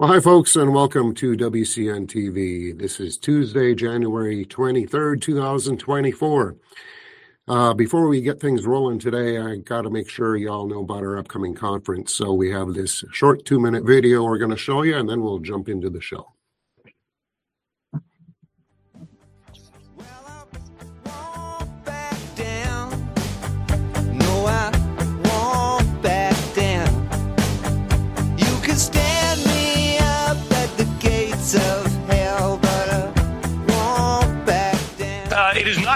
Well, 0.00 0.08
hi, 0.08 0.18
folks, 0.18 0.56
and 0.56 0.72
welcome 0.72 1.14
to 1.16 1.36
WCN 1.36 2.06
TV. 2.06 2.74
This 2.74 3.00
is 3.00 3.18
Tuesday, 3.18 3.74
January 3.74 4.46
23rd, 4.46 5.20
2024. 5.20 6.56
Uh, 7.46 7.74
before 7.74 8.08
we 8.08 8.22
get 8.22 8.40
things 8.40 8.64
rolling 8.64 8.98
today, 8.98 9.36
I 9.36 9.56
got 9.56 9.82
to 9.82 9.90
make 9.90 10.08
sure 10.08 10.38
you 10.38 10.50
all 10.50 10.66
know 10.66 10.80
about 10.80 11.02
our 11.02 11.18
upcoming 11.18 11.54
conference. 11.54 12.14
So 12.14 12.32
we 12.32 12.50
have 12.50 12.72
this 12.72 13.04
short 13.12 13.44
two 13.44 13.60
minute 13.60 13.84
video 13.84 14.24
we're 14.24 14.38
going 14.38 14.52
to 14.52 14.56
show 14.56 14.80
you, 14.84 14.96
and 14.96 15.06
then 15.06 15.20
we'll 15.20 15.38
jump 15.38 15.68
into 15.68 15.90
the 15.90 16.00
show. 16.00 16.32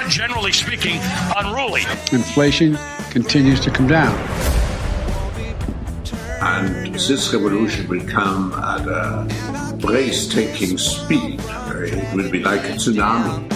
Generally 0.08 0.52
speaking, 0.52 1.00
unruly. 1.36 1.82
Inflation 2.12 2.78
continues 3.10 3.60
to 3.60 3.70
come 3.70 3.86
down. 3.86 4.14
And 6.40 6.94
this 6.94 7.32
revolution 7.32 7.88
will 7.88 8.06
come 8.06 8.52
at 8.52 8.86
a 8.86 9.76
breathtaking 9.80 10.78
speed. 10.78 11.40
It 11.40 12.14
will 12.14 12.30
be 12.30 12.40
like 12.40 12.64
a 12.64 12.74
tsunami. 12.74 13.50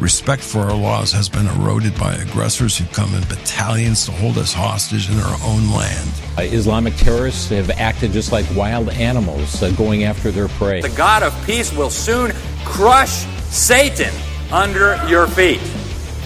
Respect 0.00 0.42
for 0.42 0.60
our 0.60 0.74
laws 0.74 1.12
has 1.12 1.28
been 1.28 1.46
eroded 1.46 1.98
by 1.98 2.14
aggressors 2.14 2.78
who 2.78 2.86
come 2.86 3.14
in 3.14 3.20
battalions 3.24 4.06
to 4.06 4.12
hold 4.12 4.38
us 4.38 4.54
hostage 4.54 5.10
in 5.10 5.18
our 5.18 5.36
own 5.44 5.70
land. 5.70 6.10
Uh, 6.38 6.42
Islamic 6.42 6.94
terrorists 6.94 7.48
have 7.48 7.68
acted 7.70 8.12
just 8.12 8.30
like 8.30 8.46
wild 8.54 8.88
animals, 8.90 9.60
uh, 9.60 9.72
going 9.72 10.04
after 10.04 10.30
their 10.30 10.46
prey. 10.46 10.80
The 10.80 10.88
God 10.90 11.24
of 11.24 11.34
peace 11.44 11.72
will 11.72 11.90
soon 11.90 12.30
crush 12.64 13.26
Satan 13.50 14.14
under 14.52 15.04
your 15.08 15.26
feet. 15.26 15.60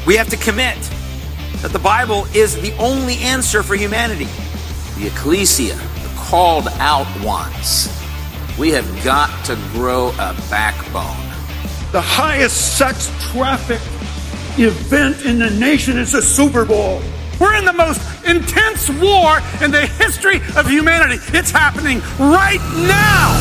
We 0.07 0.17
have 0.17 0.29
to 0.29 0.37
commit 0.37 0.77
that 1.63 1.73
the 1.73 1.79
Bible 1.79 2.27
is 2.35 2.61
the 2.61 2.77
only 2.77 3.17
answer 3.19 3.63
for 3.63 3.75
humanity. 3.75 4.29
The 4.99 5.07
ecclesia, 5.07 5.77
the 5.77 6.13
called 6.17 6.69
out 6.73 7.07
ones. 7.25 7.89
We 8.59 8.69
have 8.73 8.87
got 9.03 9.47
to 9.47 9.57
grow 9.73 10.09
a 10.11 10.37
backbone 10.51 11.23
the 11.93 12.01
highest 12.01 12.79
sex 12.79 13.13
traffic 13.31 13.81
event 14.59 15.27
in 15.27 15.39
the 15.39 15.51
nation 15.51 15.99
is 15.99 16.13
the 16.13 16.23
Super 16.23 16.65
Bowl. 16.65 17.03
We're 17.41 17.57
in 17.57 17.65
the 17.65 17.73
most 17.73 18.01
intense 18.25 18.89
war 18.89 19.41
in 19.63 19.71
the 19.71 19.87
history 19.99 20.41
of 20.57 20.69
humanity. 20.69 21.19
It's 21.37 21.51
happening 21.51 22.01
right 22.19 22.61
now. 22.77 23.33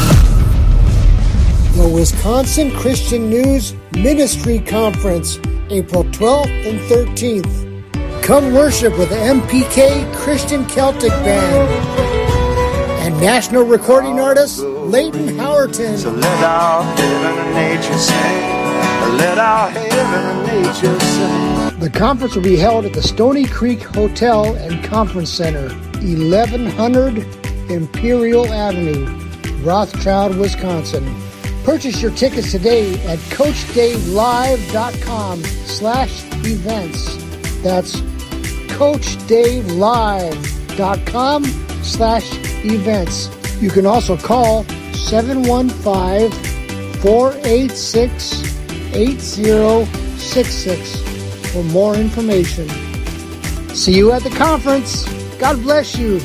The 1.76 1.88
Wisconsin 1.88 2.72
Christian 2.72 3.30
News 3.30 3.74
Ministry 3.94 4.60
Conference, 4.60 5.38
April 5.70 6.04
12th 6.06 6.70
and 6.70 6.80
13th. 6.82 8.24
Come 8.24 8.54
worship 8.54 8.98
with 8.98 9.10
the 9.10 9.16
MPK 9.16 10.14
Christian 10.16 10.66
Celtic 10.68 11.10
Band 11.10 11.70
and 13.02 13.20
national 13.20 13.64
recording 13.64 14.20
artist 14.20 14.60
Leighton 14.60 15.28
Howerton. 15.38 15.98
So 15.98 16.12
let 16.12 16.44
our 16.44 16.84
heaven 16.84 17.40
and 17.40 17.54
nature 17.56 17.98
sing. 17.98 19.18
Let 19.18 19.38
our 19.38 19.70
heaven 19.70 20.46
and 20.48 20.64
nature 20.64 21.00
sing. 21.00 21.51
The 21.82 21.90
conference 21.90 22.36
will 22.36 22.44
be 22.44 22.58
held 22.58 22.86
at 22.86 22.94
the 22.94 23.02
Stony 23.02 23.44
Creek 23.44 23.82
Hotel 23.82 24.54
and 24.54 24.84
Conference 24.84 25.32
Center, 25.32 25.68
1100 26.04 27.26
Imperial 27.72 28.46
Avenue, 28.54 29.08
Rothschild, 29.64 30.38
Wisconsin. 30.38 31.04
Purchase 31.64 32.00
your 32.00 32.12
tickets 32.12 32.52
today 32.52 32.94
at 33.06 33.18
CoachDaveLive.com 33.34 35.44
slash 35.44 36.24
events. 36.46 37.16
That's 37.64 38.00
CoachDaveLive.com 38.78 41.44
slash 41.84 42.32
events. 42.64 43.28
You 43.60 43.72
can 43.72 43.88
also 43.88 44.18
call 44.18 44.66
715 44.94 46.30
486 47.02 48.54
8066 48.94 51.11
for 51.52 51.64
more 51.64 51.96
information. 51.96 52.68
See 53.70 53.94
you 53.94 54.12
at 54.12 54.24
the 54.24 54.30
conference. 54.32 55.06
God 55.38 55.62
bless 55.62 55.98
you. 55.98 56.20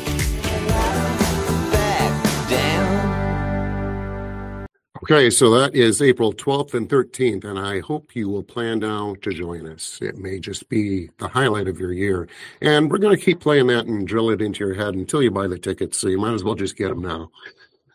Okay, 5.08 5.30
so 5.30 5.50
that 5.50 5.76
is 5.76 6.02
April 6.02 6.32
12th 6.32 6.74
and 6.74 6.88
13th, 6.88 7.44
and 7.44 7.60
I 7.60 7.78
hope 7.78 8.16
you 8.16 8.28
will 8.28 8.42
plan 8.42 8.80
now 8.80 9.14
to 9.22 9.30
join 9.30 9.64
us. 9.68 10.00
It 10.02 10.16
may 10.16 10.40
just 10.40 10.68
be 10.68 11.10
the 11.18 11.28
highlight 11.28 11.68
of 11.68 11.78
your 11.78 11.92
year. 11.92 12.26
And 12.60 12.90
we're 12.90 12.98
going 12.98 13.16
to 13.16 13.24
keep 13.24 13.38
playing 13.38 13.68
that 13.68 13.86
and 13.86 14.08
drill 14.08 14.30
it 14.30 14.42
into 14.42 14.64
your 14.64 14.74
head 14.74 14.94
until 14.94 15.22
you 15.22 15.30
buy 15.30 15.46
the 15.46 15.60
tickets, 15.60 15.96
so 15.96 16.08
you 16.08 16.18
might 16.18 16.34
as 16.34 16.42
well 16.42 16.56
just 16.56 16.76
get 16.76 16.88
them 16.88 17.02
now. 17.02 17.30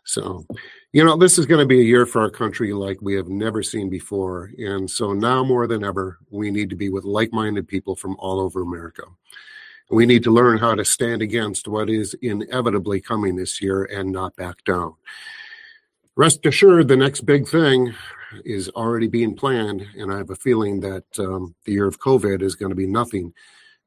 So, 0.06 0.46
you 0.94 1.04
know, 1.04 1.16
this 1.16 1.38
is 1.38 1.46
going 1.46 1.60
to 1.60 1.66
be 1.66 1.80
a 1.80 1.84
year 1.84 2.06
for 2.06 2.22
our 2.22 2.30
country 2.30 2.74
like 2.74 2.98
we 3.02 3.16
have 3.16 3.30
never 3.30 3.64
seen 3.64 3.90
before. 3.90 4.52
And 4.58 4.90
so 4.90 5.14
now 5.14 5.44
more 5.44 5.68
than 5.68 5.84
ever, 5.84 6.20
we 6.30 6.52
need 6.52 6.70
to 6.70 6.76
be 6.76 6.90
with 6.90 7.06
like 7.06 7.32
minded 7.32 7.68
people 7.68 7.96
from 7.96 8.16
all 8.20 8.40
over 8.40 8.62
America. 8.62 9.04
We 9.90 10.06
need 10.06 10.24
to 10.24 10.32
learn 10.32 10.58
how 10.58 10.76
to 10.76 10.86
stand 10.86 11.22
against 11.22 11.68
what 11.68 11.90
is 11.90 12.14
inevitably 12.22 13.02
coming 13.02 13.36
this 13.36 13.62
year 13.62 13.84
and 13.86 14.12
not 14.12 14.36
back 14.36 14.64
down 14.64 14.96
rest 16.16 16.46
assured, 16.46 16.88
the 16.88 16.98
next 16.98 17.22
big 17.22 17.48
thing 17.48 17.94
is 18.46 18.70
already 18.70 19.08
being 19.08 19.36
planned, 19.36 19.86
and 19.98 20.12
I 20.14 20.18
have 20.18 20.30
a 20.30 20.36
feeling 20.36 20.80
that 20.82 21.04
um, 21.20 21.56
the 21.66 21.74
year 21.74 21.88
of 21.88 22.00
COVID 22.00 22.42
is 22.42 22.56
going 22.56 22.70
to 22.70 22.76
be 22.76 22.88
nothing 22.88 23.34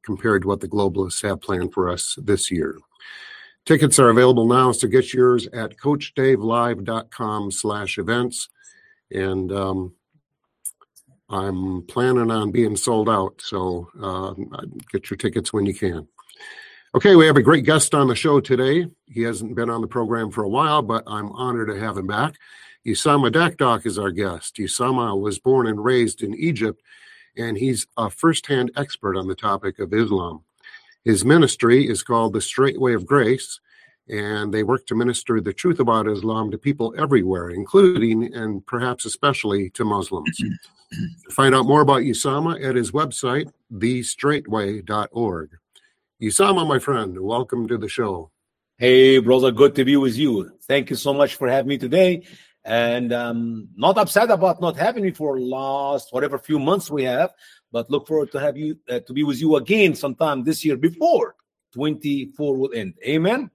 compared 0.02 0.42
to 0.42 0.48
what 0.48 0.60
the 0.60 0.68
globalists 0.68 1.22
have 1.22 1.40
planned 1.40 1.72
for 1.72 1.88
us 1.88 2.18
this 2.22 2.50
year. 2.50 2.78
Tickets 3.66 3.98
are 3.98 4.10
available 4.10 4.46
now, 4.46 4.72
so 4.72 4.86
get 4.88 5.14
yours 5.14 5.46
at 5.48 5.76
CoachDaveLive.com 5.78 7.50
slash 7.50 7.96
events. 7.98 8.50
And 9.10 9.50
um, 9.52 9.94
I'm 11.30 11.82
planning 11.86 12.30
on 12.30 12.50
being 12.50 12.76
sold 12.76 13.08
out, 13.08 13.40
so 13.42 13.88
uh, 14.02 14.34
get 14.92 15.08
your 15.10 15.16
tickets 15.16 15.52
when 15.52 15.64
you 15.64 15.74
can. 15.74 16.06
Okay, 16.94 17.16
we 17.16 17.26
have 17.26 17.36
a 17.36 17.42
great 17.42 17.64
guest 17.64 17.94
on 17.94 18.06
the 18.06 18.14
show 18.14 18.38
today. 18.38 18.86
He 19.06 19.22
hasn't 19.22 19.56
been 19.56 19.70
on 19.70 19.80
the 19.80 19.86
program 19.86 20.30
for 20.30 20.44
a 20.44 20.48
while, 20.48 20.82
but 20.82 21.02
I'm 21.06 21.32
honored 21.32 21.68
to 21.68 21.80
have 21.80 21.96
him 21.96 22.06
back. 22.06 22.34
Usama 22.86 23.32
Dakdok 23.32 23.86
is 23.86 23.98
our 23.98 24.10
guest. 24.10 24.56
Usama 24.56 25.18
was 25.18 25.38
born 25.38 25.66
and 25.66 25.82
raised 25.82 26.22
in 26.22 26.34
Egypt, 26.34 26.82
and 27.36 27.56
he's 27.56 27.86
a 27.96 28.10
first-hand 28.10 28.70
expert 28.76 29.16
on 29.16 29.26
the 29.26 29.34
topic 29.34 29.78
of 29.78 29.94
Islam. 29.94 30.44
His 31.04 31.22
ministry 31.22 31.86
is 31.86 32.02
called 32.02 32.32
the 32.32 32.40
Straight 32.40 32.80
Way 32.80 32.94
of 32.94 33.04
Grace, 33.04 33.60
and 34.08 34.54
they 34.54 34.62
work 34.62 34.86
to 34.86 34.94
minister 34.94 35.38
the 35.38 35.52
truth 35.52 35.78
about 35.78 36.08
Islam 36.08 36.50
to 36.50 36.56
people 36.56 36.94
everywhere, 36.96 37.50
including 37.50 38.34
and 38.34 38.64
perhaps 38.64 39.04
especially 39.04 39.68
to 39.70 39.84
Muslims. 39.84 40.34
to 40.38 41.30
Find 41.30 41.54
out 41.54 41.66
more 41.66 41.82
about 41.82 42.02
Usama 42.02 42.62
at 42.64 42.74
his 42.74 42.92
website, 42.92 43.52
thestraightway.org. 43.70 45.50
Usama, 46.22 46.66
my 46.66 46.78
friend, 46.78 47.20
welcome 47.20 47.68
to 47.68 47.76
the 47.76 47.88
show. 47.88 48.30
Hey, 48.78 49.18
brother, 49.18 49.52
good 49.52 49.74
to 49.74 49.84
be 49.84 49.96
with 49.96 50.16
you. 50.16 50.52
Thank 50.62 50.88
you 50.88 50.96
so 50.96 51.12
much 51.12 51.34
for 51.34 51.48
having 51.48 51.68
me 51.68 51.76
today. 51.76 52.22
And 52.64 53.12
um, 53.12 53.68
not 53.76 53.98
upset 53.98 54.30
about 54.30 54.62
not 54.62 54.76
having 54.76 55.02
me 55.02 55.10
for 55.10 55.38
last 55.38 56.14
whatever 56.14 56.38
few 56.38 56.58
months 56.58 56.90
we 56.90 57.04
have, 57.04 57.30
but 57.74 57.90
look 57.90 58.06
forward 58.06 58.30
to 58.30 58.38
have 58.38 58.56
you 58.56 58.78
uh, 58.88 59.00
to 59.00 59.12
be 59.12 59.24
with 59.24 59.40
you 59.40 59.56
again 59.56 59.96
sometime 59.96 60.44
this 60.44 60.64
year 60.64 60.76
before 60.76 61.34
24 61.72 62.56
will 62.56 62.72
end. 62.72 62.94
Amen. 63.04 63.50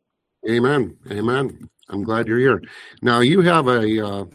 Amen. 0.48 0.98
Amen. 1.10 1.70
I'm 1.88 2.04
glad 2.04 2.28
you're 2.28 2.38
here. 2.48 2.62
Now 3.02 3.22
you 3.22 3.40
have 3.42 3.68
a. 3.68 4.06
Uh, 4.08 4.26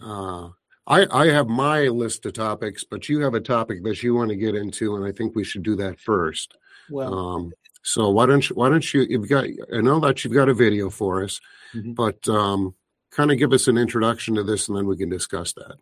uh, 0.00 0.50
I, 0.86 1.06
I 1.10 1.26
have 1.28 1.48
my 1.48 1.88
list 1.88 2.26
of 2.26 2.34
topics, 2.34 2.84
but 2.84 3.08
you 3.08 3.20
have 3.20 3.34
a 3.34 3.40
topic 3.40 3.82
that 3.84 4.02
you 4.02 4.14
want 4.14 4.28
to 4.30 4.36
get 4.36 4.54
into, 4.54 4.96
and 4.96 5.04
I 5.04 5.12
think 5.12 5.34
we 5.34 5.44
should 5.44 5.62
do 5.62 5.74
that 5.76 5.98
first. 5.98 6.54
Well, 6.90 7.12
Um, 7.14 7.52
so 7.82 8.10
why 8.10 8.26
don't 8.26 8.48
you, 8.48 8.54
why 8.54 8.68
don't 8.68 8.94
you 8.94 9.06
you've 9.08 9.28
got 9.28 9.46
I 9.74 9.80
know 9.80 9.98
that 10.00 10.22
you've 10.24 10.34
got 10.34 10.48
a 10.50 10.54
video 10.54 10.90
for 10.90 11.24
us, 11.24 11.40
Mhm. 11.74 11.94
but 11.94 12.28
um, 12.28 12.74
kind 13.10 13.30
of 13.32 13.38
give 13.38 13.52
us 13.54 13.66
an 13.66 13.78
introduction 13.78 14.34
to 14.34 14.42
this, 14.42 14.68
and 14.68 14.76
then 14.76 14.86
we 14.86 14.96
can 14.98 15.08
discuss 15.08 15.54
that. 15.54 15.76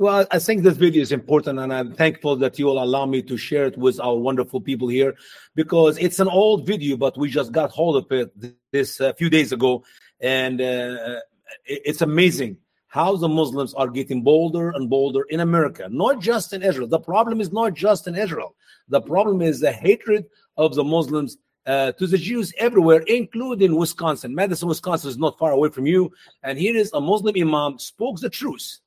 Well, 0.00 0.26
I 0.30 0.38
think 0.38 0.62
this 0.62 0.78
video 0.78 1.02
is 1.02 1.12
important, 1.12 1.58
and 1.58 1.70
I'm 1.74 1.92
thankful 1.92 2.34
that 2.36 2.58
you 2.58 2.64
will 2.64 2.82
allow 2.82 3.04
me 3.04 3.20
to 3.20 3.36
share 3.36 3.66
it 3.66 3.76
with 3.76 4.00
our 4.00 4.16
wonderful 4.16 4.58
people 4.58 4.88
here 4.88 5.14
because 5.54 5.98
it's 5.98 6.18
an 6.20 6.28
old 6.28 6.66
video, 6.66 6.96
but 6.96 7.18
we 7.18 7.28
just 7.28 7.52
got 7.52 7.70
hold 7.70 7.96
of 7.96 8.10
it 8.10 8.32
this 8.72 8.98
a 9.00 9.12
few 9.12 9.28
days 9.28 9.52
ago, 9.52 9.84
and 10.18 10.58
uh, 10.58 11.20
it's 11.66 12.00
amazing 12.00 12.56
how 12.88 13.14
the 13.14 13.28
Muslims 13.28 13.74
are 13.74 13.88
getting 13.88 14.22
bolder 14.22 14.70
and 14.70 14.88
bolder 14.88 15.24
in 15.28 15.40
America, 15.40 15.86
not 15.90 16.18
just 16.18 16.54
in 16.54 16.62
Israel. 16.62 16.88
The 16.88 16.98
problem 16.98 17.38
is 17.38 17.52
not 17.52 17.74
just 17.74 18.06
in 18.06 18.14
Israel. 18.14 18.56
The 18.88 19.02
problem 19.02 19.42
is 19.42 19.60
the 19.60 19.70
hatred 19.70 20.24
of 20.56 20.76
the 20.76 20.82
Muslims 20.82 21.36
uh, 21.66 21.92
to 21.92 22.06
the 22.06 22.16
Jews 22.16 22.54
everywhere, 22.56 23.02
including 23.06 23.76
Wisconsin. 23.76 24.34
Madison, 24.34 24.66
Wisconsin 24.66 25.10
is 25.10 25.18
not 25.18 25.38
far 25.38 25.52
away 25.52 25.68
from 25.68 25.84
you, 25.84 26.10
and 26.42 26.58
here 26.58 26.74
is 26.74 26.90
a 26.94 27.02
Muslim 27.02 27.34
imam 27.36 27.78
spoke 27.78 28.18
the 28.18 28.30
truth 28.30 28.78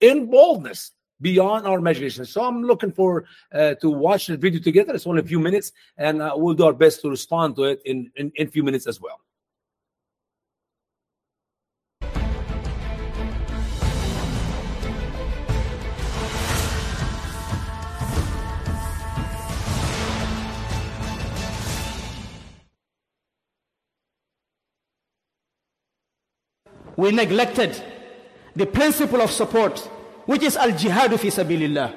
in 0.00 0.30
boldness 0.30 0.92
beyond 1.20 1.66
our 1.66 1.78
imagination. 1.78 2.24
So 2.24 2.42
I'm 2.42 2.62
looking 2.62 2.92
for 2.92 3.26
uh, 3.52 3.74
to 3.74 3.90
watch 3.90 4.26
the 4.26 4.36
video 4.36 4.60
together. 4.60 4.94
It's 4.94 5.06
only 5.06 5.20
a 5.20 5.24
few 5.26 5.40
minutes, 5.40 5.72
and 5.98 6.22
uh, 6.22 6.32
we'll 6.36 6.54
do 6.54 6.64
our 6.64 6.72
best 6.72 7.02
to 7.02 7.10
respond 7.10 7.56
to 7.56 7.64
it 7.64 7.80
in 7.84 8.10
in, 8.16 8.32
in 8.36 8.48
a 8.48 8.50
few 8.50 8.62
minutes 8.62 8.86
as 8.86 9.00
well. 9.00 9.20
we 27.00 27.10
neglected 27.10 27.82
the 28.56 28.66
principle 28.66 29.20
of 29.20 29.30
support, 29.30 29.78
which 30.26 30.42
is 30.42 30.56
al 30.56 30.70
jihad 30.72 31.18
fi 31.18 31.28
sabilillah. 31.28 31.94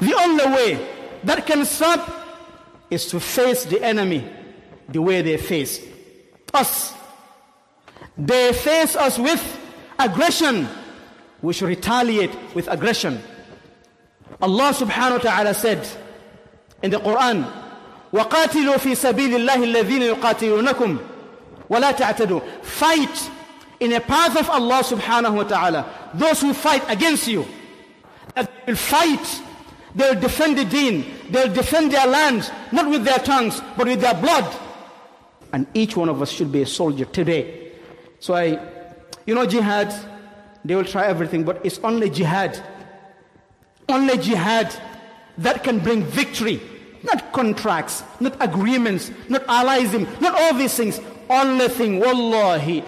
The 0.00 0.14
only 0.14 0.44
way 0.46 0.88
that 1.24 1.46
can 1.46 1.64
stop 1.64 2.08
is 2.90 3.06
to 3.08 3.20
face 3.20 3.64
the 3.64 3.82
enemy 3.82 4.28
the 4.88 5.00
way 5.00 5.22
they 5.22 5.36
face 5.36 5.80
us. 6.52 6.94
They 8.16 8.52
face 8.52 8.96
us 8.96 9.18
with 9.18 9.42
aggression. 9.98 10.68
We 11.42 11.52
should 11.52 11.68
retaliate 11.68 12.30
with 12.54 12.68
aggression. 12.68 13.20
Allah 14.40 14.72
subhanahu 14.72 15.12
wa 15.12 15.18
ta'ala 15.18 15.54
said 15.54 15.86
in 16.82 16.90
the 16.90 16.98
Quran, 16.98 17.50
وَقَاتِلُوا 18.12 18.76
فِي 18.76 18.94
سَبِيلِ 18.94 19.48
اللَّهِ 19.48 19.74
الَّذِينَ 19.74 20.14
يُقَاتِلُونَكُمْ 20.14 20.98
وَلَا 21.68 21.90
تَعْتَدُوا 21.92 22.62
Fight 22.62 23.30
in 23.80 23.92
a 23.92 24.00
path 24.00 24.36
of 24.36 24.48
Allah 24.50 24.82
subhanahu 24.82 25.36
wa 25.36 25.44
ta'ala. 25.44 26.10
Those 26.14 26.40
who 26.40 26.54
fight 26.54 26.84
against 26.88 27.26
you, 27.26 27.46
they 28.34 28.46
will 28.66 28.76
fight, 28.76 29.42
they'll 29.94 30.18
defend 30.18 30.58
the 30.58 30.64
deen, 30.64 31.04
they'll 31.30 31.52
defend 31.52 31.92
their 31.92 32.06
lands, 32.06 32.50
not 32.72 32.88
with 32.90 33.04
their 33.04 33.18
tongues, 33.18 33.60
but 33.76 33.86
with 33.86 34.00
their 34.00 34.14
blood. 34.14 34.44
And 35.52 35.66
each 35.74 35.96
one 35.96 36.08
of 36.08 36.20
us 36.20 36.30
should 36.30 36.50
be 36.50 36.62
a 36.62 36.66
soldier 36.66 37.04
today. 37.04 37.72
So 38.18 38.34
I, 38.34 38.58
you 39.26 39.34
know, 39.34 39.46
jihad, 39.46 39.94
they 40.64 40.74
will 40.74 40.84
try 40.84 41.06
everything, 41.06 41.44
but 41.44 41.64
it's 41.64 41.78
only 41.80 42.10
jihad. 42.10 42.60
Only 43.88 44.18
jihad 44.18 44.74
that 45.38 45.62
can 45.62 45.78
bring 45.78 46.02
victory. 46.04 46.60
Not 47.02 47.32
contracts, 47.32 48.02
not 48.18 48.36
agreements, 48.40 49.10
not 49.28 49.46
allyism, 49.46 50.20
not 50.20 50.40
all 50.40 50.54
these 50.54 50.74
things. 50.74 51.00
Only 51.28 51.68
thing, 51.68 52.00
wallahi, 52.00 52.82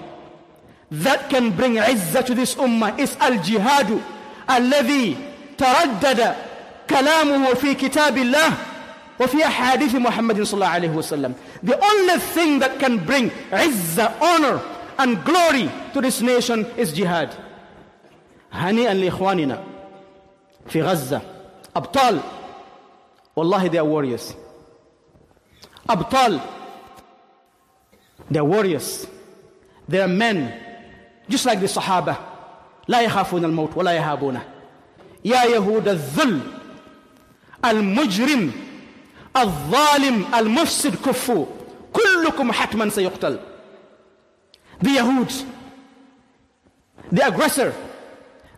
that 0.91 1.29
can 1.29 1.51
bring 1.51 1.75
izzah 1.75 2.25
to 2.25 2.35
this 2.35 2.55
ummah 2.55 2.97
is 2.99 3.15
al-jihad 3.19 4.01
الذي 4.49 5.15
تردد 5.57 6.35
كلامه 6.89 7.53
في 7.53 7.73
كتاب 7.75 8.17
الله 8.17 8.53
وفي 9.19 9.45
أحاديث 9.45 9.95
محمد 9.95 10.41
صلى 10.43 10.53
الله 10.53 10.67
عليه 10.67 10.89
وسلم. 10.89 11.33
The 11.63 11.79
only 11.79 12.17
thing 12.19 12.59
that 12.59 12.79
can 12.79 12.97
bring 13.05 13.29
izzah, 13.51 14.19
honor 14.19 14.59
and 14.97 15.23
glory 15.23 15.69
to 15.93 16.01
this 16.01 16.21
nation 16.21 16.65
is 16.77 16.91
jihad. 16.91 17.29
هنيئا 18.51 18.93
لإخواننا 18.93 19.63
في 20.67 20.81
غزة 20.81 21.21
أبطال 21.75 22.19
والله 23.35 23.69
they 23.69 23.77
are 23.77 23.85
warriors 23.85 24.33
أبطال 25.89 26.41
they 28.29 28.39
are 28.39 28.43
warriors 28.43 29.07
they 29.87 30.01
are 30.01 30.07
men 30.07 30.51
Just 31.28 31.44
like 31.46 31.60
the 31.60 31.66
Sahaba 31.68 32.16
لا 32.88 33.00
يخافون 33.00 33.44
الموت 33.44 33.76
ولا 33.76 33.92
يهابونه 33.92 34.42
يا 35.24 35.44
يهود 35.44 35.88
الذل 35.88 36.40
المجرم 37.64 38.52
الظالم 39.36 40.24
المفسد 40.34 40.94
كفوا 41.06 41.46
كلكم 41.92 42.52
حتما 42.52 42.88
سيقتل 42.88 43.38
the 44.84 44.88
Yahud 44.88 45.44
the 47.12 47.26
aggressor 47.26 47.72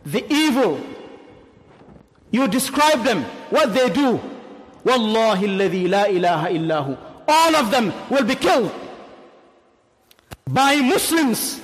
the 0.04 0.24
evil 0.32 0.80
you 2.30 2.46
describe 2.48 3.02
them 3.04 3.24
what 3.50 3.74
they 3.74 3.88
do 3.88 4.18
والله 4.84 5.44
الذي 5.44 5.86
لا 5.86 6.08
إله 6.10 6.48
إلا 6.50 6.78
هو 6.78 6.96
all 7.28 7.54
of 7.56 7.70
them 7.70 7.92
will 8.10 8.24
be 8.24 8.34
killed 8.34 8.70
by 10.46 10.76
Muslims 10.76 11.60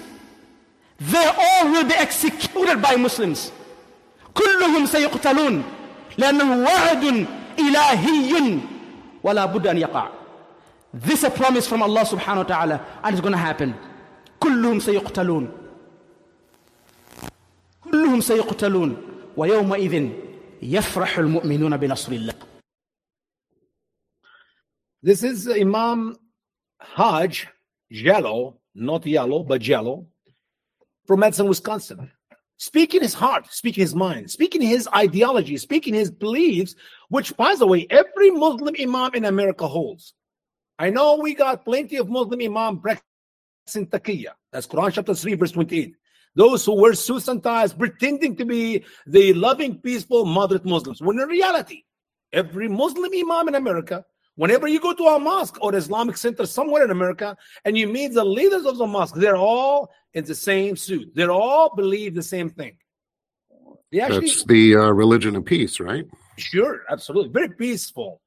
They 1.01 1.27
all 1.27 1.71
will 1.73 1.85
be 1.85 1.95
executed 1.95 2.81
by 2.81 2.97
Muslims. 2.97 3.53
كلهم 4.35 4.87
سيقتلون 4.87 5.63
لأنه 6.19 6.65
وعد 6.65 7.27
إلهي 7.59 8.61
ولا 9.23 9.45
بد 9.47 9.67
أن 9.67 9.79
يقع. 9.79 10.09
This 10.93 11.19
is 11.19 11.25
a 11.25 11.31
promise 11.31 11.67
from 11.67 11.83
Allah 11.83 12.05
subhanahu 12.05 12.37
wa 12.37 12.43
ta'ala 12.43 12.87
and 13.03 13.13
it's 13.13 13.21
going 13.21 13.33
to 13.33 13.39
happen. 13.39 13.75
كلهم 14.41 14.81
سيقتلون. 14.81 15.49
كلهم 17.85 18.21
سيقتلون 18.21 18.97
ويومئذ 19.37 20.11
يفرح 20.63 21.19
المؤمنون 21.19 21.77
بنصر 21.77 22.13
الله. 22.13 22.35
This 25.03 25.23
is 25.23 25.49
Imam 25.49 26.17
Hajj, 26.81 27.49
Jallow, 27.93 28.59
not 28.75 29.05
yellow, 29.07 29.43
but 29.43 29.67
yellow, 29.67 30.07
from 31.07 31.21
Madison, 31.21 31.49
Wisconsin. 31.49 32.11
Speaking 32.57 33.03
his 33.03 33.15
heart, 33.15 33.53
speaking 33.53 33.83
his 33.83 33.95
mind, 33.95 34.31
speaking 34.31 34.63
his 34.63 34.89
ideology, 34.95 35.57
speaking 35.57 35.93
his 35.93 36.11
beliefs, 36.11 36.75
which, 37.09 37.37
by 37.37 37.55
the 37.57 37.67
way, 37.67 37.87
every 37.91 38.31
Muslim 38.31 38.75
Imam 38.79 39.11
in 39.15 39.25
America 39.25 39.67
holds. 39.67 40.15
I 40.79 40.91
know 40.91 41.17
we 41.17 41.35
got 41.35 41.65
plenty 41.65 41.97
of 41.97 42.09
Muslim 42.09 42.41
Imam 42.41 42.81
practicing 42.81 43.87
taqiyya. 43.89 44.33
That's 44.53 44.67
Quran 44.67 44.93
chapter 44.93 45.15
3, 45.15 45.35
verse 45.35 45.53
28. 45.53 45.95
Those 46.37 46.65
who 46.65 46.81
wear 46.81 46.95
suits 46.95 47.29
and 47.29 47.43
ties 47.43 47.73
pretending 47.73 48.37
to 48.37 48.45
be 48.45 48.85
the 49.07 49.35
loving, 49.35 49.79
peaceful, 49.79 50.25
moderate 50.25 50.65
Muslims. 50.65 51.01
When 51.01 51.21
in 51.21 51.29
reality, 51.29 51.83
every 52.33 52.69
Muslim 52.69 53.11
Imam 53.15 53.49
in 53.49 53.55
America 53.55 54.05
Whenever 54.37 54.67
you 54.67 54.81
go 54.81 54.93
to 54.93 55.05
a 55.05 55.19
mosque 55.19 55.59
or 55.61 55.75
Islamic 55.75 56.17
center 56.17 56.45
somewhere 56.45 56.85
in 56.85 56.91
America 56.91 57.37
and 57.65 57.79
you 57.79 57.87
meet 57.87 58.15
the 58.15 58.25
leaders 58.25 58.67
of 58.67 58.79
the 58.79 58.87
mosque, 58.87 59.15
they're 59.15 59.37
all 59.37 59.91
in 60.13 60.25
the 60.25 60.35
same 60.35 60.77
suit. 60.77 61.15
They 61.15 61.27
all 61.27 61.75
believe 61.75 62.15
the 62.15 62.23
same 62.23 62.51
thing. 62.51 62.77
They 63.93 64.01
actually, 64.01 64.27
That's 64.27 64.45
the 64.45 64.77
uh, 64.77 64.91
religion 64.91 65.37
of 65.37 65.45
peace, 65.45 65.79
right? 65.79 66.05
Sure, 66.37 66.83
absolutely. 66.91 67.31
Very 67.31 67.51
peaceful. 67.51 68.21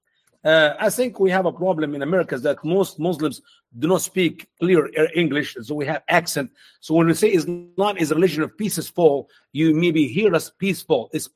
Uh, 0.46 0.76
I 0.80 0.90
think 0.90 1.20
we 1.20 1.30
have 1.32 1.46
a 1.46 1.52
problem 1.52 1.94
in 1.94 2.04
America 2.04 2.36
is 2.36 2.42
that 2.44 2.64
most 2.64 3.00
Muslims 3.00 3.42
do 3.78 3.90
not 3.90 4.02
speak 4.02 4.48
clear 4.62 4.90
English, 5.14 5.58
so 5.62 5.76
we 5.76 5.86
have 5.88 6.04
accent. 6.08 6.52
So 6.80 6.94
when 6.94 7.08
we 7.08 7.16
say 7.16 7.30
Islam 7.30 7.98
is 7.98 8.12
a 8.12 8.16
religion 8.16 8.44
of 8.44 8.58
peaceful, 8.58 9.30
you 9.52 9.74
maybe 9.74 10.08
hear 10.08 10.34
us 10.34 10.50
peaceful. 10.50 11.10
It's 11.12 11.28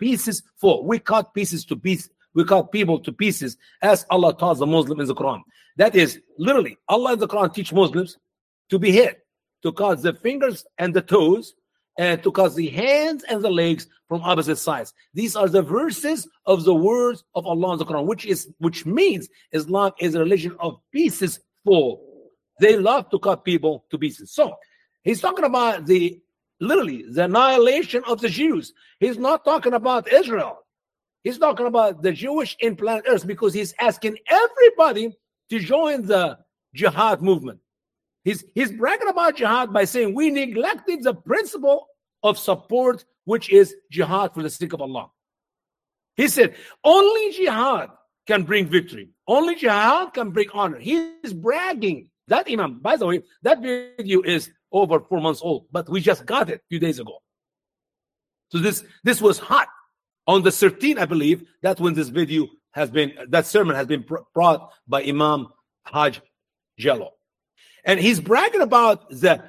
full. 0.56 0.86
We 0.86 1.00
cut 1.00 1.34
pieces 1.34 1.66
to 1.66 1.76
pieces. 1.76 2.10
We 2.34 2.46
cut 2.46 2.72
people 2.72 3.00
to 3.00 3.12
pieces 3.12 3.58
as 3.82 4.06
Allah 4.10 4.36
taught 4.36 4.58
the 4.58 4.66
Muslim 4.66 5.00
in 5.00 5.08
the 5.08 5.16
Quran. 5.16 5.42
That 5.78 5.96
is 5.96 6.20
literally 6.38 6.78
Allah 6.88 7.14
in 7.14 7.20
the 7.20 7.28
Quran 7.28 7.54
teach 7.54 7.74
Muslims 7.74 8.18
to 8.70 8.80
be 8.80 8.92
hit, 8.92 9.26
to 9.64 9.72
cut 9.72 10.02
the 10.02 10.14
fingers 10.14 10.66
and 10.78 10.94
the 10.94 11.02
toes, 11.02 11.54
and 11.98 12.24
to 12.24 12.32
cut 12.32 12.56
the 12.56 12.70
hands 12.70 13.24
and 13.30 13.42
the 13.42 13.50
legs 13.50 13.88
from 14.08 14.22
opposite 14.22 14.58
sides. 14.58 14.94
These 15.14 15.36
are 15.36 15.48
the 15.48 15.62
verses 15.62 16.28
of 16.46 16.64
the 16.64 16.74
words 16.74 17.24
of 17.36 17.46
Allah 17.46 17.74
in 17.74 17.80
the 17.80 17.86
Quran, 17.86 18.06
which 18.06 18.26
is 18.26 18.50
which 18.60 18.86
means 18.86 19.30
Islam 19.52 19.92
is 20.00 20.16
a 20.16 20.20
religion 20.20 20.56
of 20.60 20.80
pieces 20.92 21.40
full. 21.64 22.02
They 22.60 22.78
love 22.78 23.10
to 23.10 23.20
cut 23.20 23.44
people 23.44 23.86
to 23.92 23.98
pieces. 23.98 24.32
So 24.32 24.56
he's 25.04 25.22
talking 25.22 25.46
about 25.46 25.86
the 25.86 26.22
literally 26.60 27.04
the 27.10 27.26
annihilation 27.26 28.04
of 28.08 28.22
the 28.22 28.30
Jews. 28.30 28.74
He's 29.00 29.18
not 29.18 29.44
talking 29.44 29.74
about 29.74 30.12
Israel. 30.12 30.60
He's 31.24 31.38
talking 31.38 31.68
about 31.68 32.02
the 32.02 32.12
Jewish 32.12 32.58
in 32.60 32.76
planet 32.76 33.06
Earth 33.08 33.28
because 33.28 33.54
he's 33.54 33.74
asking 33.80 34.18
everybody 34.28 35.16
to 35.50 35.60
join 35.60 36.06
the 36.06 36.40
jihad 36.74 37.22
movement. 37.22 37.60
He's 38.24 38.44
he's 38.56 38.72
bragging 38.72 39.08
about 39.08 39.38
jihad 39.38 39.74
by 39.74 39.86
saying 39.86 40.16
we 40.16 40.32
neglected 40.32 41.04
the 41.04 41.14
principle 41.14 41.88
of 42.24 42.38
support, 42.38 43.06
which 43.26 43.50
is 43.50 43.76
jihad 43.92 44.34
for 44.34 44.44
the 44.44 44.50
sake 44.50 44.74
of 44.74 44.82
Allah. 44.82 45.10
He 46.16 46.28
said 46.28 46.56
only 46.84 47.32
jihad 47.32 47.90
can 48.28 48.44
bring 48.44 48.68
victory. 48.68 49.10
Only 49.28 49.56
jihad 49.56 50.14
can 50.14 50.32
bring 50.32 50.50
honor. 50.54 50.80
He's 50.80 51.34
bragging. 51.34 52.10
That 52.28 52.48
imam, 52.50 52.80
by 52.80 52.96
the 52.96 53.08
way, 53.08 53.24
that 53.42 53.62
video 53.62 54.22
is 54.22 54.52
over 54.72 55.00
four 55.02 55.20
months 55.20 55.42
old, 55.44 55.66
but 55.72 55.90
we 55.90 56.00
just 56.00 56.26
got 56.26 56.50
it 56.50 56.62
a 56.62 56.68
few 56.70 56.80
days 56.80 57.00
ago. 57.00 57.18
So 58.50 58.60
this 58.60 58.84
this 59.04 59.22
was 59.22 59.40
hot 59.40 59.68
on 60.32 60.44
the 60.44 60.50
13th, 60.50 60.98
I 60.98 61.06
believe. 61.06 61.44
That's 61.62 61.82
when 61.82 61.94
this 61.94 62.10
video 62.10 62.48
has 62.72 62.90
been 62.90 63.12
that 63.30 63.46
sermon 63.46 63.76
has 63.76 63.88
been 63.88 64.02
br- 64.02 64.26
brought 64.34 64.72
by 64.88 65.04
Imam 65.04 65.48
Haj 65.86 66.22
Jallow 66.80 67.12
and 67.84 68.00
he's 68.00 68.20
bragging 68.20 68.62
about 68.62 69.10
the 69.10 69.44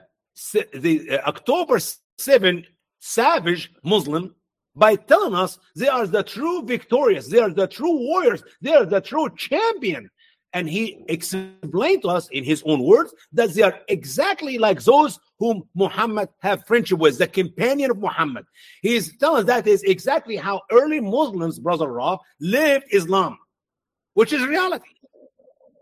the 0.75 1.11
uh, 1.11 1.29
October 1.29 1.79
7 2.19 2.67
savage 2.99 3.73
Muslim 3.85 4.35
by 4.75 4.97
telling 4.97 5.35
us 5.35 5.59
they 5.77 5.89
are 5.89 6.07
the 6.07 6.23
true 6.23 6.63
victorious, 6.63 7.29
they 7.29 7.39
are 7.39 7.51
the 7.51 7.67
true 7.67 7.97
warriors, 8.09 8.43
they 8.63 8.75
are 8.75 8.87
the 8.87 9.01
true 9.01 9.29
champion. 9.37 10.11
And 10.55 10.69
he 10.69 11.05
explained 11.09 12.03
to 12.03 12.09
us 12.09 12.29
in 12.29 12.45
his 12.45 12.63
own 12.67 12.83
words 12.83 13.15
that 13.33 13.55
they 13.55 13.63
are 13.63 13.79
exactly 13.89 14.59
like 14.59 14.83
those 14.83 15.19
whom 15.39 15.63
Muhammad 15.75 16.29
have 16.41 16.67
friendship 16.67 16.99
with, 16.99 17.19
the 17.19 17.27
companion 17.27 17.91
of 17.91 17.99
Muhammad. 17.99 18.45
He's 18.83 19.17
telling 19.17 19.41
us 19.41 19.47
that 19.47 19.67
is 19.67 19.83
exactly 19.83 20.37
how 20.37 20.61
early 20.71 21.01
Muslims, 21.01 21.59
brother 21.59 21.89
Ra, 21.89 22.19
lived 22.39 22.85
Islam, 22.93 23.39
which 24.15 24.33
is 24.33 24.47
reality. 24.47 24.91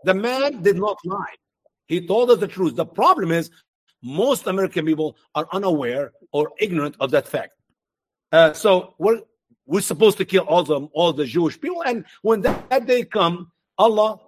The 0.05 0.13
man 0.13 0.61
did 0.61 0.77
not 0.77 0.97
lie. 1.03 1.35
He 1.87 2.07
told 2.07 2.31
us 2.31 2.39
the 2.39 2.47
truth. 2.47 2.75
The 2.75 2.85
problem 2.85 3.31
is 3.31 3.51
most 4.01 4.47
American 4.47 4.85
people 4.85 5.17
are 5.35 5.47
unaware 5.51 6.13
or 6.31 6.51
ignorant 6.59 6.95
of 6.99 7.11
that 7.11 7.27
fact. 7.27 7.53
Uh, 8.31 8.53
so 8.53 8.95
we're 8.97 9.21
we're 9.65 9.81
supposed 9.81 10.17
to 10.17 10.25
kill 10.25 10.43
all 10.45 10.63
the 10.63 10.79
all 10.93 11.13
the 11.13 11.25
Jewish 11.25 11.59
people, 11.59 11.83
and 11.83 12.05
when 12.21 12.41
that, 12.41 12.69
that 12.69 12.87
day 12.87 13.03
come, 13.03 13.51
Allah 13.77 14.19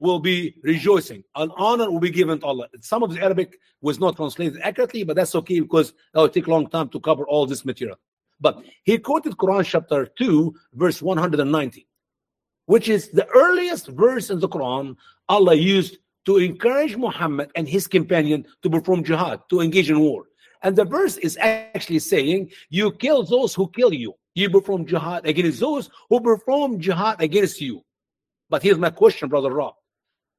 will 0.00 0.20
be 0.20 0.54
rejoicing. 0.62 1.24
An 1.34 1.50
honor 1.56 1.90
will 1.90 2.00
be 2.00 2.10
given 2.10 2.40
to 2.40 2.46
Allah. 2.46 2.68
Some 2.80 3.02
of 3.02 3.12
the 3.12 3.22
Arabic 3.22 3.58
was 3.80 3.98
not 3.98 4.16
translated 4.16 4.60
accurately, 4.62 5.02
but 5.04 5.16
that's 5.16 5.34
okay 5.34 5.60
because 5.60 5.92
that 6.12 6.20
will 6.20 6.28
take 6.28 6.46
a 6.46 6.50
long 6.50 6.68
time 6.68 6.88
to 6.90 7.00
cover 7.00 7.26
all 7.26 7.46
this 7.46 7.64
material. 7.64 7.98
But 8.40 8.62
he 8.84 8.98
quoted 8.98 9.36
Quran 9.36 9.64
chapter 9.64 10.06
2, 10.06 10.54
verse 10.74 11.02
190, 11.02 11.86
which 12.66 12.88
is 12.88 13.10
the 13.10 13.26
earliest 13.28 13.88
verse 13.88 14.30
in 14.30 14.38
the 14.38 14.48
Quran 14.48 14.96
Allah 15.28 15.54
used 15.54 15.98
to 16.26 16.36
encourage 16.36 16.96
Muhammad 16.96 17.50
and 17.56 17.68
his 17.68 17.86
companion 17.86 18.46
to 18.62 18.70
perform 18.70 19.02
jihad, 19.02 19.40
to 19.50 19.60
engage 19.60 19.90
in 19.90 19.98
war. 19.98 20.26
And 20.62 20.76
the 20.76 20.84
verse 20.84 21.16
is 21.16 21.36
actually 21.40 22.00
saying, 22.00 22.50
You 22.68 22.92
kill 22.92 23.22
those 23.24 23.54
who 23.54 23.70
kill 23.70 23.92
you. 23.92 24.14
You 24.34 24.50
perform 24.50 24.86
jihad 24.86 25.26
against 25.26 25.60
those 25.60 25.90
who 26.08 26.20
perform 26.20 26.80
jihad 26.80 27.20
against 27.20 27.60
you. 27.60 27.82
But 28.50 28.62
here's 28.62 28.78
my 28.78 28.90
question, 28.90 29.28
Brother 29.28 29.52
Rob. 29.52 29.74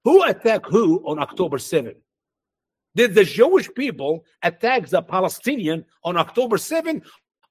Who 0.03 0.23
attacked 0.23 0.67
who 0.69 1.03
on 1.05 1.19
October 1.19 1.57
7? 1.57 1.95
Did 2.95 3.13
the 3.15 3.23
Jewish 3.23 3.69
people 3.73 4.25
attack 4.41 4.87
the 4.87 5.01
Palestinian 5.01 5.85
on 6.03 6.17
October 6.17 6.57
7? 6.57 7.01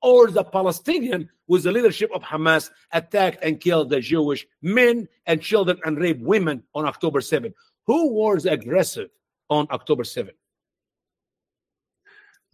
Or 0.00 0.30
the 0.30 0.44
Palestinian, 0.44 1.28
with 1.48 1.64
the 1.64 1.72
leadership 1.72 2.10
of 2.14 2.22
Hamas, 2.22 2.70
attacked 2.92 3.42
and 3.42 3.60
killed 3.60 3.90
the 3.90 4.00
Jewish 4.00 4.46
men 4.62 5.08
and 5.26 5.42
children 5.42 5.78
and 5.84 5.98
raped 5.98 6.22
women 6.22 6.62
on 6.74 6.86
October 6.86 7.20
7? 7.20 7.52
Who 7.86 8.12
was 8.12 8.46
aggressive 8.46 9.10
on 9.50 9.66
October 9.70 10.04
7? 10.04 10.32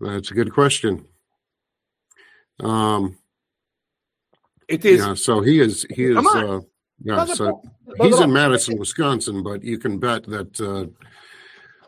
That's 0.00 0.30
a 0.30 0.34
good 0.34 0.52
question. 0.52 1.06
Um, 2.60 3.18
it 4.68 4.84
is. 4.84 5.00
Yeah, 5.00 5.14
so 5.14 5.40
he 5.40 5.60
is. 5.60 5.86
He 5.90 6.04
is. 6.04 6.16
Uh, 6.16 6.60
yeah, 7.02 7.14
Brother 7.14 7.34
so 7.34 7.62
Paul, 7.96 8.06
he's 8.06 8.20
in 8.20 8.32
Madison, 8.32 8.78
Wisconsin, 8.78 9.42
but 9.42 9.62
you 9.62 9.78
can 9.78 9.98
bet 9.98 10.24
that 10.24 10.60
uh, 10.60 10.86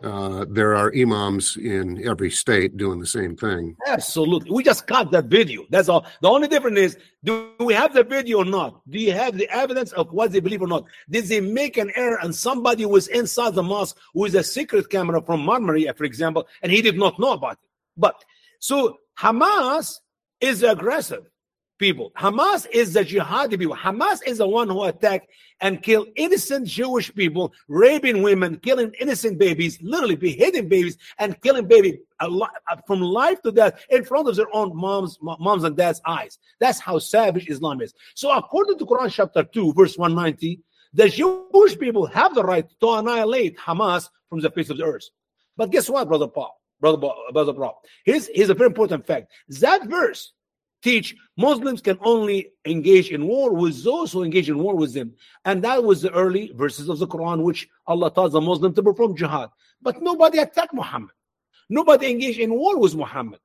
uh, 0.02 0.44
there 0.48 0.74
are 0.76 0.92
imams 0.94 1.56
in 1.56 2.06
every 2.06 2.30
state 2.30 2.76
doing 2.76 3.00
the 3.00 3.06
same 3.06 3.36
thing. 3.36 3.76
Absolutely. 3.86 4.50
We 4.50 4.62
just 4.62 4.86
got 4.86 5.10
that 5.12 5.26
video. 5.26 5.64
That's 5.70 5.88
all. 5.88 6.06
The 6.20 6.28
only 6.28 6.48
difference 6.48 6.78
is 6.78 6.98
do 7.24 7.50
we 7.60 7.72
have 7.74 7.94
the 7.94 8.04
video 8.04 8.38
or 8.38 8.44
not? 8.44 8.80
Do 8.88 8.98
you 8.98 9.12
have 9.12 9.38
the 9.38 9.48
evidence 9.50 9.92
of 9.92 10.12
what 10.12 10.32
they 10.32 10.40
believe 10.40 10.62
or 10.62 10.68
not? 10.68 10.84
Did 11.08 11.26
they 11.26 11.40
make 11.40 11.76
an 11.76 11.90
error 11.94 12.18
and 12.22 12.34
somebody 12.34 12.84
was 12.84 13.08
inside 13.08 13.54
the 13.54 13.62
mosque 13.62 13.96
with 14.14 14.34
a 14.34 14.44
secret 14.44 14.90
camera 14.90 15.22
from 15.22 15.46
MEMRI, 15.46 15.96
for 15.96 16.04
example, 16.04 16.46
and 16.62 16.70
he 16.70 16.82
did 16.82 16.98
not 16.98 17.18
know 17.18 17.32
about 17.32 17.52
it? 17.52 17.58
But 17.96 18.22
so 18.60 18.98
Hamas 19.18 20.00
is 20.40 20.62
aggressive 20.62 21.24
people. 21.78 22.12
Hamas 22.16 22.66
is 22.70 22.92
the 22.92 23.04
jihadi 23.04 23.58
people. 23.58 23.76
Hamas 23.76 24.20
is 24.26 24.38
the 24.38 24.48
one 24.48 24.68
who 24.68 24.84
attack 24.84 25.28
and 25.60 25.82
kill 25.82 26.06
innocent 26.16 26.66
Jewish 26.66 27.14
people, 27.14 27.52
raping 27.68 28.22
women, 28.22 28.58
killing 28.58 28.92
innocent 29.00 29.38
babies, 29.38 29.78
literally 29.82 30.16
beheading 30.16 30.68
babies 30.68 30.96
and 31.18 31.40
killing 31.40 31.66
ali- 32.20 32.48
uh, 32.70 32.76
from 32.86 33.00
life 33.00 33.40
to 33.42 33.52
death 33.52 33.84
in 33.90 34.04
front 34.04 34.28
of 34.28 34.36
their 34.36 34.54
own 34.54 34.76
moms, 34.76 35.18
moms 35.20 35.64
and 35.64 35.76
dads' 35.76 36.00
eyes. 36.06 36.38
That's 36.60 36.80
how 36.80 36.98
savage 36.98 37.48
Islam 37.48 37.80
is. 37.80 37.94
So 38.14 38.30
according 38.30 38.78
to 38.78 38.86
Quran 38.86 39.10
chapter 39.10 39.44
2, 39.44 39.72
verse 39.72 39.96
190, 39.96 40.60
the 40.92 41.08
Jewish 41.08 41.78
people 41.78 42.06
have 42.06 42.34
the 42.34 42.44
right 42.44 42.66
to 42.80 42.90
annihilate 42.90 43.58
Hamas 43.58 44.08
from 44.28 44.40
the 44.40 44.50
face 44.50 44.70
of 44.70 44.78
the 44.78 44.84
earth. 44.84 45.04
But 45.56 45.70
guess 45.70 45.88
what, 45.88 46.08
brother 46.08 46.28
Paul? 46.28 46.60
Brother, 46.80 46.98
Paul- 46.98 47.24
brother 47.32 47.54
Paul. 47.54 47.80
Here's, 48.04 48.28
here's 48.28 48.50
a 48.50 48.54
very 48.54 48.68
important 48.68 49.06
fact. 49.06 49.32
That 49.48 49.86
verse 49.86 50.32
teach 50.86 51.16
Muslims 51.36 51.80
can 51.80 51.98
only 52.00 52.52
engage 52.64 53.10
in 53.10 53.26
war 53.26 53.52
with 53.52 53.82
those 53.82 54.12
who 54.12 54.22
engage 54.22 54.48
in 54.48 54.58
war 54.58 54.76
with 54.76 54.94
them. 54.94 55.12
And 55.44 55.62
that 55.64 55.82
was 55.82 56.00
the 56.00 56.12
early 56.12 56.52
verses 56.54 56.88
of 56.88 57.00
the 57.00 57.08
Quran, 57.08 57.42
which 57.42 57.68
Allah 57.88 58.10
taught 58.12 58.30
the 58.30 58.40
Muslim 58.40 58.72
to 58.74 58.82
perform 58.84 59.16
jihad. 59.16 59.50
But 59.82 60.00
nobody 60.00 60.38
attacked 60.38 60.72
Muhammad. 60.72 61.10
Nobody 61.68 62.12
engaged 62.12 62.38
in 62.38 62.54
war 62.54 62.78
with 62.78 62.94
Muhammad. 62.94 63.40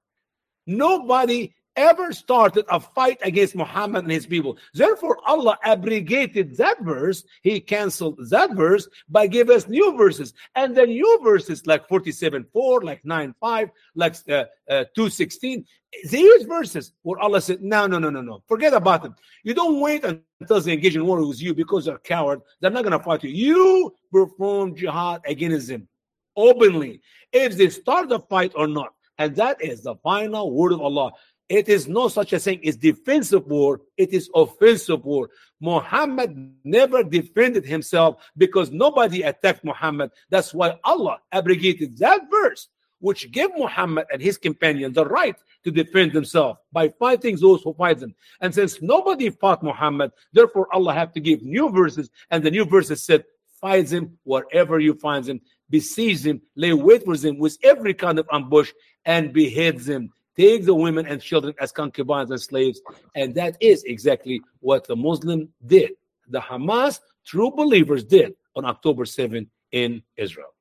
Nobody 0.68 1.56
ever 1.76 2.12
started 2.12 2.66
a 2.70 2.80
fight 2.80 3.18
against 3.22 3.56
Muhammad 3.56 4.04
and 4.04 4.12
his 4.12 4.26
people. 4.26 4.58
Therefore, 4.74 5.18
Allah 5.26 5.58
abrogated 5.64 6.58
that 6.58 6.82
verse. 6.82 7.24
He 7.42 7.60
canceled 7.60 8.20
that 8.30 8.56
verse 8.56 8.88
by 9.10 9.28
giving 9.28 9.56
us 9.56 9.68
new 9.68 9.96
verses. 9.98 10.34
And 10.56 10.76
the 10.76 10.86
new 10.86 11.20
verses 11.24 11.66
like 11.66 11.88
47 11.88 12.46
4, 12.52 12.82
like 12.82 13.04
9 13.06 13.36
5, 13.40 13.70
like 13.96 14.16
uh, 14.30 14.46
uh, 14.70 14.86
216, 14.96 15.66
these 16.10 16.44
verses 16.44 16.94
where 17.04 17.20
Allah 17.20 17.42
said, 17.42 17.62
No, 17.62 17.88
no, 17.88 18.00
no, 18.00 18.10
no, 18.10 18.22
no. 18.22 18.44
Forget 18.48 18.74
about 18.74 19.04
them. 19.04 19.16
You 19.44 19.54
don't 19.54 19.80
wait 19.80 20.04
until 20.04 20.62
they 20.62 20.74
engage 20.74 20.96
in 20.96 21.06
war 21.06 21.26
with 21.26 21.42
you 21.42 21.54
because 21.54 21.86
they're 21.86 21.98
coward. 22.00 22.42
They're 22.60 22.72
not 22.72 22.84
going 22.84 22.98
to 22.98 23.04
fight 23.04 23.24
you. 23.24 23.30
You 23.30 23.96
perform 24.12 24.76
jihad 24.76 25.22
against 25.26 25.68
them 25.68 25.88
openly 26.36 27.02
if 27.32 27.58
they 27.58 27.70
start 27.70 28.10
the 28.10 28.20
fight 28.20 28.54
or 28.56 28.68
not. 28.68 28.94
And 29.18 29.36
that 29.36 29.62
is 29.62 29.84
the 29.84 29.96
final 29.98 30.52
word 30.52 30.72
of 30.72 30.82
Allah. 30.82 31.12
It 31.52 31.68
is 31.68 31.86
no 31.86 32.08
such 32.08 32.32
a 32.32 32.40
thing 32.40 32.62
It's 32.64 32.78
defensive 32.78 33.46
war, 33.46 33.82
it 33.98 34.14
is 34.14 34.30
offensive 34.34 35.04
war. 35.04 35.30
Muhammad 35.60 36.32
never 36.64 37.04
defended 37.04 37.66
himself 37.66 38.24
because 38.38 38.72
nobody 38.72 39.24
attacked 39.24 39.66
Muhammad. 39.66 40.12
That's 40.30 40.54
why 40.54 40.80
Allah 40.86 41.18
abrogated 41.30 41.98
that 41.98 42.22
verse, 42.32 42.70
which 43.00 43.30
gave 43.34 43.50
Muhammad 43.58 44.06
and 44.14 44.22
his 44.22 44.38
companion 44.38 44.94
the 44.94 45.06
right 45.06 45.36
to 45.66 45.72
defend 45.72 46.14
themselves 46.14 46.58
by 46.72 46.88
fighting 46.88 47.36
those 47.36 47.62
who 47.64 47.74
fight 47.74 48.00
them. 48.00 48.16
And 48.40 48.56
since 48.56 48.82
nobody 48.82 49.30
fought 49.30 49.62
Muhammad, 49.62 50.12
therefore 50.32 50.74
Allah 50.74 50.94
have 50.94 51.12
to 51.16 51.20
give 51.20 51.44
new 51.44 51.70
verses, 51.70 52.10
and 52.30 52.42
the 52.42 52.52
new 52.52 52.64
verses 52.64 53.04
said, 53.04 53.26
fight 53.60 53.88
them 53.88 54.18
wherever 54.24 54.80
you 54.80 54.94
find 54.94 55.26
them, 55.26 55.42
besiege 55.70 56.22
them, 56.22 56.42
lay 56.56 56.72
wait 56.72 57.04
for 57.04 57.18
them 57.18 57.38
with 57.38 57.58
every 57.62 57.94
kind 57.94 58.20
of 58.20 58.28
ambush, 58.32 58.72
and 59.04 59.34
behead 59.34 59.80
them. 59.80 60.14
Take 60.38 60.66
the 60.66 60.74
women 60.74 61.06
and 61.06 61.22
children 61.22 61.54
as 61.60 61.72
concubines 61.72 62.32
and 62.32 62.42
slaves. 62.42 62.82
And 63.16 63.36
that 63.36 63.58
is 63.60 63.84
exactly 63.84 64.42
what 64.60 64.88
the 64.88 64.96
Muslim 64.96 65.50
did. 65.66 65.92
The 66.30 66.40
Hamas 66.40 67.00
true 67.26 67.52
believers 67.52 68.04
did 68.04 68.34
on 68.56 68.66
October 68.66 69.06
7 69.06 69.50
in 69.72 70.04
Israel. 70.18 70.54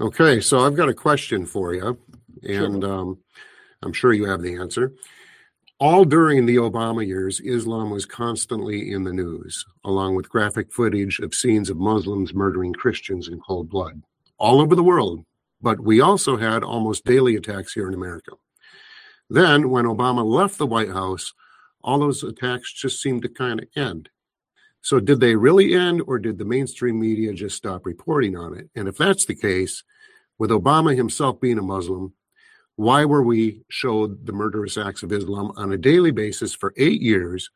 Okay, 0.00 0.40
so 0.40 0.60
I've 0.60 0.76
got 0.76 0.88
a 0.88 0.94
question 0.94 1.46
for 1.46 1.72
you, 1.72 1.96
and 2.42 2.82
sure. 2.82 2.92
um, 2.92 3.18
I'm 3.82 3.92
sure 3.92 4.12
you 4.12 4.24
have 4.24 4.42
the 4.42 4.56
answer. 4.56 4.92
All 5.78 6.04
during 6.04 6.46
the 6.46 6.56
Obama 6.56 7.06
years, 7.06 7.40
Islam 7.40 7.90
was 7.90 8.04
constantly 8.04 8.90
in 8.90 9.04
the 9.04 9.12
news, 9.12 9.64
along 9.84 10.14
with 10.14 10.28
graphic 10.28 10.72
footage 10.72 11.20
of 11.20 11.34
scenes 11.34 11.70
of 11.70 11.76
Muslims 11.76 12.34
murdering 12.34 12.72
Christians 12.72 13.28
in 13.28 13.40
cold 13.40 13.68
blood 13.68 14.02
all 14.38 14.60
over 14.60 14.74
the 14.74 14.82
world. 14.82 15.24
But 15.64 15.80
we 15.80 16.02
also 16.02 16.36
had 16.36 16.62
almost 16.62 17.06
daily 17.06 17.36
attacks 17.36 17.72
here 17.72 17.88
in 17.88 17.94
America. 17.94 18.32
Then, 19.30 19.70
when 19.70 19.86
Obama 19.86 20.22
left 20.22 20.58
the 20.58 20.66
White 20.66 20.90
House, 20.90 21.32
all 21.82 21.98
those 21.98 22.22
attacks 22.22 22.70
just 22.70 23.00
seemed 23.00 23.22
to 23.22 23.30
kind 23.30 23.60
of 23.60 23.68
end. 23.74 24.10
So, 24.82 25.00
did 25.00 25.20
they 25.20 25.36
really 25.36 25.72
end, 25.72 26.02
or 26.06 26.18
did 26.18 26.36
the 26.36 26.44
mainstream 26.44 27.00
media 27.00 27.32
just 27.32 27.56
stop 27.56 27.86
reporting 27.86 28.36
on 28.36 28.54
it? 28.54 28.68
And 28.76 28.88
if 28.88 28.98
that's 28.98 29.24
the 29.24 29.34
case, 29.34 29.82
with 30.36 30.50
Obama 30.50 30.94
himself 30.94 31.40
being 31.40 31.58
a 31.58 31.62
Muslim, 31.62 32.12
why 32.76 33.06
were 33.06 33.22
we 33.22 33.62
showed 33.70 34.26
the 34.26 34.34
murderous 34.34 34.76
acts 34.76 35.02
of 35.02 35.12
Islam 35.12 35.50
on 35.56 35.72
a 35.72 35.78
daily 35.78 36.10
basis 36.10 36.54
for 36.54 36.74
eight 36.76 37.00
years, 37.00 37.48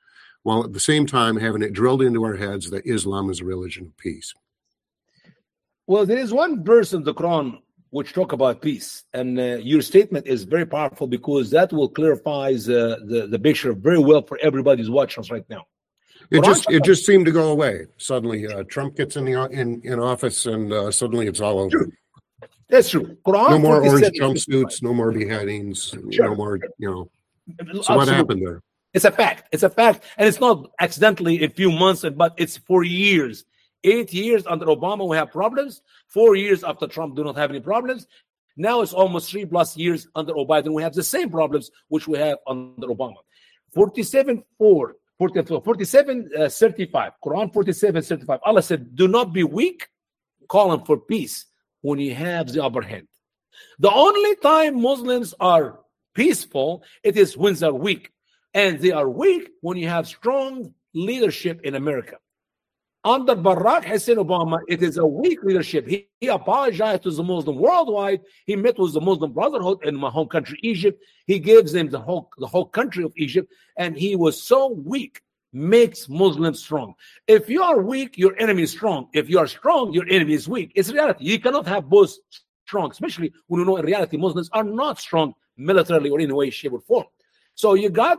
while 0.45 0.65
at 0.65 0.73
the 0.73 0.81
same 0.81 1.05
time 1.05 1.37
having 1.37 1.61
it 1.61 1.75
drilled 1.75 2.01
into 2.01 2.25
our 2.25 2.37
heads 2.37 2.71
that 2.71 2.87
Islam 2.87 3.29
is 3.29 3.43
a 3.43 3.45
religion 3.45 3.85
of 3.89 3.99
peace? 3.99 4.33
Well, 5.87 6.07
there 6.07 6.17
is 6.17 6.33
one 6.33 6.65
verse 6.65 6.95
in 6.95 7.03
the 7.03 7.13
Quran 7.13 7.59
which 7.91 8.13
talk 8.13 8.33
about 8.33 8.61
peace. 8.61 9.05
And 9.15 9.39
uh, 9.39 9.57
your 9.57 9.83
statement 9.83 10.27
is 10.27 10.45
very 10.45 10.67
powerful 10.67 11.07
because 11.07 11.51
that 11.51 11.73
will 11.73 11.89
clarify 11.89 12.53
the, 12.53 12.99
the, 13.07 13.27
the 13.27 13.39
picture 13.39 13.73
very 13.73 13.99
well 13.99 14.23
for 14.23 14.39
everybody 14.43 14.83
who's 14.83 14.91
watching 14.91 15.23
us 15.23 15.31
right 15.31 15.49
now. 15.49 15.67
It 16.31 16.45
just 16.45 16.71
it 16.71 16.85
just 16.85 17.07
seemed 17.07 17.25
to 17.25 17.33
go 17.33 17.51
away 17.51 17.87
suddenly. 17.97 18.47
Uh, 18.47 18.63
Trump 18.65 18.97
gets 18.97 19.17
in 19.17 19.25
the 19.25 19.45
in 19.47 19.81
in 19.83 19.99
office, 19.99 20.45
and 20.45 20.71
uh, 20.71 20.91
suddenly 20.91 21.27
it's 21.27 21.41
all 21.41 21.59
over. 21.59 21.71
True. 21.71 21.93
That's 22.69 22.91
true. 22.91 23.17
Quran 23.27 23.51
no 23.51 23.59
more 23.59 23.83
orange 23.83 24.19
jumpsuits, 24.19 24.83
no 24.83 24.93
more 24.93 25.11
beheadings, 25.11 25.95
sure. 26.11 26.29
no 26.29 26.35
more 26.35 26.61
you 26.77 26.91
know. 26.91 27.11
So 27.49 27.63
Absolutely. 27.63 27.97
what 27.97 28.09
happened 28.09 28.43
there? 28.43 28.63
It's 28.93 29.07
a 29.07 29.11
fact. 29.11 29.49
It's 29.53 29.63
a 29.63 29.71
fact, 29.71 30.05
and 30.19 30.29
it's 30.29 30.41
not 30.41 30.71
accidentally 30.79 31.45
a 31.45 31.49
few 31.49 31.73
months, 31.73 32.05
but 32.15 32.35
it's 32.37 32.59
for 32.59 32.85
years. 32.85 33.45
Eight 33.85 34.13
years 34.13 34.45
under 34.47 34.67
Obama, 34.67 35.09
we 35.09 35.17
have 35.17 35.31
problems. 35.31 35.83
Four 36.09 36.35
years 36.37 36.65
after 36.65 36.87
Trump, 36.87 37.15
do 37.15 37.23
not 37.23 37.37
have 37.37 37.51
any 37.51 37.61
problems. 37.61 38.07
Now 38.57 38.81
it's 38.81 38.93
almost 38.93 39.31
three 39.31 39.45
plus 39.45 39.77
years 39.77 40.09
under 40.17 40.35
Biden. 40.35 40.75
We 40.75 40.83
have 40.83 40.95
the 40.95 41.03
same 41.03 41.31
problems 41.31 41.71
which 41.89 42.09
we 42.09 42.19
have 42.19 42.39
under 42.47 42.89
Obama. 42.89 43.19
47 43.73 44.43
4, 44.59 44.97
47 45.19 46.31
uh, 46.37 46.49
35, 46.49 47.13
Quran 47.25 47.53
47 47.53 48.03
35. 48.03 48.41
Allah 48.45 48.63
said, 48.63 48.97
Do 48.97 49.07
not 49.07 49.33
be 49.33 49.45
weak, 49.45 49.87
calling 50.49 50.85
for 50.85 50.99
peace 50.99 51.47
when 51.83 52.01
you 52.01 52.15
have 52.15 52.53
the 52.53 52.65
upper 52.65 52.83
hand. 52.83 53.07
The 53.79 53.93
only 53.93 54.35
time 54.37 54.83
Muslims 54.83 55.35
are 55.39 55.79
peaceful, 56.15 56.83
it 57.05 57.17
is 57.17 57.37
when 57.37 57.55
they're 57.55 57.73
weak. 57.73 58.11
And 58.55 58.81
they 58.81 58.91
are 58.91 59.09
weak 59.09 59.51
when 59.61 59.77
you 59.77 59.89
have 59.89 60.09
strong 60.09 60.75
leadership 60.95 61.61
in 61.63 61.77
America 61.77 62.17
under 63.05 63.37
Barack 63.37 63.85
Hussein 63.85 64.17
Obama, 64.17 64.61
it 64.69 64.83
is 64.83 64.97
a 64.97 65.07
weak 65.07 65.43
leadership. 65.43 65.87
He, 65.87 66.09
he, 66.21 66.29
apologized 66.29 67.05
to 67.05 67.11
the 67.11 67.23
Muslim 67.23 67.57
worldwide. 67.57 68.21
He 68.45 68.57
met 68.57 68.79
with 68.79 68.93
the 68.93 69.01
Muslim 69.01 69.33
Brotherhood 69.33 69.79
in 69.85 69.97
my 69.97 70.11
home 70.11 70.29
country, 70.29 70.59
Egypt. 70.63 71.03
He 71.27 71.39
gives 71.39 71.73
them 71.73 71.89
the 71.89 72.01
whole 72.01 72.31
the 72.39 72.47
whole 72.47 72.67
country 72.67 73.05
of 73.05 73.13
Egypt, 73.17 73.53
and 73.77 73.97
he 73.97 74.17
was 74.17 74.43
so 74.43 74.69
weak. 74.69 75.23
Makes 75.51 76.11
Muslims 76.11 76.63
strong. 76.63 76.93
If 77.27 77.49
you 77.49 77.63
are 77.63 77.81
weak, 77.81 78.19
your 78.19 78.39
enemy 78.39 78.65
is 78.65 78.71
strong. 78.71 79.09
If 79.15 79.31
you 79.31 79.39
are 79.39 79.47
strong, 79.47 79.95
your 79.95 80.07
enemy 80.07 80.35
is 80.35 80.47
weak. 80.47 80.73
It's 80.75 80.93
reality. 80.93 81.25
You 81.25 81.41
cannot 81.41 81.67
have 81.67 81.89
both 81.89 82.13
strong, 82.67 82.91
especially 82.91 83.33
when 83.47 83.61
you 83.61 83.65
know 83.65 83.79
in 83.79 83.87
reality 83.87 84.19
Muslims 84.19 84.51
are 84.53 84.63
not 84.63 84.99
strong 84.99 85.33
militarily 85.57 86.11
or 86.11 86.21
in 86.21 86.25
any 86.27 86.35
way, 86.35 86.51
shape, 86.51 86.73
or 86.75 86.81
form. 86.81 87.07
So 87.55 87.73
you 87.75 87.89
got 87.89 88.19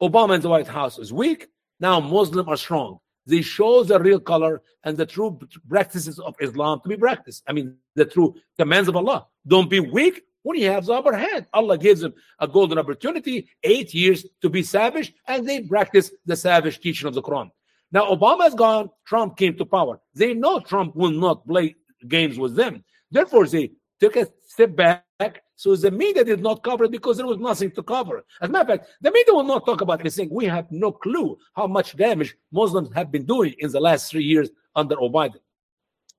Obama 0.00 0.34
in 0.34 0.40
the 0.40 0.48
White 0.48 0.66
House 0.66 0.98
is 0.98 1.12
weak. 1.12 1.48
Now 1.78 2.00
Muslims 2.00 2.48
are 2.48 2.56
strong. 2.56 3.00
They 3.26 3.42
show 3.42 3.84
the 3.84 4.00
real 4.00 4.20
color 4.20 4.62
and 4.84 4.96
the 4.96 5.06
true 5.06 5.38
practices 5.68 6.18
of 6.18 6.34
Islam 6.40 6.80
to 6.82 6.88
be 6.88 6.96
practiced. 6.96 7.42
I 7.48 7.52
mean, 7.52 7.76
the 7.94 8.04
true 8.04 8.34
commands 8.58 8.88
of 8.88 8.96
Allah. 8.96 9.26
Don't 9.46 9.70
be 9.70 9.80
weak 9.80 10.22
when 10.42 10.58
you 10.58 10.70
have 10.70 10.86
the 10.86 10.94
upper 10.94 11.16
hand. 11.16 11.46
Allah 11.52 11.78
gives 11.78 12.00
them 12.00 12.14
a 12.38 12.48
golden 12.48 12.78
opportunity, 12.78 13.48
eight 13.62 13.94
years 13.94 14.26
to 14.40 14.48
be 14.48 14.62
savage, 14.62 15.14
and 15.26 15.48
they 15.48 15.62
practice 15.62 16.10
the 16.26 16.36
savage 16.36 16.80
teaching 16.80 17.06
of 17.06 17.14
the 17.14 17.22
Quran. 17.22 17.50
Now, 17.92 18.10
Obama 18.10 18.42
has 18.42 18.54
gone, 18.54 18.90
Trump 19.06 19.36
came 19.36 19.56
to 19.58 19.66
power. 19.66 20.00
They 20.14 20.34
know 20.34 20.60
Trump 20.60 20.96
will 20.96 21.10
not 21.10 21.46
play 21.46 21.76
games 22.08 22.38
with 22.38 22.56
them. 22.56 22.84
Therefore, 23.10 23.46
they 23.46 23.72
took 24.00 24.16
a 24.16 24.26
step 24.48 24.74
back 24.74 25.42
so 25.62 25.76
the 25.76 25.92
media 25.92 26.24
did 26.24 26.42
not 26.42 26.64
cover 26.64 26.82
it 26.86 26.90
because 26.90 27.16
there 27.16 27.26
was 27.26 27.38
nothing 27.38 27.70
to 27.70 27.84
cover. 27.84 28.24
As 28.40 28.48
a 28.48 28.52
matter 28.52 28.72
of 28.72 28.80
fact, 28.80 28.90
the 29.00 29.12
media 29.12 29.32
will 29.32 29.44
not 29.44 29.64
talk 29.64 29.80
about 29.80 30.00
anything. 30.00 30.28
We 30.28 30.46
have 30.46 30.66
no 30.72 30.90
clue 30.90 31.38
how 31.54 31.68
much 31.68 31.96
damage 31.96 32.34
Muslims 32.50 32.92
have 32.96 33.12
been 33.12 33.24
doing 33.24 33.54
in 33.58 33.70
the 33.70 33.78
last 33.78 34.10
three 34.10 34.24
years 34.24 34.50
under 34.74 34.96
Obama, 34.96 35.36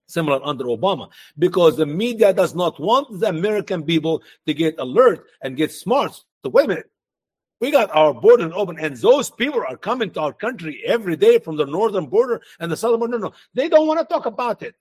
Similar 0.07 0.39
under 0.45 0.63
Obama, 0.63 1.09
because 1.37 1.75
the 1.75 1.85
media 1.85 2.31
does 2.31 2.55
not 2.55 2.79
want 2.79 3.19
the 3.19 3.27
American 3.27 3.83
people 3.83 4.23
to 4.45 4.53
get 4.53 4.79
alert 4.79 5.25
and 5.41 5.57
get 5.57 5.73
smart. 5.73 6.13
So 6.41 6.49
wait 6.49 6.63
a 6.63 6.67
minute, 6.69 6.89
we 7.59 7.69
got 7.69 7.93
our 7.93 8.13
border 8.13 8.49
open, 8.55 8.79
and 8.79 8.95
those 8.95 9.29
people 9.29 9.61
are 9.67 9.75
coming 9.75 10.09
to 10.11 10.21
our 10.21 10.33
country 10.33 10.81
every 10.85 11.17
day 11.17 11.37
from 11.37 11.57
the 11.57 11.65
northern 11.65 12.05
border 12.05 12.41
and 12.61 12.71
the 12.71 12.77
southern 12.77 12.99
border. 12.99 13.19
No, 13.19 13.27
no, 13.27 13.33
they 13.53 13.67
don't 13.67 13.87
want 13.87 13.99
to 13.99 14.05
talk 14.05 14.25
about 14.25 14.63
it. 14.63 14.75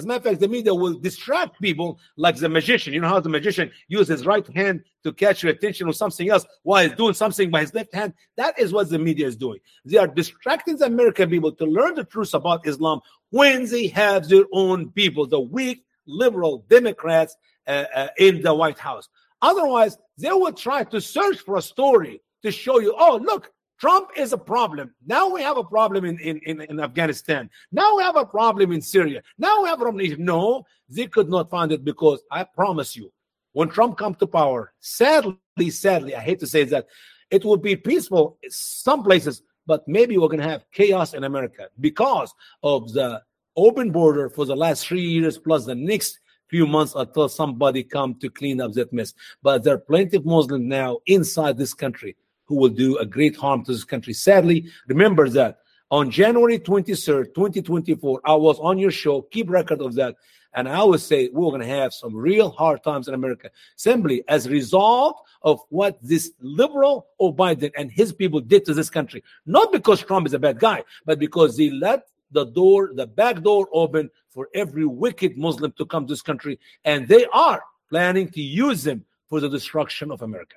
As 0.00 0.06
a 0.06 0.08
matter 0.08 0.16
of 0.16 0.24
fact, 0.24 0.40
the 0.40 0.48
media 0.48 0.74
will 0.74 0.94
distract 0.94 1.60
people 1.60 1.98
like 2.16 2.36
the 2.36 2.48
magician. 2.48 2.94
You 2.94 3.02
know 3.02 3.08
how 3.08 3.20
the 3.20 3.28
magician 3.28 3.70
uses 3.86 4.08
his 4.08 4.26
right 4.26 4.46
hand 4.56 4.82
to 5.04 5.12
catch 5.12 5.42
your 5.42 5.52
attention 5.52 5.88
on 5.88 5.92
something 5.92 6.30
else 6.30 6.46
while 6.62 6.88
he's 6.88 6.96
doing 6.96 7.12
something 7.12 7.50
by 7.50 7.60
his 7.60 7.74
left 7.74 7.94
hand? 7.94 8.14
That 8.38 8.58
is 8.58 8.72
what 8.72 8.88
the 8.88 8.98
media 8.98 9.26
is 9.26 9.36
doing. 9.36 9.58
They 9.84 9.98
are 9.98 10.06
distracting 10.06 10.78
the 10.78 10.86
American 10.86 11.28
people 11.28 11.52
to 11.52 11.66
learn 11.66 11.96
the 11.96 12.04
truth 12.04 12.32
about 12.32 12.66
Islam 12.66 13.02
when 13.28 13.66
they 13.66 13.88
have 13.88 14.26
their 14.26 14.44
own 14.54 14.90
people, 14.92 15.26
the 15.26 15.38
weak 15.38 15.84
liberal 16.06 16.64
Democrats 16.70 17.36
uh, 17.66 17.84
uh, 17.94 18.08
in 18.16 18.40
the 18.40 18.54
White 18.54 18.78
House. 18.78 19.06
Otherwise, 19.42 19.98
they 20.16 20.32
will 20.32 20.54
try 20.54 20.82
to 20.84 20.98
search 20.98 21.40
for 21.40 21.56
a 21.56 21.62
story 21.62 22.22
to 22.42 22.50
show 22.50 22.80
you, 22.80 22.94
oh, 22.98 23.20
look, 23.22 23.52
Trump 23.80 24.10
is 24.14 24.34
a 24.34 24.38
problem. 24.38 24.94
Now 25.06 25.30
we 25.30 25.40
have 25.40 25.56
a 25.56 25.64
problem 25.64 26.04
in, 26.04 26.18
in, 26.18 26.38
in, 26.40 26.60
in, 26.60 26.80
Afghanistan. 26.80 27.48
Now 27.72 27.96
we 27.96 28.02
have 28.02 28.16
a 28.16 28.26
problem 28.26 28.72
in 28.72 28.82
Syria. 28.82 29.22
Now 29.38 29.62
we 29.62 29.70
have 29.70 29.80
a 29.80 29.84
problem. 29.84 30.06
No, 30.18 30.64
they 30.90 31.06
could 31.06 31.30
not 31.30 31.48
find 31.48 31.72
it 31.72 31.82
because 31.82 32.22
I 32.30 32.44
promise 32.44 32.94
you, 32.94 33.10
when 33.52 33.68
Trump 33.70 33.96
comes 33.96 34.18
to 34.18 34.26
power, 34.26 34.74
sadly, 34.80 35.70
sadly, 35.70 36.14
I 36.14 36.20
hate 36.20 36.40
to 36.40 36.46
say 36.46 36.64
that, 36.64 36.86
it 37.30 37.44
will 37.44 37.56
be 37.56 37.74
peaceful 37.74 38.38
some 38.48 39.02
places, 39.02 39.42
but 39.66 39.88
maybe 39.88 40.18
we're 40.18 40.28
going 40.28 40.42
to 40.42 40.48
have 40.48 40.64
chaos 40.72 41.14
in 41.14 41.24
America 41.24 41.68
because 41.80 42.34
of 42.62 42.92
the 42.92 43.22
open 43.56 43.90
border 43.90 44.28
for 44.28 44.44
the 44.44 44.56
last 44.56 44.86
three 44.86 45.00
years 45.00 45.38
plus 45.38 45.64
the 45.64 45.74
next 45.74 46.20
few 46.48 46.66
months 46.66 46.94
until 46.94 47.28
somebody 47.28 47.82
come 47.82 48.14
to 48.16 48.28
clean 48.28 48.60
up 48.60 48.72
that 48.72 48.92
mess. 48.92 49.14
But 49.42 49.64
there 49.64 49.74
are 49.74 49.78
plenty 49.78 50.18
of 50.18 50.26
Muslims 50.26 50.66
now 50.66 50.98
inside 51.06 51.56
this 51.56 51.72
country 51.72 52.16
who 52.50 52.56
will 52.56 52.68
do 52.68 52.98
a 52.98 53.06
great 53.06 53.36
harm 53.36 53.64
to 53.64 53.70
this 53.70 53.84
country. 53.84 54.12
Sadly, 54.12 54.68
remember 54.88 55.28
that 55.28 55.60
on 55.92 56.10
January 56.10 56.58
23rd, 56.58 57.32
2024, 57.32 58.20
I 58.24 58.34
was 58.34 58.58
on 58.58 58.76
your 58.76 58.90
show. 58.90 59.22
Keep 59.22 59.50
record 59.50 59.80
of 59.80 59.94
that. 59.94 60.16
And 60.52 60.68
I 60.68 60.82
would 60.82 60.98
say 61.00 61.28
we're 61.32 61.50
going 61.50 61.60
to 61.60 61.66
have 61.68 61.94
some 61.94 62.12
real 62.12 62.50
hard 62.50 62.82
times 62.82 63.06
in 63.06 63.14
America 63.14 63.50
simply 63.76 64.24
as 64.26 64.46
a 64.46 64.50
result 64.50 65.22
of 65.42 65.60
what 65.68 65.96
this 66.02 66.32
liberal 66.40 67.06
Biden 67.20 67.70
and 67.78 67.88
his 67.88 68.12
people 68.12 68.40
did 68.40 68.64
to 68.64 68.74
this 68.74 68.90
country. 68.90 69.22
Not 69.46 69.70
because 69.70 70.02
Trump 70.02 70.26
is 70.26 70.34
a 70.34 70.40
bad 70.40 70.58
guy, 70.58 70.82
but 71.06 71.20
because 71.20 71.56
they 71.56 71.70
let 71.70 72.08
the 72.32 72.46
door, 72.46 72.90
the 72.92 73.06
back 73.06 73.42
door 73.42 73.68
open 73.72 74.10
for 74.28 74.48
every 74.56 74.86
wicked 74.86 75.38
Muslim 75.38 75.70
to 75.78 75.86
come 75.86 76.04
to 76.04 76.12
this 76.12 76.22
country. 76.22 76.58
And 76.84 77.06
they 77.06 77.26
are 77.26 77.62
planning 77.90 78.28
to 78.30 78.42
use 78.42 78.82
them 78.82 79.04
for 79.28 79.38
the 79.38 79.48
destruction 79.48 80.10
of 80.10 80.22
America. 80.22 80.56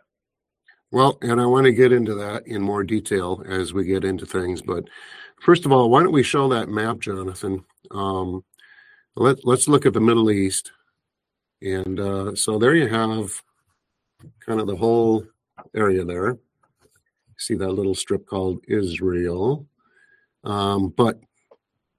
Well, 0.93 1.17
and 1.23 1.41
I 1.41 1.47
want 1.47 1.65
to 1.65 1.71
get 1.71 1.91
into 1.91 2.13
that 2.13 2.45
in 2.45 2.61
more 2.61 2.83
detail 2.83 3.43
as 3.47 3.73
we 3.73 3.83
get 3.83 4.05
into 4.05 4.27
things. 4.27 4.61
But 4.61 4.83
first 5.41 5.65
of 5.65 5.71
all, 5.71 5.89
why 5.89 6.03
don't 6.03 6.11
we 6.11 6.21
show 6.21 6.47
that 6.49 6.69
map, 6.69 6.99
Jonathan? 6.99 7.65
Um, 7.89 8.43
let, 9.15 9.43
let's 9.43 9.67
look 9.67 9.87
at 9.87 9.93
the 9.93 9.99
Middle 9.99 10.29
East. 10.29 10.71
And 11.63 11.99
uh, 11.99 12.35
so 12.35 12.59
there 12.59 12.75
you 12.75 12.87
have 12.89 13.41
kind 14.39 14.59
of 14.59 14.67
the 14.67 14.75
whole 14.75 15.25
area 15.75 16.05
there. 16.05 16.37
See 17.39 17.55
that 17.55 17.71
little 17.71 17.95
strip 17.95 18.27
called 18.27 18.63
Israel. 18.67 19.65
Um, 20.43 20.89
but 20.89 21.19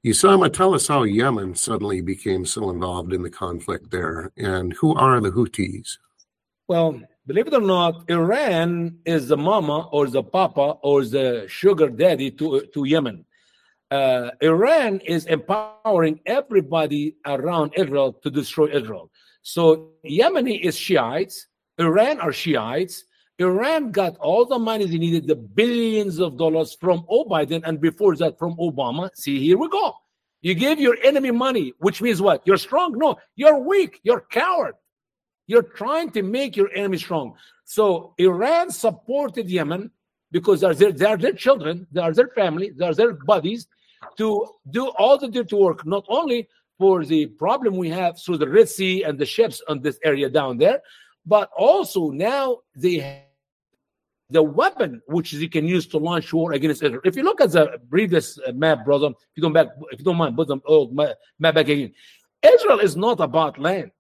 Usama, 0.07 0.53
tell 0.53 0.73
us 0.73 0.87
how 0.87 1.03
Yemen 1.03 1.57
suddenly 1.57 2.01
became 2.01 2.47
so 2.47 2.71
involved 2.71 3.13
in 3.13 3.23
the 3.23 3.31
conflict 3.31 3.91
there, 3.91 4.31
and 4.37 4.73
who 4.75 4.95
are 4.95 5.21
the 5.21 5.33
Houthis? 5.33 5.99
Well, 6.69 7.01
believe 7.27 7.47
it 7.47 7.55
or 7.55 7.61
not, 7.61 8.09
Iran 8.09 8.99
is 9.05 9.29
the 9.29 9.37
mama 9.37 9.89
or 9.93 10.07
the 10.07 10.23
papa 10.23 10.77
or 10.83 11.05
the 11.05 11.47
sugar 11.49 11.89
daddy 11.89 12.31
to, 12.33 12.67
to 12.73 12.85
Yemen. 12.85 13.25
Uh, 13.91 14.31
Iran 14.41 15.01
is 15.01 15.27
empowering 15.27 16.21
everybody 16.27 17.17
around 17.27 17.73
Israel 17.77 18.13
to 18.13 18.31
destroy 18.31 18.69
Israel. 18.69 19.11
So 19.43 19.91
Yemeni 20.05 20.61
is 20.61 20.77
Shiites, 20.77 21.47
Iran 21.79 22.21
are 22.21 22.33
Shiites. 22.33 23.05
Iran 23.39 23.91
got 23.91 24.17
all 24.19 24.45
the 24.45 24.59
money 24.59 24.87
they 24.87 24.99
needed, 24.99 25.27
the 25.27 25.35
billions 25.35 26.21
of 26.21 26.39
dollars 26.39 26.77
from. 26.81 27.05
Biden, 27.11 27.63
and 27.65 27.81
before 27.81 28.15
that 28.17 28.39
from 28.39 28.57
Obama. 28.57 29.11
See, 29.15 29.41
here 29.41 29.59
we 29.59 29.69
go. 29.69 29.93
You 30.41 30.55
give 30.55 30.79
your 30.79 30.97
enemy 31.03 31.33
money, 31.33 31.73
which 31.79 32.01
means 32.01 32.23
what? 32.23 32.43
You're 32.47 32.59
strong? 32.59 32.97
No, 32.97 33.17
you're 33.35 33.59
weak. 33.59 33.99
You're 34.05 34.21
coward. 34.21 34.75
You're 35.47 35.63
trying 35.63 36.11
to 36.13 36.23
make 36.23 36.57
your 36.57 36.71
enemy 36.75 36.99
strong. 36.99 37.35
So 37.65 38.15
Iran 38.19 38.71
supported 38.71 39.49
Yemen 39.49 39.91
because 40.31 40.61
they 40.61 40.67
are 40.67 40.75
their, 40.75 40.93
they 40.93 41.05
are 41.07 41.17
their 41.17 41.33
children, 41.33 41.87
they 41.93 42.01
are 42.01 42.13
their 42.13 42.29
family, 42.29 42.71
they 42.77 42.85
are 42.87 42.95
their 42.95 43.13
buddies 43.13 43.67
to 44.19 44.47
do 44.71 44.89
all 44.99 45.19
the 45.19 45.29
dirty 45.29 45.57
work, 45.57 45.87
not 45.87 46.05
only 46.09 46.49
for 46.79 47.05
the 47.05 47.27
problem 47.27 47.77
we 47.77 47.89
have 47.91 48.21
through 48.21 48.39
the 48.39 48.49
Red 48.49 48.69
Sea 48.69 49.03
and 49.05 49.19
the 49.19 49.27
ships 49.27 49.63
on 49.69 49.81
this 49.81 49.99
area 50.03 50.29
down 50.29 50.59
there, 50.59 50.81
but 51.25 51.51
also 51.57 52.11
now 52.11 52.59
they 52.75 52.97
have 52.99 53.23
the 54.31 54.43
weapon 54.43 55.01
which 55.07 55.33
they 55.33 55.47
can 55.47 55.67
use 55.67 55.87
to 55.87 55.99
launch 55.99 56.33
war 56.33 56.53
against 56.53 56.83
Israel. 56.83 57.01
If 57.05 57.17
you 57.17 57.23
look 57.23 57.41
at 57.41 57.53
the 57.53 57.79
previous 57.91 58.39
uh, 58.39 58.53
map, 58.53 58.85
brother, 58.85 59.09
if 59.09 59.37
you 59.37 59.43
don't 59.43 59.53
back, 59.53 59.69
if 59.93 59.99
you 60.01 60.05
don't 60.05 60.17
mind, 60.17 60.37
put 60.37 60.49
them 60.49 60.63
old 60.65 60.95
map 60.95 61.15
back 61.39 61.57
again. 61.69 61.93
Israel 62.43 62.81
is 62.81 62.97
not 62.97 63.21
about 63.21 63.59
land. 63.59 63.91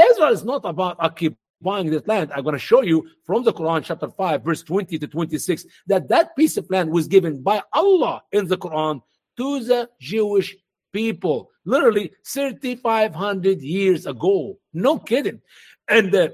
Israel 0.00 0.32
is 0.32 0.44
not 0.44 0.62
about 0.64 0.96
occupying 0.98 1.90
this 1.90 2.06
land. 2.06 2.32
I'm 2.32 2.42
going 2.42 2.54
to 2.54 2.58
show 2.58 2.82
you 2.82 3.08
from 3.24 3.44
the 3.44 3.52
Quran, 3.52 3.84
chapter 3.84 4.08
5, 4.08 4.42
verse 4.42 4.62
20 4.62 4.98
to 4.98 5.06
26, 5.06 5.66
that 5.86 6.08
that 6.08 6.36
piece 6.36 6.56
of 6.56 6.68
land 6.70 6.90
was 6.90 7.06
given 7.06 7.42
by 7.42 7.62
Allah 7.72 8.22
in 8.32 8.46
the 8.48 8.56
Quran 8.58 9.00
to 9.36 9.64
the 9.64 9.88
Jewish 10.00 10.56
people, 10.92 11.50
literally 11.64 12.12
3,500 12.26 13.60
years 13.60 14.06
ago. 14.06 14.58
No 14.72 14.98
kidding. 14.98 15.40
And 15.88 16.14
uh, 16.14 16.30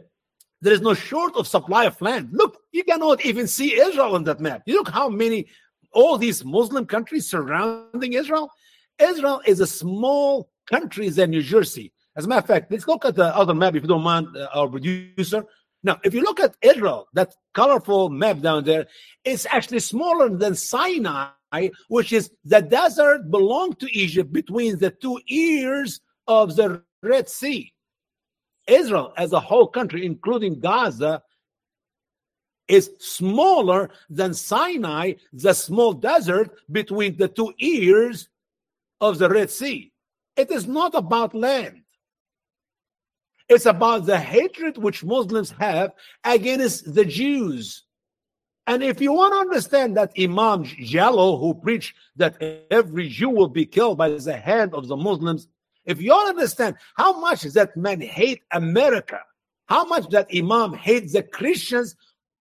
there 0.60 0.72
is 0.72 0.80
no 0.80 0.94
short 0.94 1.36
of 1.36 1.46
supply 1.46 1.84
of 1.84 2.00
land. 2.00 2.30
Look, 2.32 2.58
you 2.72 2.84
cannot 2.84 3.24
even 3.24 3.46
see 3.46 3.78
Israel 3.78 4.14
on 4.14 4.24
that 4.24 4.40
map. 4.40 4.62
You 4.66 4.74
look 4.74 4.88
how 4.88 5.08
many, 5.08 5.46
all 5.92 6.18
these 6.18 6.44
Muslim 6.44 6.86
countries 6.86 7.28
surrounding 7.28 8.14
Israel. 8.14 8.50
Israel 8.98 9.42
is 9.46 9.60
a 9.60 9.66
small 9.66 10.50
country 10.70 11.08
than 11.08 11.30
New 11.30 11.42
Jersey. 11.42 11.92
As 12.16 12.24
a 12.24 12.28
matter 12.28 12.40
of 12.40 12.46
fact, 12.46 12.72
let's 12.72 12.88
look 12.88 13.04
at 13.04 13.14
the 13.14 13.36
other 13.36 13.54
map 13.54 13.74
if 13.74 13.82
you 13.82 13.88
don't 13.88 14.02
mind, 14.02 14.28
uh, 14.36 14.48
our 14.54 14.68
producer. 14.68 15.44
Now, 15.82 16.00
if 16.02 16.14
you 16.14 16.22
look 16.22 16.40
at 16.40 16.56
Israel, 16.62 17.08
that 17.12 17.34
colorful 17.54 18.08
map 18.08 18.40
down 18.40 18.64
there, 18.64 18.86
it's 19.24 19.46
actually 19.46 19.80
smaller 19.80 20.30
than 20.30 20.54
Sinai, 20.54 21.28
which 21.88 22.12
is 22.12 22.30
the 22.44 22.62
desert 22.62 23.30
belonged 23.30 23.78
to 23.80 23.96
Egypt 23.96 24.32
between 24.32 24.78
the 24.78 24.90
two 24.90 25.20
ears 25.28 26.00
of 26.26 26.56
the 26.56 26.82
Red 27.02 27.28
Sea. 27.28 27.72
Israel 28.66 29.12
as 29.16 29.32
a 29.32 29.40
whole 29.40 29.68
country, 29.68 30.04
including 30.04 30.58
Gaza, 30.58 31.22
is 32.66 32.90
smaller 32.98 33.90
than 34.10 34.34
Sinai, 34.34 35.12
the 35.32 35.52
small 35.52 35.92
desert 35.92 36.50
between 36.72 37.16
the 37.16 37.28
two 37.28 37.52
ears 37.58 38.28
of 39.00 39.18
the 39.18 39.28
Red 39.28 39.50
Sea. 39.50 39.92
It 40.36 40.50
is 40.50 40.66
not 40.66 40.94
about 40.94 41.32
land. 41.34 41.82
It's 43.48 43.66
about 43.66 44.06
the 44.06 44.18
hatred 44.18 44.76
which 44.76 45.04
Muslims 45.04 45.50
have 45.52 45.92
against 46.24 46.94
the 46.94 47.04
Jews. 47.04 47.84
And 48.66 48.82
if 48.82 49.00
you 49.00 49.12
want 49.12 49.32
to 49.34 49.38
understand 49.38 49.96
that 49.96 50.12
Imam 50.18 50.64
Jallow, 50.64 51.38
who 51.38 51.54
preached 51.54 51.94
that 52.16 52.36
every 52.70 53.08
Jew 53.08 53.30
will 53.30 53.48
be 53.48 53.64
killed 53.64 53.98
by 53.98 54.08
the 54.10 54.36
hand 54.36 54.74
of 54.74 54.88
the 54.88 54.96
Muslims, 54.96 55.46
if 55.84 56.02
you 56.02 56.12
all 56.12 56.28
understand 56.28 56.74
how 56.96 57.20
much 57.20 57.42
that 57.42 57.76
man 57.76 58.00
hate 58.00 58.42
America, 58.50 59.20
how 59.66 59.84
much 59.84 60.08
that 60.08 60.26
Imam 60.34 60.74
hates 60.74 61.12
the 61.12 61.22
Christians 61.22 61.94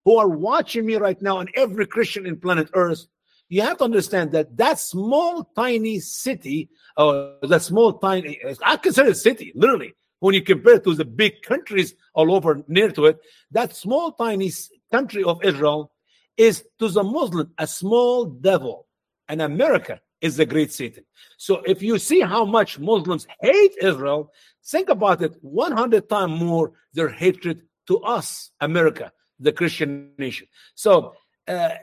who 0.03 0.17
are 0.17 0.27
watching 0.27 0.85
me 0.87 0.95
right 0.95 1.21
now 1.21 1.39
and 1.39 1.49
every 1.53 1.85
Christian 1.85 2.25
in 2.25 2.39
planet 2.39 2.69
Earth, 2.73 3.05
you 3.49 3.61
have 3.61 3.77
to 3.77 3.83
understand 3.83 4.31
that 4.31 4.57
that 4.57 4.79
small 4.79 5.43
tiny 5.55 5.99
city, 5.99 6.69
or 6.97 7.35
uh, 7.43 7.47
that 7.47 7.61
small 7.61 7.93
tiny, 7.93 8.41
I 8.63 8.77
consider 8.77 9.09
it 9.09 9.17
city, 9.17 9.51
literally, 9.55 9.93
when 10.25 10.33
you 10.33 10.41
compare 10.41 10.77
it 10.77 10.83
to 10.83 10.95
the 10.95 11.05
big 11.05 11.43
countries 11.43 11.93
all 12.15 12.33
over 12.33 12.63
near 12.67 12.89
to 12.89 13.05
it, 13.05 13.19
that 13.51 13.75
small 13.75 14.11
tiny 14.11 14.51
country 14.91 15.23
of 15.23 15.37
Israel 15.43 15.91
is 16.35 16.65
to 16.79 16.87
the 16.89 17.03
Muslim 17.03 17.53
a 17.59 17.67
small 17.67 18.25
devil, 18.25 18.87
and 19.29 19.39
America 19.39 20.01
is 20.21 20.37
the 20.37 20.47
great 20.47 20.71
Satan. 20.71 21.05
So 21.37 21.61
if 21.73 21.83
you 21.83 21.99
see 21.99 22.21
how 22.21 22.43
much 22.43 22.79
Muslims 22.79 23.27
hate 23.39 23.73
Israel, 23.79 24.31
think 24.65 24.89
about 24.89 25.21
it 25.21 25.35
100 25.41 26.09
times 26.09 26.41
more 26.41 26.71
their 26.93 27.09
hatred 27.09 27.61
to 27.85 27.99
us, 27.99 28.49
America, 28.59 29.11
the 29.39 29.51
Christian 29.51 30.09
nation. 30.17 30.47
So 30.73 31.13
uh, 31.47 31.75